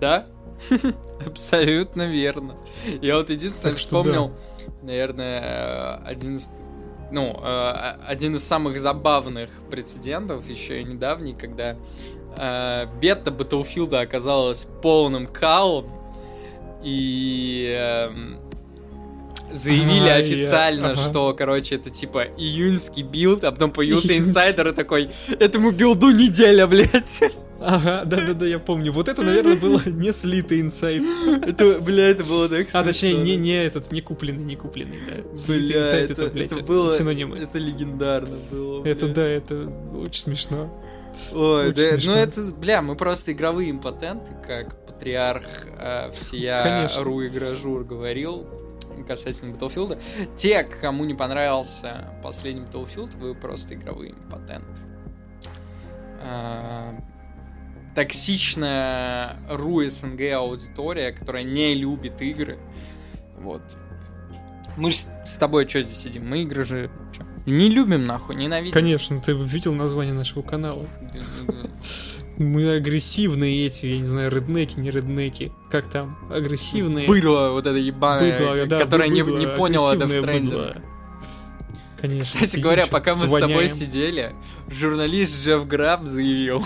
[0.00, 0.26] Да?
[1.26, 2.56] Абсолютно верно.
[3.00, 4.32] Я вот единственное Так что вспомнил,
[4.82, 6.50] наверное, э, один из
[7.14, 11.76] ну, э, один из самых забавных прецедентов, еще и недавний, когда
[12.36, 15.90] э, бета Battlefield оказалась полным калом,
[16.82, 18.38] и эм,
[19.52, 21.00] заявили я- официально, ага.
[21.00, 26.66] что, короче, это типа июньский билд, а потом появился инсайдер и такой, этому билду неделя,
[26.66, 27.22] блядь.
[27.66, 28.92] Ага, да-да-да, я помню.
[28.92, 31.02] Вот это, наверное, было не слитый инсайд.
[31.46, 35.36] Это, бля, это было так А, точнее, не, не этот, не купленный, не купленный, да.
[35.36, 37.38] Слитый инсайд, это, блядь, это было, синонимы.
[37.38, 38.84] это легендарно было.
[38.84, 40.72] Это да, это очень смешно.
[41.32, 42.16] Ой, очень да, ну смешно.
[42.16, 45.44] это, бля, мы просто игровые импотенты, как патриарх
[45.78, 47.04] э, всея Конечно.
[47.04, 48.46] Ру Игражур говорил
[49.06, 50.00] касательно Battlefield.
[50.34, 54.80] Те, кому не понравился последний Battlefield, вы просто игровые импотенты.
[57.94, 62.58] Токсичная Ру СНГ аудитория, которая не любит игры.
[63.38, 63.62] Вот.
[64.76, 66.28] Мы с тобой что здесь сидим?
[66.28, 68.72] Мы игры же чё, не любим нахуй, ненавидим.
[68.72, 70.86] Конечно, ты видел название нашего канала.
[72.36, 75.52] Мы агрессивные эти, я не знаю, реднеки, не реднеки.
[75.70, 76.18] Как там?
[76.32, 77.06] Агрессивные.
[77.06, 80.82] Быдло вот это ебаное, Быдло, да, которое не, быдло, не поняло Death Stranding.
[82.00, 82.40] Конечно.
[82.40, 84.34] Кстати говоря, пока мы с тобой сидели,
[84.68, 86.64] журналист Джефф Граб заявил,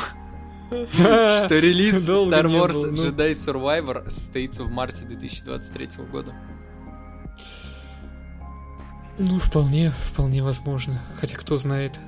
[0.93, 3.07] что релиз Star Wars ну.
[3.07, 6.35] Jedi Survivor состоится в марте 2023 года.
[9.19, 11.01] Ну, вполне, вполне возможно.
[11.21, 11.99] Хотя кто знает.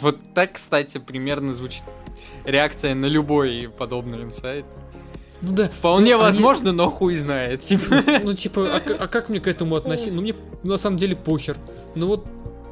[0.00, 1.84] Вот так, кстати, примерно звучит
[2.44, 4.66] реакция на любой подобный инсайт.
[5.40, 5.68] Ну да.
[5.68, 7.60] Вполне Ну, они- возможно, но хуй знает.
[7.60, 8.02] Типа.
[8.22, 10.12] Ну, типа, а, а как мне к этому относиться?
[10.14, 11.56] Ну, мне на самом деле похер.
[11.94, 12.26] Ну вот,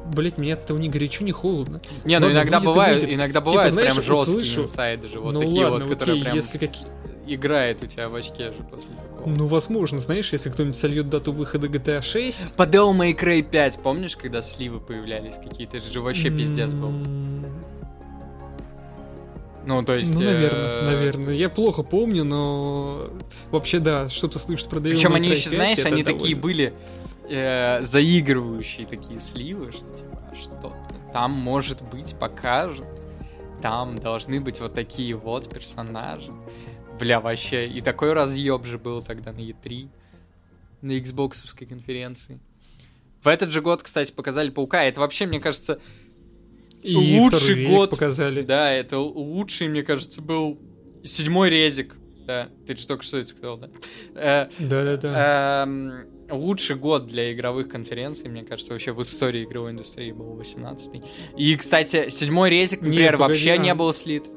[0.05, 1.81] блять, мне от этого ни горячо, ни холодно.
[2.03, 3.17] Не, ну иногда бывают, выйдет.
[3.17, 6.13] иногда Типа, бывают знаешь, прям жесткие услышу- инсайды же, вот ну такие ладно, вот, которые
[6.13, 6.87] окей, прям если какие...
[7.27, 9.29] играет у тебя в очке же после такого.
[9.29, 12.53] Ну, возможно, знаешь, если кто-нибудь сольет дату выхода GTA 6...
[12.55, 15.79] По Devil May Cry 5, помнишь, когда сливы появлялись какие-то?
[15.79, 16.91] Же вообще пиздец был.
[19.65, 20.13] Ну, то есть...
[20.13, 21.33] Ну, наверное, э, наверное.
[21.33, 23.09] Я плохо помню, но
[23.49, 26.35] вообще, да, что-то слышать про Devil Причем May они Cry еще, 5, знаешь, они такие
[26.35, 26.73] довольно- были
[27.29, 30.73] э, заигрывающие такие сливы, что типа, а что
[31.11, 32.87] там может быть покажут,
[33.61, 36.33] там должны быть вот такие вот персонажи.
[36.99, 39.89] Бля, вообще, и такой разъеб же был тогда на E3,
[40.81, 42.39] на Xbox конференции.
[43.23, 44.83] В этот же год, кстати, показали Паука.
[44.83, 45.79] Это вообще, мне кажется,
[46.81, 47.91] И лучший год.
[47.91, 48.41] показали.
[48.41, 50.59] да, это лучший, мне кажется, был
[51.05, 51.95] седьмой резик.
[52.27, 53.69] Да, ты же только что это сказал, да?
[54.15, 55.67] Э, Да-да-да.
[56.33, 61.03] Лучший год для игровых конференций, мне кажется, вообще в истории игровой индустрии был 18-й.
[61.37, 63.57] И, кстати, седьмой резик, например, вообще а.
[63.57, 64.29] не был слит.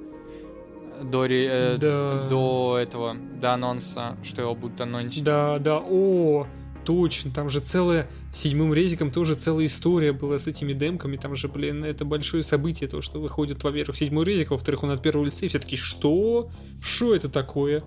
[1.03, 2.27] До, э, Да.
[2.29, 5.25] до этого, до анонса, что его будут анонсить.
[5.25, 6.47] Да, да, о,
[6.87, 11.49] точно, там же целая, седьмым резиком тоже целая история была с этими демками, там же,
[11.49, 15.45] блин, это большое событие, то, что выходит, во-первых, седьмой резик, во-вторых, он от первого лица,
[15.45, 16.49] и все таки что?
[16.83, 17.83] Что это такое?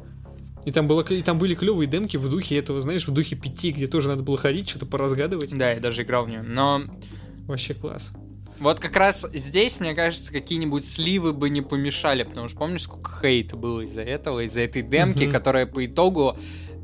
[0.66, 3.72] И там, было, и там были клевые демки в духе этого, знаешь, в духе пяти,
[3.72, 5.58] где тоже надо было ходить, что-то поразгадывать.
[5.58, 6.42] Да, я даже играл в нее.
[6.42, 6.84] Но
[7.48, 8.14] Вообще класс.
[8.60, 13.10] Вот как раз здесь, мне кажется, какие-нибудь сливы бы не помешали, потому что помнишь, сколько
[13.22, 15.32] хейта было из-за этого, из-за этой демки, Мгм.
[15.32, 16.38] которая по итогу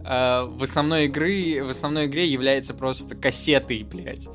[0.07, 4.27] э, в основной игры, в основной игре является просто кассетой, блядь.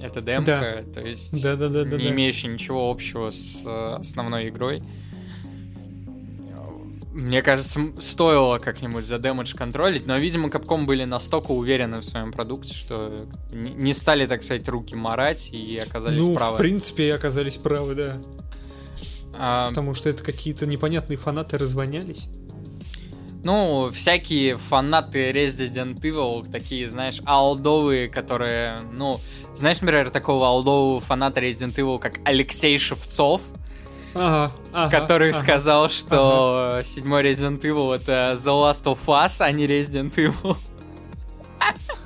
[0.00, 4.82] Это демка, то есть не имеющая ничего общего с э, основной игрой.
[7.12, 12.32] Мне кажется, стоило как-нибудь за дэмэдж контролить, но, видимо, Capcom были настолько уверены в своем
[12.32, 16.54] продукте, что не стали, так сказать, руки марать и оказались Ну, правы.
[16.56, 18.22] в принципе, оказались правы, да.
[19.34, 22.28] А, Потому что это какие-то непонятные фанаты развонялись.
[23.44, 29.20] ну, всякие фанаты Resident Evil, такие, знаешь, алдовые, которые, ну,
[29.54, 33.42] знаешь, например, такого алдового фаната Resident Evil, как Алексей Шевцов,
[34.14, 35.38] Ага, ага, который ага.
[35.38, 40.56] сказал, что седьмой Resident Evil это The Last of Us, а не Resident Evil.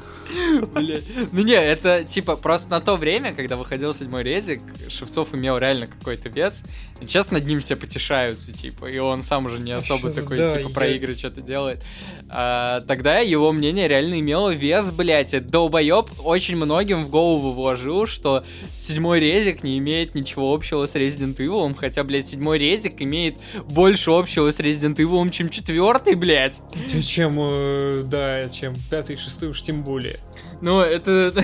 [1.33, 5.87] Ну не, это типа просто на то время, когда выходил седьмой резик, Шевцов имел реально
[5.87, 6.63] какой-то вес.
[7.01, 10.71] И сейчас над ним все потешаются, типа, и он сам уже не особо такой, типа,
[10.71, 11.85] про игры что-то делает.
[12.29, 15.35] А, тогда его мнение реально имело вес, блядь.
[15.35, 20.95] И долбоеб очень многим в голову вложил, что седьмой резик не имеет ничего общего с
[20.97, 23.37] Resident Evil, хотя, блядь, седьмой резик имеет
[23.67, 26.63] больше общего с Resident Evil, чем четвертый, блядь.
[27.03, 30.21] Чем, э, да, чем пятый, шестой уж тем более.
[30.61, 31.35] Ну, это...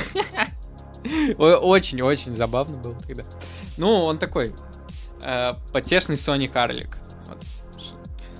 [1.38, 3.24] Очень-очень забавно было тогда.
[3.76, 4.54] Ну, он такой
[5.20, 6.98] э, потешный Сони Карлик.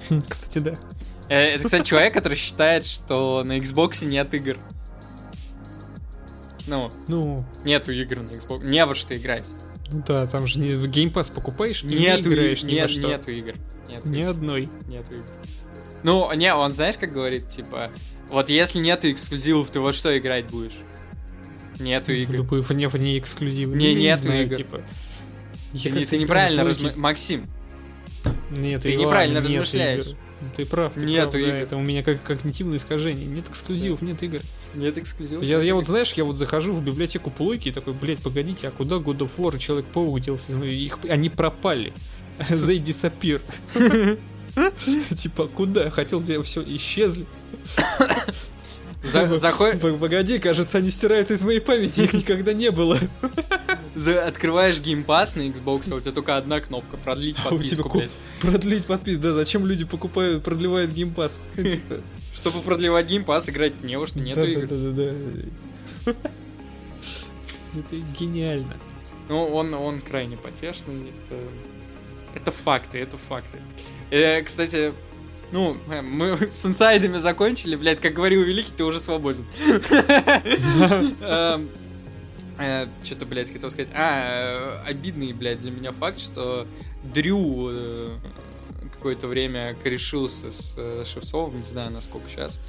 [0.29, 0.79] Кстати, да.
[1.29, 4.57] Э, Это, кстати, человек, который считает, что на Xbox нет игр.
[6.67, 8.65] Ну, Ну, нету игр на Xbox.
[8.65, 9.49] Не во что играть.
[9.91, 12.71] ну да, там же не в Game Pass покупаешь, и не Нету, играешь и- ни
[12.75, 13.09] во нет, что.
[13.09, 13.55] нету игр.
[13.89, 14.31] Нету Ни игр.
[14.31, 14.69] одной.
[14.87, 15.25] Нету игр.
[16.05, 17.91] Ну, не, он знаешь, как говорит, типа,
[18.33, 20.73] вот если нету эксклюзивов, ты во что играть будешь?
[21.79, 22.33] Нету игр.
[22.35, 23.77] Любые вне, вне эксклюзивы.
[23.77, 24.57] Не, Ну, я нету знаю, игр.
[24.57, 24.77] типа.
[25.73, 26.85] Ты, Я не- ты играю неправильно в размы...
[26.85, 27.01] логике.
[27.01, 27.47] Максим,
[28.51, 30.07] Нет, Ты Иван, неправильно нет размышляешь.
[30.07, 30.17] игр.
[30.57, 31.57] Ты прав, ты Нету прав, да, игр.
[31.57, 33.27] это у меня как когнитивное искажение.
[33.27, 34.41] Нет эксклюзивов, нет игр.
[34.75, 35.43] нет эксклюзивов.
[35.45, 38.71] Я, я вот, знаешь, я вот захожу в библиотеку Плойки и такой, блядь, погодите, а
[38.71, 40.53] куда God of War и Человек-паук делся?
[40.53, 41.93] Ну, Их, они пропали.
[42.51, 43.41] They disappear.
[45.17, 45.91] Типа, куда?
[45.91, 47.27] Хотел бы все исчезли.
[49.05, 52.97] За- заход- Погоди, кажется, они стираются из моей памяти, их никогда не было.
[53.97, 57.99] за- Открываешь Pass на Xbox, а у тебя только одна кнопка продлить А подписку, ку-
[57.99, 58.17] блядь.
[58.41, 61.41] Продлить подписку, да, зачем люди покупают, продлевают геймпас?
[61.57, 61.97] Типа,
[62.37, 64.69] Чтобы продлевать Pass, играть не во что, нету игр.
[64.69, 66.15] Да-да-да-да.
[67.75, 68.77] Это гениально.
[69.29, 71.11] Ну, он, он крайне потешный.
[71.25, 71.43] Это,
[72.35, 73.59] это факты, это факты.
[74.13, 74.93] Э, кстати,
[75.53, 79.47] ну, э, мы с инсайдами закончили, блядь, как говорил Великий, ты уже свободен.
[83.03, 83.89] Что-то, блядь, хотел сказать.
[83.95, 86.67] А, э, обидный, блядь, для меня факт, что
[87.03, 88.19] Дрю э,
[88.93, 92.61] какое-то время корешился с э, Шевцовым, не знаю, насколько сейчас.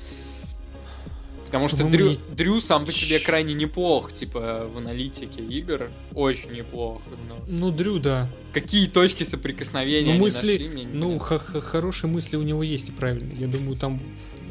[1.53, 5.91] Потому что Дрю, Дрю сам по себе крайне неплох, типа, в аналитике игр.
[6.15, 7.03] Очень неплох.
[7.29, 8.27] но Ну, Дрю, да.
[8.53, 12.89] Какие точки соприкосновения Ну, мысли, нашли, мне ну, х- х- хорошие мысли у него есть
[12.89, 13.37] и правильные.
[13.37, 14.01] Я думаю, там...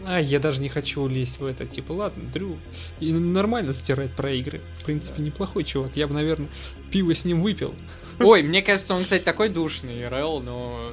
[0.06, 1.66] А, я даже не хочу лезть в это.
[1.66, 2.56] Типа, ладно, Дрю
[3.00, 4.60] и нормально затирает про игры.
[4.78, 5.96] В принципе, неплохой чувак.
[5.96, 6.50] Я бы, наверное,
[6.92, 7.74] пиво с ним выпил.
[8.20, 10.92] Ой, мне кажется, он, кстати, такой душный, РЛ, но...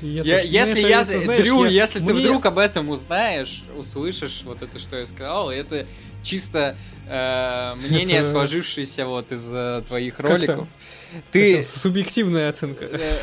[0.00, 1.00] Я Я- ну, если это- я...
[1.02, 4.96] это, знаешь, Дрю, я- если ты мне- вдруг об этом узнаешь, услышишь вот это, что
[4.96, 5.86] я сказал, это
[6.22, 10.68] чисто э, мнение, Это- сложившееся вот из э, твоих Как роликов.
[11.12, 11.62] Это Ты...
[11.62, 12.84] субъективная оценка.
[12.84, 13.18] э,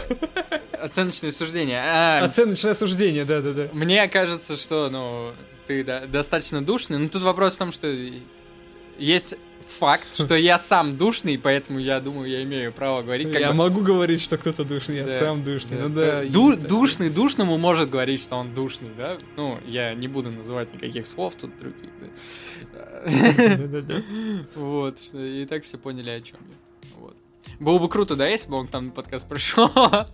[0.79, 1.79] Оценочное суждение.
[1.83, 3.69] А, Оценочное суждение, да-да-да.
[3.73, 5.33] Мне кажется, что, ну,
[5.65, 6.97] ты да, достаточно душный.
[6.99, 7.87] Но тут вопрос в том, что
[8.99, 9.35] есть
[9.67, 13.31] факт, что я сам душный, поэтому я думаю, я имею право говорить.
[13.31, 15.77] как Я бы- могу говорить, что кто-то душный, я Да, сам душный.
[15.77, 15.83] да.
[15.87, 16.23] Ну да.
[16.25, 19.17] Ду- есть душный душному может говорить, что он душный, да?
[19.35, 21.89] Ну, я не буду называть никаких слов тут других.
[22.01, 22.07] да.
[24.55, 26.55] Вот, и так все поняли, о чем я.
[27.59, 29.69] Было бы круто, да, если бы он к нам на подкаст пришел.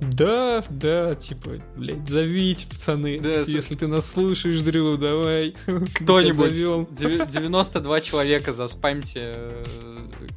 [0.00, 3.20] Да, да, типа, блядь, зовите, пацаны.
[3.20, 5.54] Да, с- Если ты нас слушаешь, Дрю, давай.
[5.94, 6.34] Кто-нибудь.
[6.34, 6.84] Тебя зовем.
[6.90, 9.64] Деви- 92 человека заспамьте э,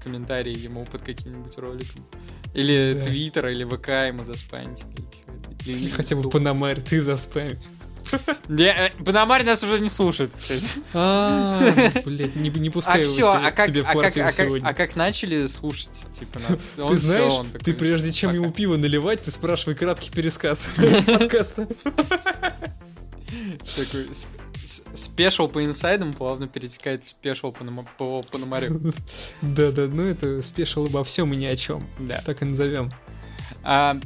[0.03, 2.05] комментарии ему под каким-нибудь роликом.
[2.53, 3.03] Или Да.
[3.05, 4.84] Твиттер, или ВК ему заспамьте.
[4.95, 5.73] или.
[5.73, 6.30] Или Или хотя бы.
[6.30, 7.57] Панамарь, ты заспамь.
[8.49, 10.65] Э, Пономарь нас уже не слушает, кстати.
[10.94, 11.60] А,
[12.06, 14.68] блядь, не, не А пускай его себе- а как, себе в квартиру сегодня.
[14.68, 16.73] а как начали слушать, типа, нас?
[16.76, 20.68] Ты знаешь, ты прежде чем ему пиво наливать, ты спрашивай краткий пересказ
[21.07, 21.68] подкаста.
[23.76, 24.27] Такой, с-
[24.93, 27.64] special по инсайдам плавно перетекает в special по,
[27.98, 28.23] по.
[29.41, 31.88] Да-да, ну это special обо всем и ни о чем.
[31.99, 32.22] Да.
[32.26, 32.91] Так и назовем.
[33.64, 33.98] А,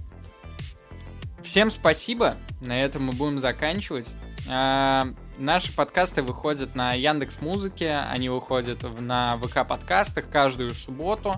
[1.47, 2.35] всем спасибо.
[2.59, 4.09] На этом мы будем заканчивать.
[4.49, 5.07] А,
[5.37, 11.35] наши подкасты выходят на Яндекс Музыке, они выходят на ВК подкастах каждую субботу.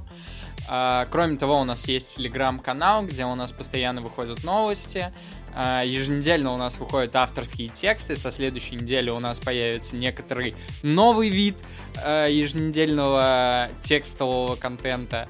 [0.67, 5.13] А, кроме того, у нас есть телеграм-канал, где у нас постоянно выходят новости.
[5.55, 8.15] А, еженедельно у нас выходят авторские тексты.
[8.15, 11.57] Со следующей недели у нас появится некоторый новый вид
[12.03, 15.29] а, еженедельного текстового контента.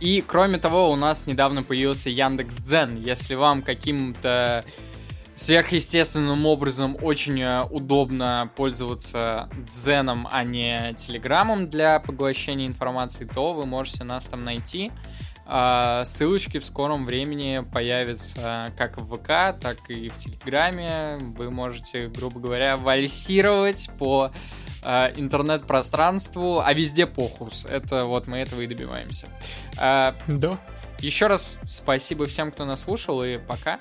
[0.00, 2.96] И кроме того, у нас недавно появился Яндекс Дзен.
[2.96, 4.64] Если вам каким-то
[5.34, 13.66] сверхъестественным образом очень э, удобно пользоваться Дзеном, а не Телеграмом для поглощения информации, то вы
[13.66, 14.90] можете нас там найти.
[15.52, 21.18] А, ссылочки в скором времени появятся как в ВК, так и в Телеграме.
[21.36, 24.30] Вы можете, грубо говоря, вальсировать по
[24.82, 27.66] а, интернет-пространству, а везде похус.
[27.68, 29.28] Это вот мы этого и добиваемся.
[29.78, 30.58] А, да.
[30.98, 33.80] Еще раз спасибо всем, кто нас слушал, и пока.